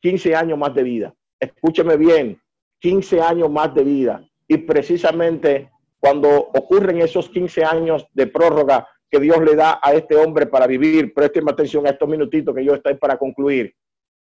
15 0.00 0.34
años 0.34 0.58
más 0.58 0.74
de 0.74 0.82
vida. 0.82 1.14
Escúcheme 1.38 1.96
bien, 1.96 2.40
15 2.80 3.20
años 3.20 3.50
más 3.50 3.74
de 3.74 3.84
vida. 3.84 4.26
Y 4.48 4.56
precisamente 4.56 5.70
cuando 6.00 6.28
ocurren 6.54 7.00
esos 7.02 7.28
15 7.28 7.64
años 7.64 8.06
de 8.14 8.26
prórroga 8.26 8.88
que 9.10 9.20
Dios 9.20 9.40
le 9.42 9.54
da 9.54 9.78
a 9.82 9.92
este 9.92 10.16
hombre 10.16 10.46
para 10.46 10.66
vivir, 10.66 11.12
presten 11.12 11.48
atención 11.48 11.86
a 11.86 11.90
estos 11.90 12.08
minutitos 12.08 12.54
que 12.54 12.64
yo 12.64 12.74
estoy 12.74 12.94
para 12.94 13.18
concluir. 13.18 13.74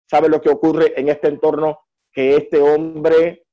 ¿Sabe 0.08 0.28
lo 0.28 0.40
que 0.40 0.50
ocurre 0.50 0.98
en 0.98 1.08
este 1.08 1.28
entorno? 1.28 1.80
Que 2.12 2.36
este 2.36 2.60
hombre, 2.60 3.44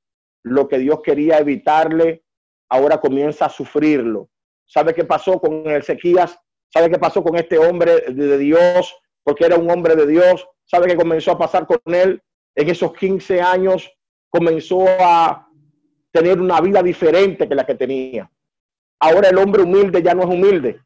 lo 0.44 0.68
que 0.68 0.78
Dios 0.78 1.00
quería 1.02 1.38
evitarle, 1.38 2.22
ahora 2.68 3.00
comienza 3.00 3.46
a 3.46 3.50
sufrirlo. 3.50 4.28
¿Sabe 4.66 4.94
qué 4.94 5.04
pasó 5.04 5.40
con 5.40 5.68
Ezequías? 5.68 6.38
¿Sabe 6.68 6.90
qué 6.90 6.98
pasó 6.98 7.22
con 7.22 7.36
este 7.36 7.58
hombre 7.58 8.02
de 8.12 8.38
Dios? 8.38 8.94
Porque 9.24 9.46
era 9.46 9.56
un 9.56 9.70
hombre 9.70 9.96
de 9.96 10.06
Dios. 10.06 10.46
¿Sabe 10.64 10.86
qué 10.86 10.96
comenzó 10.96 11.32
a 11.32 11.38
pasar 11.38 11.66
con 11.66 11.80
él? 11.86 12.22
En 12.54 12.68
esos 12.68 12.92
15 12.92 13.40
años 13.40 13.90
comenzó 14.30 14.86
a 14.88 15.48
tener 16.12 16.40
una 16.40 16.60
vida 16.60 16.82
diferente 16.82 17.48
que 17.48 17.54
la 17.54 17.64
que 17.64 17.74
tenía. 17.74 18.30
Ahora 19.00 19.30
el 19.30 19.38
hombre 19.38 19.62
humilde 19.62 20.02
ya 20.02 20.14
no 20.14 20.22
es 20.22 20.28
humilde. 20.28 20.80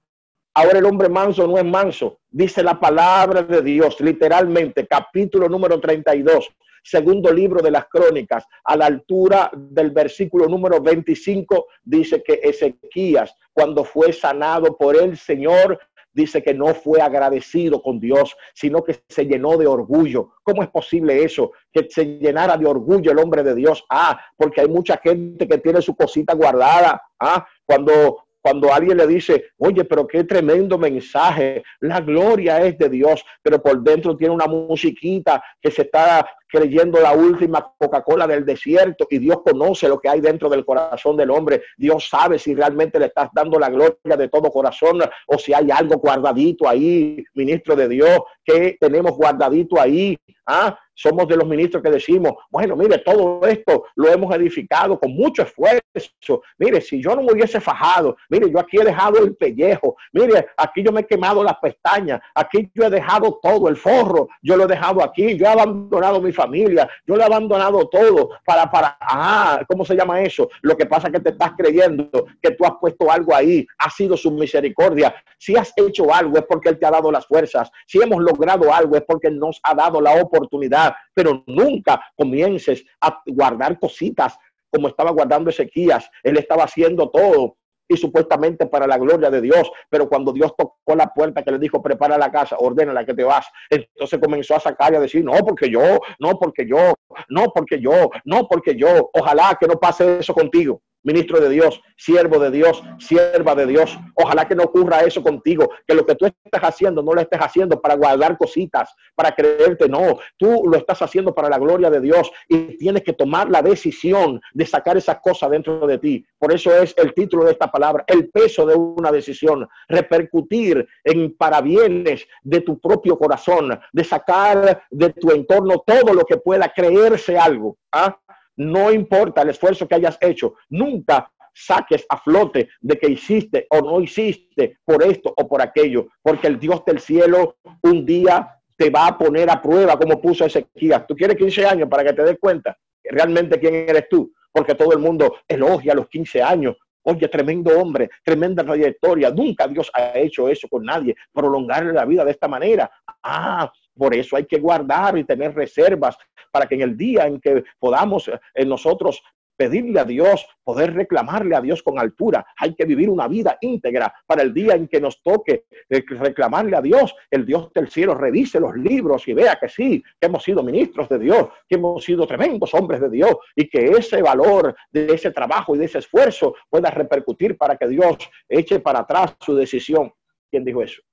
Ahora 0.54 0.78
el 0.78 0.86
hombre 0.86 1.10
manso 1.10 1.46
no 1.46 1.58
es 1.58 1.64
manso. 1.64 2.20
Dice 2.30 2.62
la 2.62 2.80
palabra 2.80 3.42
de 3.42 3.60
Dios, 3.60 4.00
literalmente, 4.00 4.86
capítulo 4.86 5.50
número 5.50 5.78
32, 5.78 6.48
segundo 6.82 7.30
libro 7.30 7.60
de 7.60 7.72
las 7.72 7.86
crónicas, 7.88 8.46
a 8.64 8.76
la 8.76 8.86
altura 8.86 9.50
del 9.52 9.90
versículo 9.90 10.48
número 10.48 10.80
25, 10.80 11.66
dice 11.82 12.22
que 12.22 12.40
Ezequías, 12.42 13.34
cuando 13.52 13.84
fue 13.84 14.14
sanado 14.14 14.78
por 14.78 14.96
el 14.96 15.18
Señor, 15.18 15.78
dice 16.16 16.42
que 16.42 16.54
no 16.54 16.74
fue 16.74 17.00
agradecido 17.00 17.82
con 17.82 18.00
Dios, 18.00 18.34
sino 18.54 18.82
que 18.82 18.98
se 19.06 19.26
llenó 19.26 19.58
de 19.58 19.66
orgullo. 19.66 20.30
¿Cómo 20.42 20.62
es 20.62 20.70
posible 20.70 21.22
eso? 21.22 21.52
Que 21.70 21.86
se 21.90 22.04
llenara 22.18 22.56
de 22.56 22.66
orgullo 22.66 23.12
el 23.12 23.18
hombre 23.18 23.42
de 23.42 23.54
Dios. 23.54 23.84
Ah, 23.90 24.18
porque 24.36 24.62
hay 24.62 24.68
mucha 24.68 24.96
gente 24.96 25.46
que 25.46 25.58
tiene 25.58 25.82
su 25.82 25.94
cosita 25.94 26.34
guardada. 26.34 27.02
Ah, 27.20 27.46
cuando 27.66 28.25
cuando 28.46 28.72
alguien 28.72 28.96
le 28.96 29.08
dice, 29.08 29.46
oye, 29.58 29.84
pero 29.84 30.06
qué 30.06 30.22
tremendo 30.22 30.78
mensaje, 30.78 31.64
la 31.80 32.00
gloria 32.00 32.64
es 32.64 32.78
de 32.78 32.88
Dios, 32.88 33.24
pero 33.42 33.60
por 33.60 33.82
dentro 33.82 34.16
tiene 34.16 34.32
una 34.32 34.46
musiquita 34.46 35.42
que 35.60 35.72
se 35.72 35.82
está 35.82 36.24
creyendo 36.46 37.00
la 37.00 37.12
última 37.12 37.72
Coca-Cola 37.76 38.24
del 38.28 38.44
desierto 38.44 39.08
y 39.10 39.18
Dios 39.18 39.38
conoce 39.44 39.88
lo 39.88 39.98
que 39.98 40.08
hay 40.08 40.20
dentro 40.20 40.48
del 40.48 40.64
corazón 40.64 41.16
del 41.16 41.32
hombre. 41.32 41.64
Dios 41.76 42.08
sabe 42.08 42.38
si 42.38 42.54
realmente 42.54 43.00
le 43.00 43.06
estás 43.06 43.30
dando 43.34 43.58
la 43.58 43.68
gloria 43.68 44.16
de 44.16 44.28
todo 44.28 44.52
corazón 44.52 45.00
o 45.26 45.38
si 45.38 45.52
hay 45.52 45.68
algo 45.72 45.96
guardadito 45.96 46.68
ahí, 46.68 47.24
ministro 47.34 47.74
de 47.74 47.88
Dios, 47.88 48.20
que 48.44 48.76
tenemos 48.78 49.16
guardadito 49.16 49.80
ahí. 49.80 50.16
¿Ah? 50.46 50.78
Somos 50.98 51.28
de 51.28 51.36
los 51.36 51.46
ministros 51.46 51.82
que 51.82 51.90
decimos, 51.90 52.32
bueno, 52.50 52.74
mire, 52.74 52.98
todo 52.98 53.46
esto 53.46 53.84
lo 53.96 54.08
hemos 54.08 54.34
edificado 54.34 54.98
con 54.98 55.12
mucho 55.12 55.42
esfuerzo. 55.42 56.40
Mire, 56.56 56.80
si 56.80 57.02
yo 57.02 57.14
no 57.14 57.22
me 57.22 57.34
hubiese 57.34 57.60
fajado, 57.60 58.16
mire, 58.30 58.50
yo 58.50 58.58
aquí 58.58 58.78
he 58.78 58.84
dejado 58.84 59.18
el 59.22 59.36
pellejo, 59.36 59.96
mire, 60.12 60.46
aquí 60.56 60.82
yo 60.82 60.92
me 60.92 61.02
he 61.02 61.06
quemado 61.06 61.44
las 61.44 61.58
pestañas, 61.58 62.20
aquí 62.34 62.70
yo 62.74 62.84
he 62.84 62.90
dejado 62.90 63.38
todo, 63.42 63.68
el 63.68 63.76
forro, 63.76 64.28
yo 64.40 64.56
lo 64.56 64.64
he 64.64 64.68
dejado 64.68 65.02
aquí, 65.04 65.36
yo 65.36 65.44
he 65.44 65.48
abandonado 65.48 66.18
mi 66.18 66.32
familia, 66.32 66.88
yo 67.06 67.14
le 67.14 67.22
he 67.22 67.26
abandonado 67.26 67.86
todo 67.88 68.30
para, 68.46 68.70
para, 68.70 68.96
ah, 68.98 69.60
¿cómo 69.68 69.84
se 69.84 69.94
llama 69.94 70.22
eso? 70.22 70.48
Lo 70.62 70.78
que 70.78 70.86
pasa 70.86 71.08
es 71.08 71.12
que 71.12 71.20
te 71.20 71.30
estás 71.30 71.52
creyendo 71.58 72.08
que 72.40 72.52
tú 72.52 72.64
has 72.64 72.72
puesto 72.80 73.10
algo 73.12 73.34
ahí, 73.34 73.66
ha 73.78 73.90
sido 73.90 74.16
su 74.16 74.30
misericordia. 74.30 75.14
Si 75.38 75.54
has 75.56 75.74
hecho 75.76 76.12
algo 76.12 76.38
es 76.38 76.44
porque 76.48 76.70
Él 76.70 76.78
te 76.78 76.86
ha 76.86 76.90
dado 76.90 77.12
las 77.12 77.26
fuerzas, 77.26 77.70
si 77.86 78.00
hemos 78.00 78.22
logrado 78.22 78.72
algo 78.72 78.96
es 78.96 79.02
porque 79.02 79.30
nos 79.30 79.60
ha 79.62 79.74
dado 79.74 80.00
la 80.00 80.22
oportunidad 80.22 80.85
pero 81.14 81.42
nunca 81.46 82.00
comiences 82.16 82.84
a 83.00 83.22
guardar 83.26 83.78
cositas 83.78 84.38
como 84.70 84.88
estaba 84.88 85.10
guardando 85.10 85.50
Ezequías. 85.50 86.10
Él 86.22 86.36
estaba 86.36 86.64
haciendo 86.64 87.08
todo 87.10 87.56
y 87.88 87.96
supuestamente 87.96 88.66
para 88.66 88.86
la 88.86 88.98
gloria 88.98 89.30
de 89.30 89.40
Dios. 89.40 89.70
Pero 89.88 90.08
cuando 90.08 90.32
Dios 90.32 90.54
tocó 90.56 90.94
la 90.94 91.06
puerta 91.06 91.42
que 91.42 91.52
le 91.52 91.58
dijo, 91.58 91.82
prepara 91.82 92.18
la 92.18 92.30
casa, 92.30 92.56
ordena 92.58 92.92
la 92.92 93.04
que 93.04 93.14
te 93.14 93.24
vas, 93.24 93.46
entonces 93.70 94.18
comenzó 94.20 94.56
a 94.56 94.60
sacar 94.60 94.92
y 94.92 94.96
a 94.96 95.00
decir, 95.00 95.24
no, 95.24 95.32
porque 95.46 95.70
yo, 95.70 96.00
no, 96.18 96.38
porque 96.38 96.66
yo, 96.66 96.94
no, 97.28 97.44
porque 97.54 97.80
yo, 97.80 98.10
no, 98.24 98.46
porque 98.48 98.76
yo. 98.76 99.10
Ojalá 99.12 99.56
que 99.58 99.66
no 99.66 99.74
pase 99.74 100.18
eso 100.18 100.34
contigo. 100.34 100.80
Ministro 101.06 101.40
de 101.40 101.48
Dios, 101.48 101.80
siervo 101.96 102.38
de 102.40 102.50
Dios, 102.50 102.82
sierva 102.98 103.54
de 103.54 103.66
Dios. 103.66 103.96
Ojalá 104.14 104.46
que 104.46 104.56
no 104.56 104.64
ocurra 104.64 105.04
eso 105.04 105.22
contigo, 105.22 105.70
que 105.86 105.94
lo 105.94 106.04
que 106.04 106.16
tú 106.16 106.26
estás 106.26 106.62
haciendo 106.62 107.00
no 107.00 107.14
lo 107.14 107.20
estés 107.20 107.40
haciendo 107.40 107.80
para 107.80 107.94
guardar 107.94 108.36
cositas, 108.36 108.92
para 109.14 109.32
creerte, 109.32 109.88
no, 109.88 110.18
tú 110.36 110.64
lo 110.66 110.76
estás 110.76 111.00
haciendo 111.02 111.32
para 111.32 111.48
la 111.48 111.58
gloria 111.58 111.90
de 111.90 112.00
Dios 112.00 112.30
y 112.48 112.76
tienes 112.76 113.04
que 113.04 113.12
tomar 113.12 113.48
la 113.48 113.62
decisión 113.62 114.40
de 114.52 114.66
sacar 114.66 114.96
esas 114.96 115.20
cosas 115.20 115.48
dentro 115.50 115.86
de 115.86 115.98
ti. 115.98 116.26
Por 116.38 116.52
eso 116.52 116.74
es 116.76 116.92
el 116.98 117.14
título 117.14 117.44
de 117.44 117.52
esta 117.52 117.70
palabra, 117.70 118.04
el 118.08 118.28
peso 118.28 118.66
de 118.66 118.74
una 118.74 119.12
decisión, 119.12 119.66
repercutir 119.88 120.86
en 121.04 121.36
parabienes 121.36 122.26
de 122.42 122.60
tu 122.62 122.80
propio 122.80 123.16
corazón, 123.16 123.78
de 123.92 124.04
sacar 124.04 124.82
de 124.90 125.10
tu 125.10 125.30
entorno 125.30 125.84
todo 125.86 126.12
lo 126.12 126.24
que 126.24 126.36
pueda 126.38 126.72
creerse 126.74 127.38
algo. 127.38 127.76
¿ah? 127.92 128.18
No 128.56 128.90
importa 128.92 129.42
el 129.42 129.50
esfuerzo 129.50 129.86
que 129.86 129.94
hayas 129.94 130.18
hecho, 130.20 130.54
nunca 130.68 131.30
saques 131.54 132.04
a 132.08 132.18
flote 132.18 132.68
de 132.80 132.98
que 132.98 133.10
hiciste 133.10 133.66
o 133.70 133.80
no 133.80 134.00
hiciste 134.00 134.78
por 134.84 135.02
esto 135.02 135.32
o 135.36 135.48
por 135.48 135.62
aquello, 135.62 136.08
porque 136.22 136.48
el 136.48 136.58
Dios 136.58 136.84
del 136.84 137.00
cielo 137.00 137.56
un 137.82 138.04
día 138.04 138.56
te 138.76 138.90
va 138.90 139.06
a 139.06 139.18
poner 139.18 139.50
a 139.50 139.60
prueba 139.60 139.98
como 139.98 140.20
puso 140.20 140.44
Ezequiel. 140.44 141.06
Tú 141.08 141.16
quieres 141.16 141.36
15 141.36 141.66
años 141.66 141.88
para 141.88 142.04
que 142.04 142.12
te 142.12 142.22
des 142.22 142.38
cuenta 142.38 142.76
realmente 143.02 143.58
quién 143.58 143.74
eres 143.74 144.08
tú, 144.08 144.32
porque 144.52 144.74
todo 144.74 144.92
el 144.92 144.98
mundo 144.98 145.36
elogia 145.48 145.94
los 145.94 146.08
15 146.08 146.42
años. 146.42 146.76
Oye, 147.02 147.28
tremendo 147.28 147.78
hombre, 147.78 148.10
tremenda 148.24 148.64
trayectoria. 148.64 149.30
Nunca 149.30 149.68
Dios 149.68 149.90
ha 149.94 150.18
hecho 150.18 150.48
eso 150.48 150.68
con 150.68 150.84
nadie, 150.84 151.14
prolongarle 151.32 151.92
la 151.92 152.04
vida 152.04 152.24
de 152.24 152.32
esta 152.32 152.48
manera. 152.48 152.90
Ah, 153.22 153.72
por 153.96 154.14
eso 154.14 154.36
hay 154.36 154.44
que 154.44 154.58
guardar 154.58 155.16
y 155.18 155.24
tener 155.24 155.54
reservas 155.54 156.16
para 156.50 156.66
que 156.66 156.74
en 156.74 156.82
el 156.82 156.96
día 156.96 157.26
en 157.26 157.40
que 157.40 157.64
podamos 157.78 158.28
eh, 158.28 158.64
nosotros 158.64 159.22
pedirle 159.56 159.98
a 159.98 160.04
Dios, 160.04 160.46
poder 160.62 160.94
reclamarle 160.94 161.56
a 161.56 161.60
Dios 161.60 161.82
con 161.82 161.98
altura. 161.98 162.46
Hay 162.58 162.74
que 162.74 162.84
vivir 162.84 163.08
una 163.08 163.26
vida 163.26 163.56
íntegra 163.60 164.12
para 164.26 164.42
el 164.42 164.52
día 164.52 164.74
en 164.74 164.86
que 164.86 165.00
nos 165.00 165.22
toque 165.22 165.64
eh, 165.88 166.04
reclamarle 166.10 166.76
a 166.76 166.82
Dios. 166.82 167.14
El 167.30 167.46
Dios 167.46 167.72
del 167.74 167.88
cielo 167.88 168.14
revise 168.14 168.60
los 168.60 168.76
libros 168.76 169.26
y 169.28 169.32
vea 169.32 169.56
que 169.60 169.68
sí, 169.68 170.02
que 170.20 170.26
hemos 170.26 170.44
sido 170.44 170.62
ministros 170.62 171.08
de 171.08 171.18
Dios, 171.18 171.48
que 171.68 171.76
hemos 171.76 172.04
sido 172.04 172.26
tremendos 172.26 172.74
hombres 172.74 173.00
de 173.00 173.10
Dios 173.10 173.34
y 173.54 173.68
que 173.68 173.86
ese 173.86 174.22
valor 174.22 174.76
de 174.90 175.14
ese 175.14 175.30
trabajo 175.30 175.74
y 175.74 175.78
de 175.78 175.86
ese 175.86 175.98
esfuerzo 175.98 176.54
pueda 176.68 176.90
repercutir 176.90 177.56
para 177.56 177.76
que 177.76 177.88
Dios 177.88 178.16
eche 178.48 178.80
para 178.80 179.00
atrás 179.00 179.36
su 179.40 179.54
decisión. 179.54 180.12
¿Quién 180.50 180.64
dijo 180.64 180.82
eso? 180.82 181.05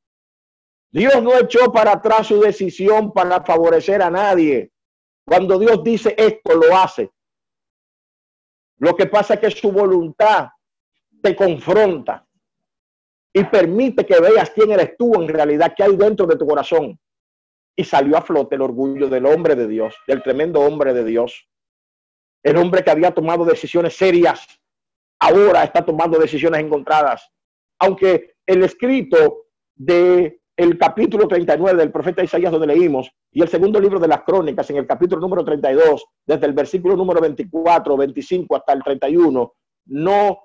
Dios 0.93 1.23
no 1.23 1.35
echó 1.39 1.71
para 1.71 1.93
atrás 1.93 2.27
su 2.27 2.39
decisión 2.39 3.11
para 3.11 3.43
favorecer 3.43 4.03
a 4.03 4.11
nadie. 4.11 4.71
Cuando 5.25 5.57
Dios 5.57 5.83
dice 5.83 6.13
esto, 6.15 6.53
lo 6.53 6.77
hace. 6.77 7.11
Lo 8.77 8.95
que 8.95 9.07
pasa 9.07 9.33
es 9.33 9.39
que 9.39 9.49
su 9.49 9.71
voluntad 9.71 10.49
te 11.23 11.35
confronta 11.35 12.27
y 13.33 13.43
permite 13.45 14.05
que 14.05 14.19
veas 14.19 14.51
quién 14.51 14.71
eres 14.71 14.95
tú 14.95 15.19
en 15.19 15.27
realidad, 15.27 15.73
qué 15.75 15.83
hay 15.83 15.95
dentro 15.95 16.27
de 16.27 16.35
tu 16.35 16.45
corazón. 16.45 16.99
Y 17.75 17.83
salió 17.83 18.15
a 18.15 18.21
flote 18.21 18.53
el 18.53 18.61
orgullo 18.61 19.09
del 19.09 19.25
hombre 19.25 19.55
de 19.55 19.67
Dios, 19.67 19.95
del 20.05 20.21
tremendo 20.21 20.61
hombre 20.61 20.93
de 20.93 21.03
Dios. 21.03 21.49
El 22.43 22.57
hombre 22.57 22.83
que 22.83 22.91
había 22.91 23.11
tomado 23.11 23.45
decisiones 23.45 23.95
serias, 23.97 24.47
ahora 25.19 25.63
está 25.63 25.83
tomando 25.83 26.19
decisiones 26.19 26.61
encontradas. 26.61 27.31
Aunque 27.79 28.35
el 28.45 28.63
escrito 28.63 29.47
de 29.73 30.42
el 30.55 30.77
capítulo 30.77 31.27
39 31.27 31.79
del 31.79 31.91
profeta 31.91 32.23
Isaías 32.23 32.51
donde 32.51 32.67
leímos 32.67 33.11
y 33.31 33.41
el 33.41 33.47
segundo 33.47 33.79
libro 33.79 33.99
de 33.99 34.07
las 34.07 34.21
crónicas 34.21 34.69
en 34.69 34.77
el 34.77 34.85
capítulo 34.85 35.19
número 35.19 35.43
32, 35.43 36.05
desde 36.25 36.45
el 36.45 36.53
versículo 36.53 36.95
número 36.95 37.19
24, 37.21 37.97
25 37.97 38.55
hasta 38.55 38.73
el 38.73 38.83
31, 38.83 39.53
no 39.87 40.39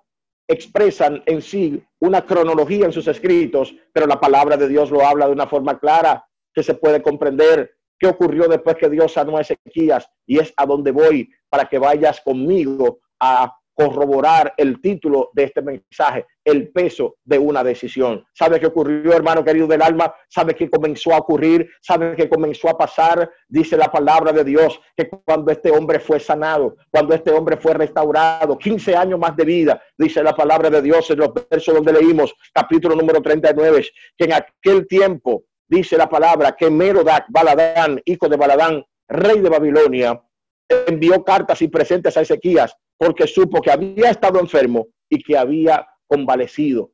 expresan 0.49 1.23
en 1.27 1.43
sí 1.43 1.83
una 2.01 2.25
cronología 2.25 2.87
en 2.87 2.93
sus 2.93 3.07
escritos, 3.07 3.75
pero 3.93 4.07
la 4.07 4.19
palabra 4.19 4.57
de 4.57 4.69
Dios 4.69 4.91
lo 4.91 5.05
habla 5.05 5.27
de 5.27 5.33
una 5.33 5.47
forma 5.47 5.79
clara 5.79 6.27
que 6.55 6.63
se 6.63 6.75
puede 6.75 7.03
comprender 7.03 7.71
qué 7.99 8.07
ocurrió 8.07 8.49
después 8.49 8.77
que 8.77 8.89
Dios 8.89 9.13
sanó 9.13 9.37
a 9.37 9.43
Ezequías 9.43 10.09
y 10.27 10.39
es 10.39 10.55
a 10.57 10.65
donde 10.65 10.91
voy 10.91 11.29
para 11.51 11.69
que 11.69 11.79
vayas 11.79 12.21
conmigo 12.23 13.01
a 13.21 13.55
corroborar 13.79 14.55
el 14.57 14.81
título 14.81 15.31
de 15.35 15.45
este 15.45 15.63
mensaje, 15.63 16.27
el 16.45 16.69
peso 16.71 17.15
de 17.25 17.39
una 17.39 17.63
decisión. 17.63 18.27
¿Sabe 18.35 18.59
qué 18.59 18.67
ocurrió, 18.67 19.13
hermano 19.13 19.45
querido 19.45 19.69
del 19.69 19.83
alma? 19.83 20.13
¿Sabe 20.29 20.57
qué 20.57 20.69
comenzó 20.69 21.15
a 21.15 21.19
ocurrir? 21.19 21.71
¿Sabe 21.81 22.17
qué 22.17 22.29
comenzó 22.29 22.69
a 22.69 22.77
pasar? 22.77 23.31
Dice 23.47 23.77
la 23.77 23.87
palabra 23.87 24.33
de 24.33 24.43
Dios 24.43 24.81
que 24.97 25.09
cuando 25.09 25.53
este 25.53 25.71
hombre 25.71 26.01
fue 26.01 26.19
sanado, 26.19 26.75
cuando 26.91 27.15
este 27.15 27.31
hombre 27.31 27.57
fue 27.57 27.73
restaurado, 27.73 28.59
15 28.59 28.97
años 28.97 29.21
más 29.21 29.37
de 29.37 29.45
vida, 29.45 29.81
dice 29.97 30.25
la 30.25 30.35
palabra 30.35 30.71
de 30.71 30.83
Dios 30.83 31.09
en 31.11 31.21
los 31.21 31.31
versos 31.49 31.73
donde 31.73 31.93
leímos, 31.93 32.35
capítulo 32.53 32.97
número 32.97 33.23
39, 33.23 33.87
que 34.17 34.25
en 34.25 34.33
aquel 34.33 34.89
tiempo, 34.89 35.45
dice 35.69 35.97
la 35.97 36.09
palabra, 36.09 36.57
que 36.59 36.69
Merodac, 36.69 37.27
Baladán, 37.29 38.03
hijo 38.05 38.29
de 38.29 38.37
Baladán, 38.37 38.85
rey 39.07 39.39
de 39.39 39.49
Babilonia, 39.49 40.21
envió 40.69 41.23
cartas 41.23 41.63
y 41.63 41.69
presentes 41.69 42.17
a 42.17 42.23
Ezequías 42.23 42.77
porque 42.99 43.27
supo 43.27 43.63
que 43.63 43.71
había 43.71 44.11
estado 44.11 44.41
enfermo 44.41 44.89
y 45.09 45.23
que 45.23 45.39
había 45.39 45.89
convalecido. 46.07 46.93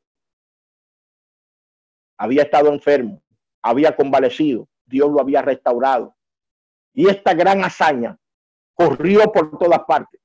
Había 2.18 2.42
estado 2.42 2.68
enfermo, 2.68 3.22
había 3.62 3.96
convalecido, 3.96 4.68
Dios 4.84 5.10
lo 5.10 5.20
había 5.20 5.42
restaurado. 5.42 6.14
Y 6.92 7.08
esta 7.08 7.34
gran 7.34 7.64
hazaña 7.64 8.16
corrió 8.74 9.32
por 9.32 9.58
todas 9.58 9.80
partes, 9.80 10.20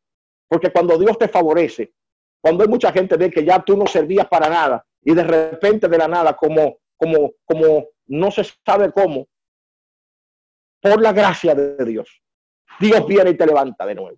porque 0.48 0.72
cuando 0.72 0.98
Dios 1.00 1.18
te 1.18 1.28
favorece, 1.28 1.94
cuando 2.42 2.64
hay 2.64 2.70
mucha 2.70 2.92
gente 2.92 3.18
ve 3.18 3.32
que 3.32 3.44
ya 3.44 3.60
tú 3.64 3.76
no 3.76 3.88
servías 3.88 4.28
para 4.28 4.50
nada 4.50 4.86
y 5.02 5.16
de 5.16 5.24
repente 5.24 5.88
de 5.88 5.98
la 5.98 6.08
nada, 6.08 6.36
como, 6.36 6.78
como, 6.96 7.32
como 7.46 7.88
no 8.08 8.32
se 8.32 8.44
sabe 8.66 8.92
cómo, 8.92 9.28
por 10.82 11.02
la 11.02 11.12
gracia 11.12 11.56
de 11.56 11.84
Dios, 11.86 12.22
Dios 12.80 13.06
viene 13.08 13.32
y 13.32 13.38
te 13.38 13.46
levanta 13.46 13.86
de 13.86 13.96
nuevo. 13.96 14.18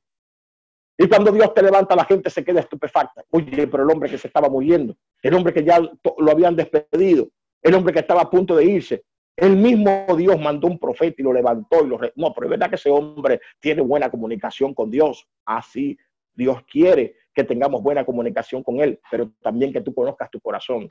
Y 0.97 1.07
cuando 1.07 1.31
Dios 1.31 1.53
te 1.53 1.63
levanta, 1.63 1.95
la 1.95 2.05
gente 2.05 2.29
se 2.29 2.43
queda 2.43 2.59
estupefacta. 2.59 3.23
Oye, 3.31 3.67
pero 3.67 3.83
el 3.83 3.89
hombre 3.89 4.09
que 4.09 4.17
se 4.17 4.27
estaba 4.27 4.49
muriendo, 4.49 4.95
el 5.21 5.33
hombre 5.33 5.53
que 5.53 5.63
ya 5.63 5.79
lo 5.79 6.31
habían 6.31 6.55
despedido, 6.55 7.27
el 7.61 7.73
hombre 7.73 7.93
que 7.93 7.99
estaba 7.99 8.21
a 8.21 8.29
punto 8.29 8.55
de 8.55 8.65
irse, 8.65 9.03
el 9.35 9.55
mismo 9.55 10.05
Dios 10.17 10.39
mandó 10.39 10.67
un 10.67 10.77
profeta 10.77 11.15
y 11.19 11.23
lo 11.23 11.33
levantó 11.33 11.83
y 11.83 11.87
lo... 11.87 11.99
No, 12.15 12.33
pero 12.33 12.45
es 12.45 12.49
verdad 12.51 12.69
que 12.69 12.75
ese 12.75 12.89
hombre 12.89 13.39
tiene 13.59 13.81
buena 13.81 14.11
comunicación 14.11 14.73
con 14.73 14.91
Dios. 14.91 15.27
Así 15.45 15.97
Dios 16.33 16.61
quiere 16.69 17.15
que 17.33 17.43
tengamos 17.43 17.81
buena 17.81 18.05
comunicación 18.05 18.61
con 18.61 18.79
Él, 18.81 18.99
pero 19.09 19.31
también 19.41 19.71
que 19.71 19.81
tú 19.81 19.93
conozcas 19.93 20.29
tu 20.29 20.39
corazón. 20.41 20.89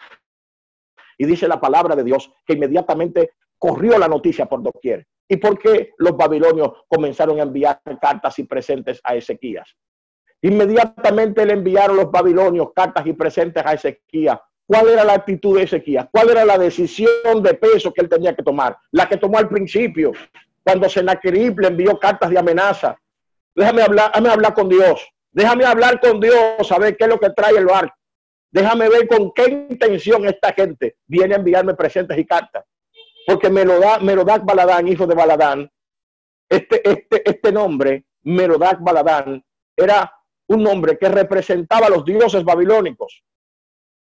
Y 1.18 1.26
dice 1.26 1.46
la 1.46 1.60
palabra 1.60 1.94
de 1.94 2.02
Dios 2.02 2.32
que 2.46 2.54
inmediatamente 2.54 3.32
corrió 3.58 3.98
la 3.98 4.08
noticia 4.08 4.46
por 4.46 4.62
doquier. 4.62 5.06
¿Y 5.32 5.36
por 5.36 5.56
qué 5.60 5.94
los 5.98 6.16
babilonios 6.16 6.72
comenzaron 6.88 7.38
a 7.38 7.44
enviar 7.44 7.80
cartas 8.00 8.36
y 8.40 8.42
presentes 8.42 9.00
a 9.04 9.14
Ezequías? 9.14 9.76
Inmediatamente 10.42 11.46
le 11.46 11.52
enviaron 11.52 11.98
los 11.98 12.10
babilonios 12.10 12.72
cartas 12.74 13.06
y 13.06 13.12
presentes 13.12 13.62
a 13.64 13.74
Ezequías. 13.74 14.40
¿Cuál 14.66 14.88
era 14.88 15.04
la 15.04 15.12
actitud 15.14 15.56
de 15.56 15.62
Ezequías? 15.62 16.08
¿Cuál 16.10 16.30
era 16.30 16.44
la 16.44 16.58
decisión 16.58 17.44
de 17.44 17.54
peso 17.54 17.92
que 17.92 18.00
él 18.00 18.08
tenía 18.08 18.34
que 18.34 18.42
tomar? 18.42 18.76
La 18.90 19.08
que 19.08 19.18
tomó 19.18 19.38
al 19.38 19.48
principio, 19.48 20.10
cuando 20.64 20.88
Senaquerib 20.88 21.60
le 21.60 21.68
envió 21.68 21.96
cartas 21.96 22.28
de 22.28 22.38
amenaza. 22.38 22.98
Déjame 23.54 23.82
hablar, 23.82 24.10
déjame 24.10 24.30
hablar 24.30 24.54
con 24.54 24.68
Dios. 24.68 25.06
Déjame 25.30 25.64
hablar 25.64 26.00
con 26.00 26.18
Dios, 26.18 26.72
a 26.72 26.78
ver 26.80 26.96
qué 26.96 27.04
es 27.04 27.10
lo 27.10 27.20
que 27.20 27.30
trae 27.30 27.56
el 27.56 27.66
barco. 27.66 27.94
Déjame 28.50 28.88
ver 28.88 29.06
con 29.06 29.30
qué 29.32 29.44
intención 29.70 30.26
esta 30.26 30.52
gente 30.52 30.96
viene 31.06 31.34
a 31.34 31.38
enviarme 31.38 31.74
presentes 31.74 32.18
y 32.18 32.26
cartas. 32.26 32.64
Porque 33.26 33.50
Merodac 33.50 34.44
Baladán, 34.44 34.88
hijo 34.88 35.06
de 35.06 35.14
Baladán, 35.14 35.70
este, 36.48 36.88
este, 36.88 37.28
este 37.28 37.52
nombre, 37.52 38.06
Merodac 38.22 38.80
Baladán, 38.80 39.44
era 39.76 40.12
un 40.48 40.62
nombre 40.62 40.98
que 40.98 41.08
representaba 41.08 41.86
a 41.86 41.90
los 41.90 42.04
dioses 42.04 42.44
babilónicos, 42.44 43.22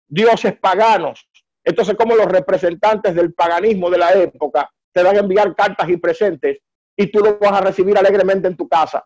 dioses 0.06 0.58
paganos. 0.58 1.28
Entonces, 1.64 1.96
como 1.96 2.14
los 2.14 2.26
representantes 2.26 3.14
del 3.14 3.32
paganismo 3.32 3.90
de 3.90 3.98
la 3.98 4.12
época 4.12 4.70
te 4.92 5.02
van 5.02 5.16
a 5.16 5.20
enviar 5.20 5.54
cartas 5.54 5.88
y 5.88 5.96
presentes 5.96 6.58
y 6.96 7.10
tú 7.10 7.20
lo 7.20 7.38
vas 7.38 7.52
a 7.52 7.60
recibir 7.60 7.98
alegremente 7.98 8.48
en 8.48 8.56
tu 8.56 8.68
casa, 8.68 9.04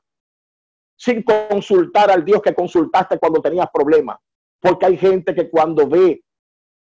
sin 0.96 1.22
consultar 1.22 2.10
al 2.10 2.24
Dios 2.24 2.42
que 2.42 2.54
consultaste 2.54 3.18
cuando 3.18 3.40
tenías 3.40 3.68
problemas. 3.72 4.18
Porque 4.60 4.86
hay 4.86 4.96
gente 4.96 5.34
que 5.34 5.48
cuando 5.48 5.88
ve 5.88 6.22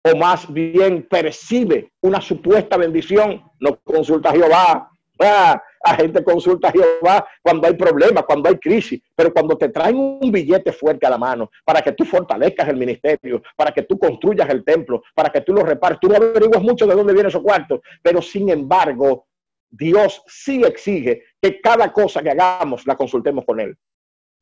o 0.06 0.16
más 0.16 0.52
bien 0.52 1.08
percibe 1.10 1.92
una 2.02 2.22
supuesta 2.22 2.78
bendición, 2.78 3.44
no 3.60 3.80
consulta 3.84 4.30
a 4.30 4.34
Jehová, 4.34 4.90
Ah, 5.20 5.62
la 5.86 5.96
gente 5.96 6.24
consulta 6.24 6.68
a 6.68 6.72
Jehová 6.72 7.28
cuando 7.42 7.68
hay 7.68 7.76
problemas, 7.76 8.26
cuando 8.26 8.50
hay 8.50 8.58
crisis, 8.58 9.02
pero 9.16 9.32
cuando 9.32 9.58
te 9.58 9.70
traen 9.70 9.98
un 9.98 10.32
billete 10.32 10.74
fuerte 10.74 11.06
a 11.06 11.10
la 11.10 11.18
mano 11.18 11.50
para 11.64 11.82
que 11.82 11.94
tú 11.94 12.04
fortalezcas 12.04 12.68
el 12.68 12.76
ministerio, 12.76 13.42
para 13.56 13.72
que 13.72 13.84
tú 13.84 13.98
construyas 13.98 14.50
el 14.50 14.64
templo, 14.66 15.04
para 15.14 15.30
que 15.30 15.42
tú 15.42 15.54
lo 15.54 15.64
repares, 15.64 16.00
tú 16.02 16.10
no 16.10 16.16
averiguas 16.16 16.62
mucho 16.62 16.86
de 16.86 16.96
dónde 16.96 17.14
viene 17.14 17.30
esos 17.30 17.42
cuartos, 17.42 17.80
pero 18.02 18.22
sin 18.22 18.50
embargo, 18.50 19.28
Dios 19.70 20.22
sí 20.28 20.64
exige 20.64 21.24
que 21.42 21.62
cada 21.62 21.92
cosa 21.94 22.22
que 22.22 22.32
hagamos 22.32 22.86
la 22.86 22.96
consultemos 22.96 23.46
con 23.46 23.60
Él. 23.60 23.78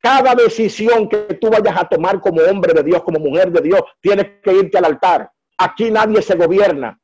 Cada 0.00 0.34
decisión 0.34 1.08
que 1.08 1.34
tú 1.40 1.50
vayas 1.50 1.76
a 1.78 1.88
tomar 1.88 2.20
como 2.20 2.42
hombre 2.42 2.74
de 2.74 2.82
Dios, 2.82 3.02
como 3.02 3.18
mujer 3.18 3.50
de 3.50 3.62
Dios, 3.62 3.80
tienes 4.00 4.26
que 4.42 4.52
irte 4.52 4.78
al 4.78 4.84
altar. 4.86 5.30
Aquí 5.58 5.90
nadie 5.90 6.22
se 6.22 6.34
gobierna. 6.36 7.00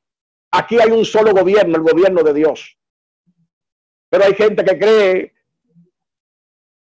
Aquí 0.52 0.80
hay 0.80 0.90
un 0.90 1.04
solo 1.04 1.32
gobierno, 1.32 1.76
el 1.76 1.82
gobierno 1.82 2.22
de 2.22 2.34
Dios. 2.34 2.76
Pero 4.08 4.24
hay 4.24 4.34
gente 4.34 4.64
que 4.64 4.78
cree 4.78 5.34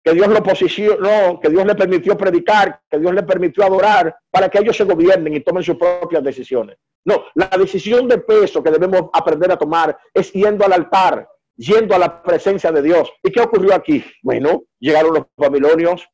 que 0.03 0.15
Dios 0.15 0.29
lo 0.29 0.43
posicionó, 0.43 1.39
que 1.41 1.49
Dios 1.49 1.65
le 1.65 1.75
permitió 1.75 2.17
predicar, 2.17 2.81
que 2.91 2.99
Dios 2.99 3.15
le 3.15 3.23
permitió 3.23 3.65
adorar 3.65 4.17
para 4.31 4.49
que 4.49 4.59
ellos 4.59 4.77
se 4.77 4.85
gobiernen 4.85 5.35
y 5.35 5.41
tomen 5.41 5.63
sus 5.63 5.77
propias 5.77 6.25
decisiones. 6.25 6.79
No, 7.05 7.25
la 7.35 7.49
decisión 7.59 8.09
de 8.09 8.19
peso 8.19 8.63
que 8.63 8.71
debemos 8.71 9.11
aprender 9.13 9.53
a 9.53 9.57
tomar 9.57 9.97
es 10.13 10.33
yendo 10.33 10.65
al 10.65 10.73
altar, 10.73 11.29
yendo 11.57 11.95
a 11.95 11.99
la 11.99 12.23
presencia 12.23 12.73
de 12.73 12.83
Dios. 12.83 13.13
¿Y 13.23 13.31
qué 13.31 13.41
ocurrió 13.41 13.75
aquí? 13.75 14.05
Bueno, 14.23 14.65
llegaron 14.79 15.15
los 15.15 15.27
babilonios, 15.37 16.09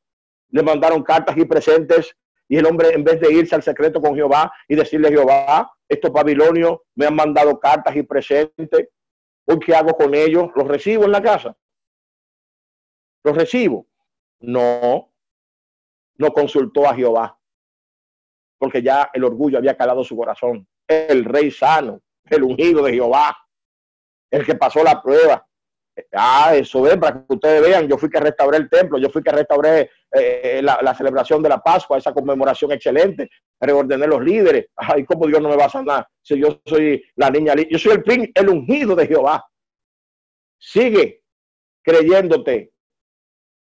le 0.51 0.63
mandaron 0.63 1.03
cartas 1.03 1.37
y 1.37 1.45
presentes 1.45 2.15
y 2.49 2.57
el 2.57 2.67
hombre 2.67 2.95
en 2.95 3.05
vez 3.05 3.21
de 3.21 3.33
irse 3.33 3.55
al 3.55 3.63
secreto 3.63 4.01
con 4.01 4.15
Jehová 4.15 4.53
y 4.67 4.75
decirle 4.75 5.11
Jehová, 5.11 5.71
estos 5.89 6.11
babilonios 6.11 6.79
me 6.95 7.07
han 7.07 7.15
mandado 7.15 7.59
cartas 7.61 7.95
y 7.95 8.03
presentes, 8.03 8.89
¿qué 9.65 9.75
hago 9.75 9.95
con 9.95 10.15
ellos? 10.15 10.49
¿Los 10.55 10.67
recibo 10.67 11.05
en 11.05 11.13
la 11.13 11.23
casa? 11.23 11.57
¿Los 13.25 13.37
recibo? 13.37 13.87
No, 14.41 15.13
no 16.17 16.33
consultó 16.33 16.87
a 16.87 16.95
Jehová, 16.95 17.39
porque 18.59 18.83
ya 18.83 19.11
el 19.13 19.25
orgullo 19.25 19.59
había 19.59 19.77
calado 19.77 20.05
su 20.05 20.17
corazón. 20.17 20.67
El 20.87 21.25
rey 21.25 21.51
sano, 21.51 22.01
el 22.25 22.43
ungido 22.43 22.83
de 22.83 22.93
Jehová, 22.93 23.37
el 24.31 24.45
que 24.45 24.55
pasó 24.55 24.83
la 24.83 25.03
prueba. 25.03 25.48
Ah, 26.13 26.53
eso 26.55 26.87
es, 26.87 26.97
para 26.97 27.25
que 27.27 27.35
ustedes 27.35 27.63
vean, 27.63 27.89
yo 27.89 27.99
fui 27.99 28.09
que 28.09 28.21
restauré 28.21 28.59
el 28.59 28.69
templo, 28.69 28.99
yo 28.99 29.11
fui 29.11 29.23
que 29.23 29.33
restauré 29.33 29.91
eh, 30.13 30.61
la, 30.63 30.95
celebración 30.95 31.43
de 31.43 31.49
la 31.49 31.59
Pascua, 31.59 31.99
esa 31.99 32.13
conmemoración 32.13 32.73
excelente, 32.73 33.31
reordené 33.61 34.07
los 34.07 34.23
líderes. 34.23 34.67
Ay, 34.77 35.05
¿cómo 35.05 35.27
Dios 35.27 35.41
no 35.41 35.49
me 35.49 35.57
va 35.57 35.67
a 35.67 35.71
sanar? 35.71 36.07
Si 36.23 36.39
yo 36.39 36.61
soy 36.67 37.03
la 37.17 37.31
niña, 37.31 37.55
yo 37.55 37.79
soy 37.79 37.93
el, 38.05 38.33
el 38.35 38.49
ungido 38.49 38.95
de 38.95 39.07
Jehová. 39.07 39.45
Sigue 40.59 41.23
creyéndote 41.83 42.73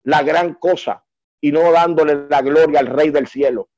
la 0.04 0.24
gran 0.24 0.56
cosa 0.56 1.04
y 1.42 1.52
no 1.52 1.72
dándole 1.72 2.28
la 2.30 2.42
gloria 2.42 2.80
al 2.80 2.88
Rey 2.88 3.10
del 3.10 3.28
cielo. 3.28 3.70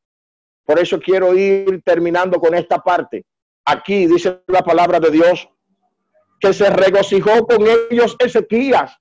Por 0.64 0.80
eso 0.80 1.00
quiero 1.00 1.36
ir 1.36 1.82
terminando 1.84 2.40
con 2.40 2.54
esta 2.54 2.80
parte. 2.80 3.26
Aquí 3.66 4.06
dice 4.08 4.42
la 4.48 4.62
palabra 4.62 5.00
de 5.00 5.12
Dios 5.12 5.50
que 6.40 6.54
se 6.54 6.70
regocijó 6.70 7.46
con 7.46 7.66
ellos 7.90 8.16
Ezequías. 8.20 8.98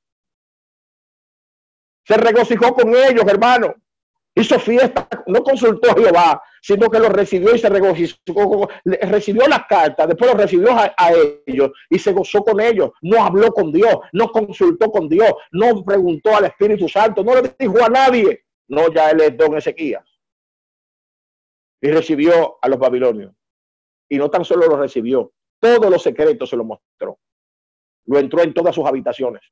Se 2.04 2.16
regocijó 2.16 2.74
con 2.74 2.94
ellos, 2.94 3.24
hermano 3.26 3.74
hizo 4.40 4.58
fiesta, 4.58 5.08
no 5.26 5.42
consultó 5.42 5.90
a 5.90 5.94
Jehová, 5.94 6.42
sino 6.62 6.88
que 6.88 6.98
lo 6.98 7.08
recibió 7.08 7.54
y 7.54 7.58
se 7.58 7.68
regocijó, 7.68 8.68
recibió 8.84 9.46
las 9.48 9.66
cartas, 9.66 10.08
después 10.08 10.30
lo 10.30 10.36
recibió 10.36 10.70
a, 10.72 11.12
ellos 11.46 11.70
y 11.90 11.98
se 11.98 12.12
gozó 12.12 12.42
con 12.42 12.60
ellos, 12.60 12.90
no 13.02 13.24
habló 13.24 13.52
con 13.52 13.72
Dios, 13.72 13.96
no 14.12 14.30
consultó 14.30 14.90
con 14.90 15.08
Dios, 15.08 15.32
no 15.52 15.84
preguntó 15.84 16.36
al 16.36 16.46
Espíritu 16.46 16.88
Santo, 16.88 17.24
no 17.24 17.34
le 17.34 17.54
dijo 17.58 17.82
a 17.84 17.88
nadie, 17.88 18.44
no, 18.68 18.92
ya 18.92 19.10
él 19.10 19.20
es 19.20 19.36
don 19.36 19.56
Ezequías. 19.56 20.04
Y 21.80 21.90
recibió 21.90 22.58
a 22.60 22.68
los 22.68 22.78
babilonios. 22.78 23.32
Y 24.10 24.18
no 24.18 24.30
tan 24.30 24.44
solo 24.44 24.66
lo 24.66 24.76
recibió, 24.76 25.32
todos 25.60 25.90
los 25.90 26.02
secretos 26.02 26.50
se 26.50 26.56
lo 26.56 26.64
mostró. 26.64 27.18
Lo 28.08 28.18
entró 28.18 28.42
en 28.42 28.54
todas 28.54 28.74
sus 28.74 28.86
habitaciones, 28.86 29.42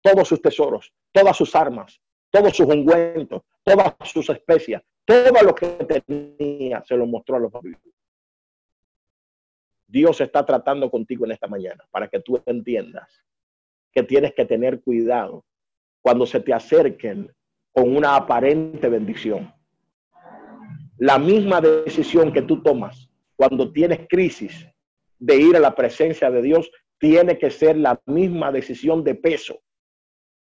todos 0.00 0.26
sus 0.26 0.40
tesoros, 0.40 0.90
todas 1.12 1.36
sus 1.36 1.54
armas, 1.54 2.00
todos 2.30 2.56
sus 2.56 2.66
ungüentos, 2.66 3.42
todas 3.62 3.94
sus 4.04 4.30
especias, 4.30 4.82
todo 5.04 5.42
lo 5.42 5.54
que 5.54 5.66
tenía, 5.66 6.82
se 6.86 6.96
lo 6.96 7.06
mostró 7.06 7.36
a 7.36 7.40
los 7.40 7.52
babilonios. 7.52 7.94
Dios 9.86 10.18
está 10.22 10.46
tratando 10.46 10.90
contigo 10.90 11.26
en 11.26 11.32
esta 11.32 11.46
mañana 11.46 11.84
para 11.90 12.08
que 12.08 12.20
tú 12.20 12.42
entiendas 12.46 13.22
que 13.92 14.02
tienes 14.02 14.32
que 14.32 14.46
tener 14.46 14.80
cuidado 14.80 15.44
cuando 16.00 16.24
se 16.24 16.40
te 16.40 16.54
acerquen 16.54 17.30
con 17.70 17.94
una 17.94 18.16
aparente 18.16 18.88
bendición. 18.88 19.52
La 20.96 21.18
misma 21.18 21.60
decisión 21.60 22.32
que 22.32 22.42
tú 22.42 22.62
tomas 22.62 23.10
cuando 23.36 23.70
tienes 23.70 24.08
crisis 24.08 24.66
de 25.18 25.36
ir 25.36 25.54
a 25.54 25.60
la 25.60 25.74
presencia 25.74 26.30
de 26.30 26.40
Dios 26.40 26.70
tiene 27.00 27.38
que 27.38 27.50
ser 27.50 27.78
la 27.78 28.00
misma 28.04 28.52
decisión 28.52 29.02
de 29.02 29.14
peso 29.14 29.62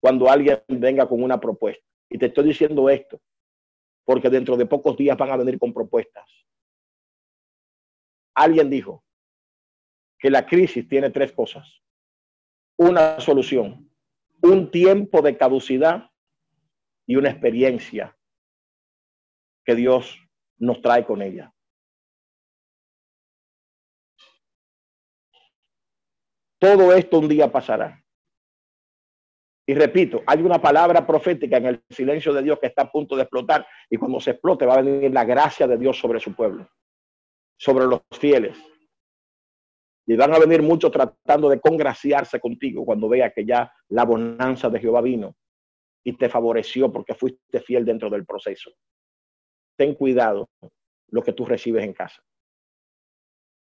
cuando 0.00 0.30
alguien 0.30 0.62
venga 0.66 1.06
con 1.06 1.22
una 1.22 1.38
propuesta. 1.38 1.84
Y 2.08 2.18
te 2.18 2.26
estoy 2.26 2.44
diciendo 2.44 2.88
esto, 2.88 3.20
porque 4.04 4.30
dentro 4.30 4.56
de 4.56 4.64
pocos 4.64 4.96
días 4.96 5.16
van 5.18 5.30
a 5.30 5.36
venir 5.36 5.58
con 5.58 5.74
propuestas. 5.74 6.26
Alguien 8.34 8.70
dijo 8.70 9.04
que 10.18 10.30
la 10.30 10.46
crisis 10.46 10.88
tiene 10.88 11.10
tres 11.10 11.32
cosas. 11.32 11.68
Una 12.78 13.20
solución, 13.20 13.92
un 14.40 14.70
tiempo 14.70 15.20
de 15.20 15.36
caducidad 15.36 16.10
y 17.06 17.16
una 17.16 17.28
experiencia 17.28 18.16
que 19.64 19.74
Dios 19.74 20.18
nos 20.56 20.80
trae 20.80 21.04
con 21.04 21.20
ella. 21.20 21.52
Todo 26.58 26.92
esto 26.92 27.18
un 27.18 27.28
día 27.28 27.50
pasará. 27.50 28.02
Y 29.66 29.74
repito, 29.74 30.22
hay 30.26 30.40
una 30.40 30.60
palabra 30.60 31.06
profética 31.06 31.58
en 31.58 31.66
el 31.66 31.84
silencio 31.90 32.32
de 32.32 32.42
Dios 32.42 32.58
que 32.58 32.68
está 32.68 32.82
a 32.82 32.90
punto 32.90 33.14
de 33.14 33.22
explotar 33.22 33.66
y 33.90 33.98
cuando 33.98 34.18
se 34.18 34.30
explote 34.30 34.64
va 34.64 34.74
a 34.74 34.82
venir 34.82 35.12
la 35.12 35.24
gracia 35.24 35.66
de 35.66 35.76
Dios 35.76 35.98
sobre 35.98 36.20
su 36.20 36.34
pueblo, 36.34 36.66
sobre 37.58 37.84
los 37.86 38.00
fieles. 38.18 38.56
Y 40.06 40.16
van 40.16 40.32
a 40.32 40.38
venir 40.38 40.62
muchos 40.62 40.90
tratando 40.90 41.50
de 41.50 41.60
congraciarse 41.60 42.40
contigo 42.40 42.86
cuando 42.86 43.10
vea 43.10 43.30
que 43.30 43.44
ya 43.44 43.70
la 43.90 44.06
bonanza 44.06 44.70
de 44.70 44.80
Jehová 44.80 45.02
vino 45.02 45.36
y 46.02 46.14
te 46.14 46.30
favoreció 46.30 46.90
porque 46.90 47.14
fuiste 47.14 47.60
fiel 47.60 47.84
dentro 47.84 48.08
del 48.08 48.24
proceso. 48.24 48.70
Ten 49.76 49.94
cuidado 49.94 50.48
lo 51.10 51.22
que 51.22 51.34
tú 51.34 51.44
recibes 51.44 51.84
en 51.84 51.92
casa. 51.92 52.22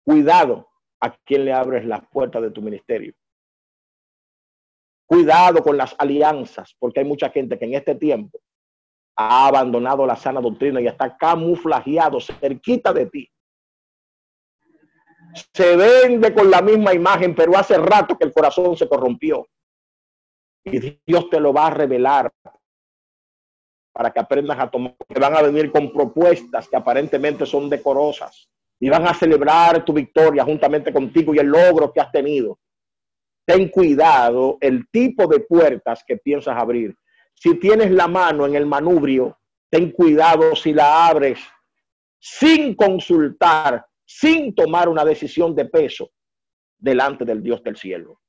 Cuidado 0.04 0.68
a 1.00 1.16
quien 1.24 1.44
le 1.44 1.52
abres 1.52 1.84
las 1.84 2.06
puertas 2.08 2.42
de 2.42 2.50
tu 2.50 2.60
ministerio. 2.60 3.14
Cuidado 5.06 5.62
con 5.62 5.76
las 5.76 5.94
alianzas, 5.98 6.76
porque 6.78 7.00
hay 7.00 7.06
mucha 7.06 7.30
gente 7.30 7.58
que 7.58 7.64
en 7.64 7.74
este 7.74 7.94
tiempo 7.94 8.38
ha 9.16 9.48
abandonado 9.48 10.06
la 10.06 10.16
sana 10.16 10.40
doctrina 10.40 10.80
y 10.80 10.86
está 10.86 11.16
camuflajeado 11.16 12.20
cerquita 12.20 12.92
de 12.92 13.06
ti. 13.06 13.30
Se 15.52 15.76
vende 15.76 16.32
con 16.34 16.50
la 16.50 16.62
misma 16.62 16.94
imagen, 16.94 17.34
pero 17.34 17.56
hace 17.56 17.76
rato 17.78 18.16
que 18.16 18.24
el 18.24 18.32
corazón 18.32 18.76
se 18.76 18.88
corrompió. 18.88 19.46
Y 20.64 21.00
Dios 21.06 21.30
te 21.30 21.40
lo 21.40 21.52
va 21.52 21.68
a 21.68 21.70
revelar 21.70 22.32
para 23.92 24.12
que 24.12 24.20
aprendas 24.20 24.58
a 24.58 24.70
tomar. 24.70 24.96
Que 25.08 25.20
van 25.20 25.36
a 25.36 25.42
venir 25.42 25.70
con 25.70 25.92
propuestas 25.92 26.68
que 26.68 26.76
aparentemente 26.76 27.46
son 27.46 27.68
decorosas 27.68 28.50
y 28.80 28.88
van 28.88 29.06
a 29.06 29.14
celebrar 29.14 29.84
tu 29.84 29.92
victoria 29.92 30.44
juntamente 30.44 30.92
contigo 30.92 31.34
y 31.34 31.38
el 31.38 31.46
logro 31.46 31.92
que 31.92 32.00
has 32.00 32.10
tenido 32.10 32.58
ten 33.50 33.68
cuidado 33.68 34.58
el 34.60 34.88
tipo 34.90 35.26
de 35.26 35.40
puertas 35.40 36.04
que 36.06 36.16
piensas 36.16 36.56
abrir. 36.56 36.94
Si 37.34 37.58
tienes 37.58 37.90
la 37.90 38.06
mano 38.06 38.46
en 38.46 38.54
el 38.54 38.64
manubrio, 38.64 39.40
ten 39.68 39.90
cuidado 39.90 40.54
si 40.54 40.72
la 40.72 41.08
abres 41.08 41.40
sin 42.20 42.76
consultar, 42.76 43.84
sin 44.04 44.54
tomar 44.54 44.88
una 44.88 45.04
decisión 45.04 45.54
de 45.56 45.64
peso 45.64 46.12
delante 46.78 47.24
del 47.24 47.42
Dios 47.42 47.60
del 47.64 47.76
cielo. 47.76 48.20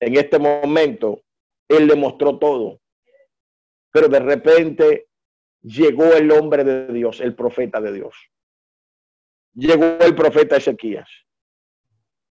En 0.00 0.16
este 0.16 0.40
momento, 0.40 1.22
Él 1.68 1.86
le 1.86 1.94
mostró 1.94 2.38
todo, 2.38 2.80
pero 3.92 4.08
de 4.08 4.18
repente 4.18 5.08
llegó 5.62 6.14
el 6.14 6.32
hombre 6.32 6.64
de 6.64 6.92
Dios, 6.92 7.20
el 7.20 7.36
profeta 7.36 7.80
de 7.80 7.92
Dios. 7.92 8.16
Llegó 9.56 9.84
el 10.00 10.14
profeta 10.14 10.56
Ezequías 10.56 11.08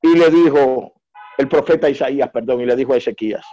y 0.03 0.17
le 0.17 0.29
dijo, 0.29 1.01
el 1.39 1.49
profeta 1.49 1.89
Isaías, 1.89 2.31
perdón, 2.31 2.61
y 2.61 2.67
le 2.67 2.75
dijo 2.75 2.93
a 2.93 2.97
Ezequías, 2.97 3.47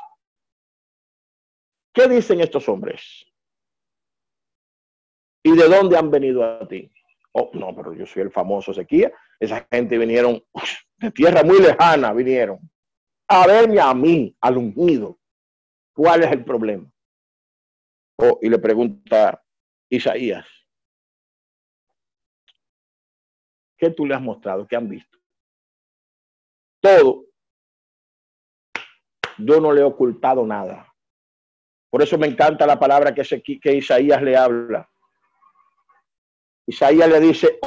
¿qué 1.93 2.07
dicen 2.07 2.41
estos 2.41 2.67
hombres? 2.67 3.26
¿Y 5.43 5.55
de 5.55 5.70
dónde 5.70 5.97
han 5.97 6.09
venido 6.09 6.43
a 6.43 6.67
ti? 6.67 6.91
Oh, 7.34 7.51
no, 7.53 7.76
pero 7.76 7.93
yo 7.93 8.07
soy 8.07 8.24
el 8.24 8.32
famoso 8.32 8.72
Ezequías. 8.72 9.11
Esa 9.39 9.67
gente 9.72 9.99
vinieron 9.99 10.43
de 10.97 11.11
tierra 11.11 11.43
muy 11.43 11.59
lejana, 11.61 12.11
vinieron 12.11 12.59
a 13.28 13.45
verme 13.45 13.80
a 13.80 13.93
mí, 13.93 14.36
al 14.41 14.57
ungido. 14.57 15.20
¿Cuál 15.93 16.24
es 16.24 16.32
el 16.32 16.43
problema? 16.43 16.91
Oh, 18.17 18.39
y 18.41 18.49
le 18.49 18.57
pregunta 18.57 19.41
Isaías, 19.89 20.47
¿qué 23.80 23.89
tú 23.89 24.05
le 24.05 24.13
has 24.13 24.21
mostrado? 24.21 24.67
¿Qué 24.67 24.75
han 24.75 24.89
visto? 24.89 25.17
Todo 26.82 27.30
yo 29.39 29.59
no 29.61 29.71
le 29.71 29.82
he 29.82 29.84
ocultado 29.84 30.45
nada. 30.45 30.93
Por 31.89 32.01
eso 32.01 32.17
me 32.17 32.27
encanta 32.27 32.67
la 32.67 32.77
palabra 32.77 33.13
que, 33.13 33.23
que 33.59 33.73
Isaías 33.73 34.21
le 34.21 34.38
habla. 34.38 34.89
Isaías 36.67 37.09
le 37.09 37.19
dice, 37.19 37.59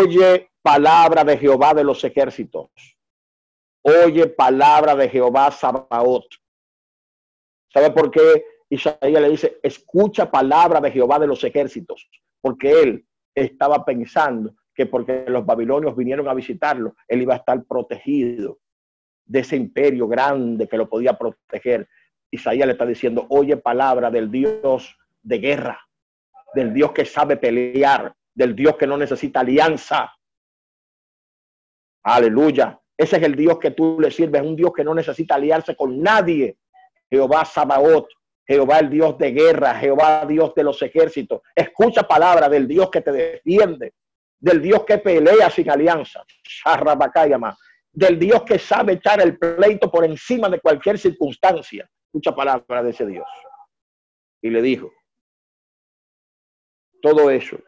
oye 0.00 0.50
palabra 0.62 1.24
de 1.24 1.36
Jehová 1.36 1.74
de 1.74 1.84
los 1.84 2.02
ejércitos. 2.04 2.70
Oye 3.82 4.28
palabra 4.28 4.96
de 4.96 5.08
Jehová 5.08 5.50
Sabaoth. 5.50 6.28
¿Sabe 7.72 7.90
por 7.90 8.10
qué 8.10 8.44
Isaías 8.70 9.20
le 9.20 9.28
dice, 9.28 9.60
escucha 9.62 10.30
palabra 10.30 10.80
de 10.80 10.90
Jehová 10.90 11.18
de 11.18 11.26
los 11.26 11.44
ejércitos? 11.44 12.08
Porque 12.40 12.80
él 12.80 13.06
estaba 13.34 13.84
pensando 13.84 14.54
que 14.76 14.86
porque 14.86 15.24
los 15.26 15.46
babilonios 15.46 15.96
vinieron 15.96 16.28
a 16.28 16.34
visitarlo, 16.34 16.94
él 17.08 17.22
iba 17.22 17.34
a 17.34 17.38
estar 17.38 17.64
protegido 17.64 18.58
de 19.24 19.40
ese 19.40 19.56
imperio 19.56 20.06
grande 20.06 20.68
que 20.68 20.76
lo 20.76 20.88
podía 20.88 21.14
proteger. 21.14 21.88
Isaías 22.30 22.66
le 22.66 22.72
está 22.72 22.84
diciendo, 22.84 23.26
oye 23.30 23.56
palabra 23.56 24.10
del 24.10 24.30
Dios 24.30 24.96
de 25.22 25.38
guerra, 25.38 25.80
del 26.54 26.74
Dios 26.74 26.92
que 26.92 27.06
sabe 27.06 27.38
pelear, 27.38 28.14
del 28.34 28.54
Dios 28.54 28.76
que 28.76 28.86
no 28.86 28.98
necesita 28.98 29.40
alianza. 29.40 30.12
Aleluya. 32.04 32.78
Ese 32.96 33.16
es 33.16 33.22
el 33.22 33.34
Dios 33.34 33.58
que 33.58 33.72
tú 33.72 33.98
le 33.98 34.10
sirves, 34.10 34.42
un 34.42 34.56
Dios 34.56 34.72
que 34.74 34.84
no 34.84 34.94
necesita 34.94 35.34
aliarse 35.34 35.74
con 35.74 36.00
nadie. 36.00 36.58
Jehová 37.10 37.44
Sabaoth, 37.44 38.08
Jehová 38.46 38.78
el 38.78 38.90
Dios 38.90 39.18
de 39.18 39.32
guerra, 39.32 39.74
Jehová 39.74 40.24
Dios 40.26 40.54
de 40.54 40.64
los 40.64 40.80
ejércitos. 40.82 41.40
Escucha 41.54 42.02
palabra 42.02 42.48
del 42.48 42.68
Dios 42.68 42.90
que 42.90 43.00
te 43.00 43.12
defiende, 43.12 43.94
del 44.38 44.62
Dios 44.62 44.84
que 44.84 44.98
pelea 44.98 45.50
sin 45.50 45.70
alianza. 45.70 46.24
Del 47.92 48.18
Dios 48.18 48.42
que 48.42 48.58
sabe 48.58 48.94
echar 48.94 49.20
el 49.20 49.38
pleito 49.38 49.90
por 49.90 50.04
encima 50.04 50.48
de 50.48 50.60
cualquier 50.60 50.98
circunstancia. 50.98 51.88
Escucha 52.06 52.34
palabra 52.34 52.82
de 52.82 52.90
ese 52.90 53.06
Dios. 53.06 53.26
Y 54.42 54.50
le 54.50 54.62
dijo, 54.62 54.92
todo 57.00 57.30
eso 57.30 57.58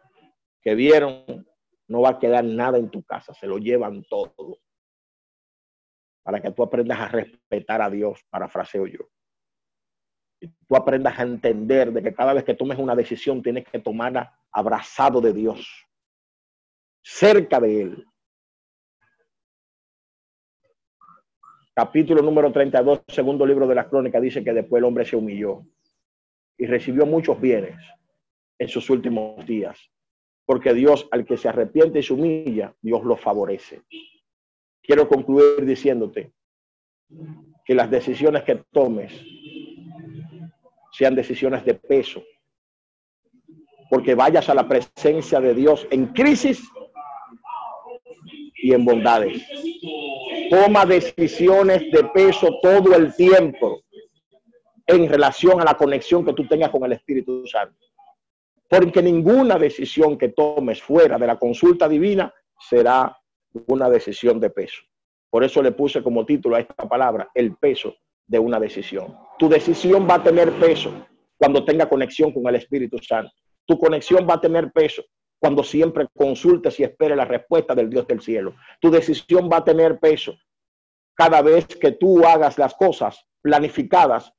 que 0.60 0.74
vieron, 0.74 1.46
no 1.88 2.02
va 2.02 2.10
a 2.10 2.18
quedar 2.18 2.44
nada 2.44 2.76
en 2.76 2.90
tu 2.90 3.02
casa, 3.02 3.32
se 3.32 3.46
lo 3.46 3.58
llevan 3.58 4.04
todo. 4.04 4.58
Para 6.22 6.42
que 6.42 6.50
tú 6.50 6.62
aprendas 6.62 7.00
a 7.00 7.08
respetar 7.08 7.80
a 7.80 7.88
Dios, 7.88 8.22
parafraseo 8.28 8.86
yo. 8.86 9.08
Y 10.40 10.48
tú 10.48 10.76
aprendas 10.76 11.18
a 11.18 11.22
entender 11.22 11.92
de 11.92 12.02
que 12.02 12.14
cada 12.14 12.34
vez 12.34 12.44
que 12.44 12.54
tomes 12.54 12.78
una 12.78 12.94
decisión 12.94 13.42
tienes 13.42 13.64
que 13.64 13.78
tomarla 13.78 14.38
abrazado 14.52 15.20
de 15.20 15.32
Dios, 15.32 15.87
cerca 17.10 17.58
de 17.60 17.82
Él. 17.82 18.06
Capítulo 21.74 22.22
número 22.22 22.52
32, 22.52 23.02
segundo 23.08 23.46
libro 23.46 23.66
de 23.66 23.74
la 23.74 23.88
crónica, 23.88 24.20
dice 24.20 24.42
que 24.42 24.52
después 24.52 24.80
el 24.80 24.84
hombre 24.84 25.04
se 25.04 25.16
humilló 25.16 25.64
y 26.58 26.66
recibió 26.66 27.06
muchos 27.06 27.40
bienes 27.40 27.76
en 28.58 28.68
sus 28.68 28.90
últimos 28.90 29.46
días 29.46 29.78
porque 30.48 30.72
Dios 30.72 31.06
al 31.10 31.26
que 31.26 31.36
se 31.36 31.46
arrepiente 31.46 31.98
y 31.98 32.02
se 32.02 32.14
humilla, 32.14 32.74
Dios 32.80 33.04
lo 33.04 33.18
favorece. 33.18 33.82
Quiero 34.80 35.06
concluir 35.06 35.66
diciéndote 35.66 36.32
que 37.66 37.74
las 37.74 37.90
decisiones 37.90 38.44
que 38.44 38.64
tomes 38.72 39.12
sean 40.90 41.14
decisiones 41.14 41.66
de 41.66 41.74
peso, 41.74 42.22
porque 43.90 44.14
vayas 44.14 44.48
a 44.48 44.54
la 44.54 44.66
presencia 44.66 45.38
de 45.38 45.52
Dios 45.52 45.86
en 45.90 46.06
crisis 46.14 46.66
y 48.68 48.74
en 48.74 48.84
bondades. 48.84 49.42
Toma 50.50 50.84
decisiones 50.84 51.90
de 51.90 52.04
peso 52.14 52.58
todo 52.62 52.94
el 52.94 53.14
tiempo 53.14 53.82
en 54.86 55.08
relación 55.08 55.60
a 55.60 55.64
la 55.64 55.74
conexión 55.74 56.24
que 56.24 56.32
tú 56.32 56.46
tengas 56.46 56.70
con 56.70 56.84
el 56.84 56.92
Espíritu 56.92 57.46
Santo 57.46 57.76
porque 58.68 59.02
ninguna 59.02 59.58
decisión 59.58 60.18
que 60.18 60.28
tomes 60.28 60.82
fuera 60.82 61.18
de 61.18 61.26
la 61.26 61.38
consulta 61.38 61.88
divina 61.88 62.32
será 62.58 63.16
una 63.66 63.88
decisión 63.88 64.38
de 64.38 64.50
peso. 64.50 64.82
Por 65.30 65.42
eso 65.42 65.62
le 65.62 65.72
puse 65.72 66.02
como 66.02 66.26
título 66.26 66.56
a 66.56 66.60
esta 66.60 66.88
palabra, 66.88 67.30
el 67.34 67.56
peso 67.56 67.94
de 68.26 68.38
una 68.38 68.60
decisión. 68.60 69.16
Tu 69.38 69.48
decisión 69.48 70.06
va 70.08 70.16
a 70.16 70.22
tener 70.22 70.52
peso 70.52 70.92
cuando 71.38 71.64
tenga 71.64 71.88
conexión 71.88 72.32
con 72.32 72.46
el 72.46 72.56
Espíritu 72.56 72.98
Santo. 72.98 73.32
Tu 73.64 73.78
conexión 73.78 74.26
va 74.28 74.34
a 74.34 74.40
tener 74.40 74.70
peso 74.70 75.02
cuando 75.40 75.62
siempre 75.62 76.06
consultes 76.14 76.78
y 76.80 76.84
esperes 76.84 77.16
la 77.16 77.24
respuesta 77.24 77.74
del 77.74 77.88
Dios 77.88 78.06
del 78.06 78.20
cielo. 78.20 78.54
Tu 78.80 78.90
decisión 78.90 79.48
va 79.50 79.58
a 79.58 79.64
tener 79.64 79.98
peso 79.98 80.36
cada 81.14 81.42
vez 81.42 81.66
que 81.66 81.92
tú 81.92 82.24
hagas 82.24 82.58
las 82.58 82.74
cosas 82.74 83.24
planificadas 83.40 84.32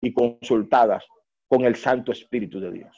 y 0.00 0.12
consultadas 0.12 1.04
con 1.48 1.64
el 1.64 1.76
Santo 1.76 2.12
Espíritu 2.12 2.60
de 2.60 2.70
Dios. 2.70 2.96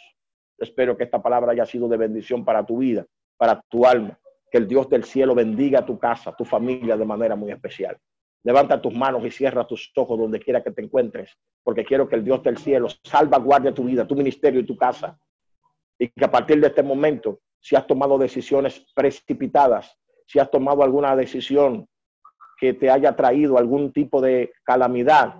Espero 0.59 0.97
que 0.97 1.05
esta 1.05 1.23
palabra 1.23 1.53
haya 1.53 1.67
sido 1.67 1.89
de 1.89 1.97
bendición 1.97 2.45
para 2.45 2.65
tu 2.65 2.79
vida, 2.79 3.07
para 3.37 3.61
tu 3.69 3.87
alma. 3.87 4.19
Que 4.51 4.59
el 4.59 4.69
Dios 4.69 4.89
del 4.89 5.05
cielo 5.05 5.35
bendiga 5.35 5.85
tu 5.85 5.99
casa, 5.99 6.37
tu 6.37 6.45
familia 6.45 6.97
de 6.97 7.07
manera 7.07 7.35
muy 7.35 7.51
especial. 7.51 7.99
Levanta 8.45 8.81
tus 8.81 8.95
manos 8.95 9.25
y 9.25 9.31
cierra 9.31 9.67
tus 9.67 9.91
ojos 9.97 10.19
donde 10.19 10.41
quiera 10.41 10.63
que 10.63 10.71
te 10.71 10.83
encuentres, 10.83 11.37
porque 11.63 11.85
quiero 11.85 12.09
que 12.09 12.17
el 12.17 12.25
Dios 12.25 12.43
del 12.43 12.59
cielo 12.59 12.89
salvaguarde 13.03 13.73
tu 13.73 13.85
vida, 13.85 14.07
tu 14.07 14.15
ministerio 14.15 14.61
y 14.61 14.67
tu 14.67 14.77
casa. 14.77 15.19
Y 15.99 16.09
que 16.09 16.25
a 16.25 16.31
partir 16.31 16.61
de 16.61 16.69
este 16.69 16.83
momento, 16.83 17.41
si 17.61 17.77
has 17.77 17.87
tomado 17.87 18.19
decisiones 18.19 18.85
precipitadas, 18.95 19.97
si 20.27 20.39
has 20.39 20.51
tomado 20.51 20.83
alguna 20.83 21.15
decisión 21.15 21.87
que 22.59 22.75
te 22.75 22.91
haya 22.91 23.15
traído 23.15 23.59
algún 23.59 23.93
tipo 23.93 24.21
de 24.21 24.53
calamidad, 24.65 25.35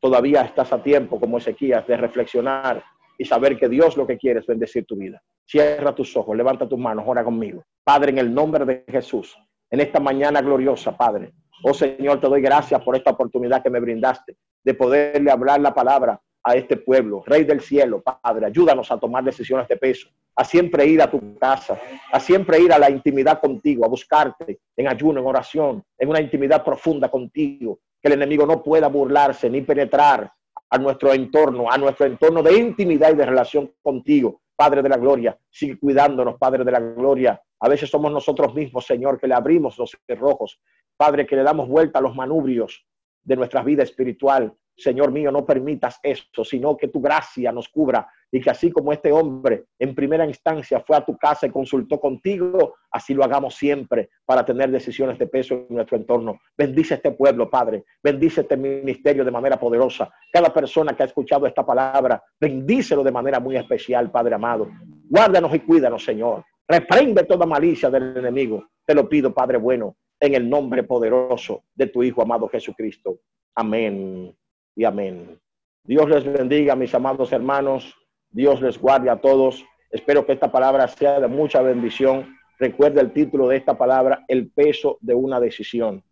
todavía 0.00 0.42
estás 0.42 0.72
a 0.72 0.82
tiempo, 0.82 1.20
como 1.20 1.38
Ezequías, 1.38 1.86
de 1.86 1.96
reflexionar 1.96 2.82
y 3.18 3.24
saber 3.24 3.56
que 3.56 3.68
Dios 3.68 3.96
lo 3.96 4.06
que 4.06 4.18
quiere 4.18 4.40
es 4.40 4.46
bendecir 4.46 4.84
tu 4.84 4.96
vida. 4.96 5.22
Cierra 5.46 5.94
tus 5.94 6.16
ojos, 6.16 6.36
levanta 6.36 6.68
tus 6.68 6.78
manos, 6.78 7.04
ora 7.06 7.22
conmigo. 7.22 7.64
Padre, 7.84 8.10
en 8.10 8.18
el 8.18 8.34
nombre 8.34 8.64
de 8.64 8.84
Jesús, 8.88 9.36
en 9.70 9.80
esta 9.80 10.00
mañana 10.00 10.40
gloriosa, 10.40 10.96
Padre. 10.96 11.32
Oh 11.64 11.74
Señor, 11.74 12.20
te 12.20 12.28
doy 12.28 12.40
gracias 12.40 12.80
por 12.82 12.96
esta 12.96 13.10
oportunidad 13.10 13.62
que 13.62 13.70
me 13.70 13.80
brindaste 13.80 14.36
de 14.64 14.74
poderle 14.74 15.30
hablar 15.30 15.60
la 15.60 15.72
palabra 15.72 16.20
a 16.44 16.54
este 16.54 16.76
pueblo. 16.76 17.22
Rey 17.26 17.44
del 17.44 17.60
cielo, 17.60 18.02
Padre, 18.02 18.46
ayúdanos 18.46 18.90
a 18.90 18.98
tomar 18.98 19.24
decisiones 19.24 19.68
de 19.68 19.76
peso, 19.76 20.08
a 20.34 20.44
siempre 20.44 20.86
ir 20.86 21.00
a 21.02 21.10
tu 21.10 21.38
casa, 21.38 21.78
a 22.10 22.18
siempre 22.18 22.60
ir 22.60 22.72
a 22.72 22.78
la 22.78 22.90
intimidad 22.90 23.40
contigo, 23.40 23.84
a 23.84 23.88
buscarte 23.88 24.60
en 24.76 24.88
ayuno, 24.88 25.20
en 25.20 25.26
oración, 25.26 25.84
en 25.98 26.08
una 26.08 26.20
intimidad 26.20 26.64
profunda 26.64 27.10
contigo, 27.10 27.80
que 28.00 28.08
el 28.08 28.14
enemigo 28.14 28.46
no 28.46 28.62
pueda 28.62 28.88
burlarse 28.88 29.48
ni 29.48 29.62
penetrar 29.62 30.32
a 30.70 30.78
nuestro 30.78 31.12
entorno, 31.12 31.70
a 31.70 31.76
nuestro 31.76 32.06
entorno 32.06 32.42
de 32.42 32.56
intimidad 32.56 33.12
y 33.12 33.16
de 33.16 33.26
relación 33.26 33.72
contigo, 33.82 34.40
Padre 34.56 34.82
de 34.82 34.88
la 34.88 34.96
Gloria. 34.96 35.38
Sigue 35.50 35.78
cuidándonos, 35.78 36.38
Padre 36.38 36.64
de 36.64 36.72
la 36.72 36.80
Gloria. 36.80 37.40
A 37.60 37.68
veces 37.68 37.90
somos 37.90 38.10
nosotros 38.10 38.54
mismos, 38.54 38.86
Señor, 38.86 39.20
que 39.20 39.28
le 39.28 39.34
abrimos 39.34 39.78
los 39.78 39.96
cerrojos. 40.06 40.58
Padre, 40.96 41.26
que 41.26 41.36
le 41.36 41.42
damos 41.42 41.68
vuelta 41.68 41.98
a 41.98 42.02
los 42.02 42.14
manubrios 42.14 42.86
de 43.22 43.36
nuestra 43.36 43.62
vida 43.62 43.82
espiritual. 43.82 44.54
Señor 44.76 45.12
mío, 45.12 45.30
no 45.30 45.44
permitas 45.44 45.98
eso, 46.02 46.44
sino 46.44 46.76
que 46.76 46.88
tu 46.88 47.00
gracia 47.00 47.52
nos 47.52 47.68
cubra 47.68 48.08
y 48.30 48.40
que 48.40 48.50
así 48.50 48.70
como 48.72 48.92
este 48.92 49.12
hombre 49.12 49.66
en 49.78 49.94
primera 49.94 50.26
instancia 50.26 50.80
fue 50.80 50.96
a 50.96 51.04
tu 51.04 51.16
casa 51.18 51.46
y 51.46 51.50
consultó 51.50 52.00
contigo, 52.00 52.76
así 52.90 53.12
lo 53.12 53.22
hagamos 53.22 53.54
siempre 53.54 54.08
para 54.24 54.44
tener 54.44 54.70
decisiones 54.70 55.18
de 55.18 55.26
peso 55.26 55.54
en 55.54 55.66
nuestro 55.68 55.98
entorno. 55.98 56.40
Bendice 56.56 56.94
este 56.94 57.10
pueblo, 57.10 57.50
Padre. 57.50 57.84
Bendice 58.02 58.40
este 58.40 58.56
ministerio 58.56 59.24
de 59.24 59.30
manera 59.30 59.60
poderosa. 59.60 60.10
Cada 60.32 60.52
persona 60.52 60.96
que 60.96 61.02
ha 61.02 61.06
escuchado 61.06 61.46
esta 61.46 61.64
palabra, 61.64 62.22
bendícelo 62.40 63.04
de 63.04 63.12
manera 63.12 63.38
muy 63.38 63.56
especial, 63.56 64.10
Padre 64.10 64.34
amado. 64.34 64.70
Guárdanos 65.10 65.54
y 65.54 65.60
cuídanos, 65.60 66.02
Señor. 66.02 66.42
Reprende 66.66 67.24
toda 67.24 67.44
malicia 67.44 67.90
del 67.90 68.16
enemigo. 68.16 68.64
Te 68.86 68.94
lo 68.94 69.06
pido, 69.06 69.34
Padre 69.34 69.58
bueno, 69.58 69.96
en 70.18 70.34
el 70.34 70.48
nombre 70.48 70.84
poderoso 70.84 71.64
de 71.74 71.88
tu 71.88 72.02
Hijo 72.02 72.22
amado 72.22 72.48
Jesucristo. 72.48 73.18
Amén 73.54 74.34
y 74.74 74.84
amén. 74.84 75.38
Dios 75.84 76.08
les 76.08 76.24
bendiga, 76.24 76.76
mis 76.76 76.94
amados 76.94 77.32
hermanos. 77.32 77.94
Dios 78.30 78.62
les 78.62 78.78
guarde 78.78 79.10
a 79.10 79.20
todos. 79.20 79.64
Espero 79.90 80.24
que 80.24 80.32
esta 80.32 80.50
palabra 80.50 80.88
sea 80.88 81.20
de 81.20 81.28
mucha 81.28 81.60
bendición. 81.60 82.36
Recuerda 82.58 83.00
el 83.00 83.12
título 83.12 83.48
de 83.48 83.56
esta 83.56 83.76
palabra, 83.76 84.24
el 84.28 84.50
peso 84.50 84.98
de 85.00 85.14
una 85.14 85.40
decisión. 85.40 86.02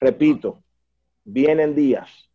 Repito, 0.00 0.62
vienen 1.24 1.74
días 1.74 2.30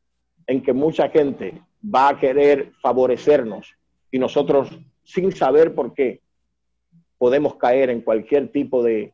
en 0.47 0.61
que 0.61 0.73
mucha 0.73 1.09
gente 1.09 1.61
va 1.83 2.09
a 2.09 2.19
querer 2.19 2.73
favorecernos 2.81 3.73
y 4.11 4.19
nosotros, 4.19 4.77
sin 5.03 5.31
saber 5.31 5.73
por 5.73 5.93
qué, 5.93 6.21
podemos 7.17 7.55
caer 7.55 7.89
en 7.89 8.01
cualquier 8.01 8.51
tipo 8.51 8.83
de 8.83 9.13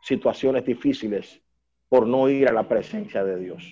situaciones 0.00 0.64
difíciles 0.64 1.40
por 1.88 2.06
no 2.06 2.28
ir 2.28 2.48
a 2.48 2.52
la 2.52 2.66
presencia 2.66 3.22
de 3.24 3.38
Dios. 3.38 3.62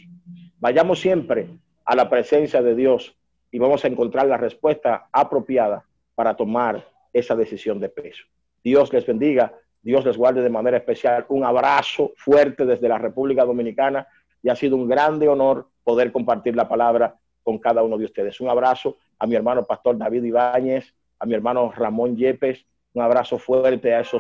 Vayamos 0.62 1.00
siempre 1.00 1.48
a 1.84 1.96
la 1.96 2.08
presencia 2.08 2.62
de 2.62 2.76
Dios 2.76 3.16
y 3.50 3.58
vamos 3.58 3.84
a 3.84 3.88
encontrar 3.88 4.28
la 4.28 4.36
respuesta 4.36 5.08
apropiada 5.10 5.84
para 6.14 6.36
tomar 6.36 6.86
esa 7.12 7.34
decisión 7.34 7.80
de 7.80 7.88
peso. 7.88 8.22
Dios 8.62 8.92
les 8.92 9.04
bendiga, 9.04 9.52
Dios 9.82 10.04
les 10.04 10.16
guarde 10.16 10.40
de 10.40 10.48
manera 10.48 10.76
especial. 10.76 11.26
Un 11.30 11.42
abrazo 11.42 12.12
fuerte 12.14 12.64
desde 12.64 12.88
la 12.88 12.96
República 12.96 13.44
Dominicana 13.44 14.06
y 14.40 14.50
ha 14.50 14.54
sido 14.54 14.76
un 14.76 14.86
grande 14.86 15.26
honor 15.26 15.66
poder 15.82 16.12
compartir 16.12 16.54
la 16.54 16.68
palabra 16.68 17.16
con 17.42 17.58
cada 17.58 17.82
uno 17.82 17.98
de 17.98 18.04
ustedes. 18.04 18.40
Un 18.40 18.48
abrazo 18.48 18.98
a 19.18 19.26
mi 19.26 19.34
hermano 19.34 19.64
pastor 19.64 19.98
David 19.98 20.22
Ibáñez, 20.22 20.94
a 21.18 21.26
mi 21.26 21.34
hermano 21.34 21.72
Ramón 21.74 22.16
Yepes, 22.16 22.64
un 22.94 23.02
abrazo 23.02 23.36
fuerte 23.36 23.92
a 23.92 23.98
esos 23.98 24.10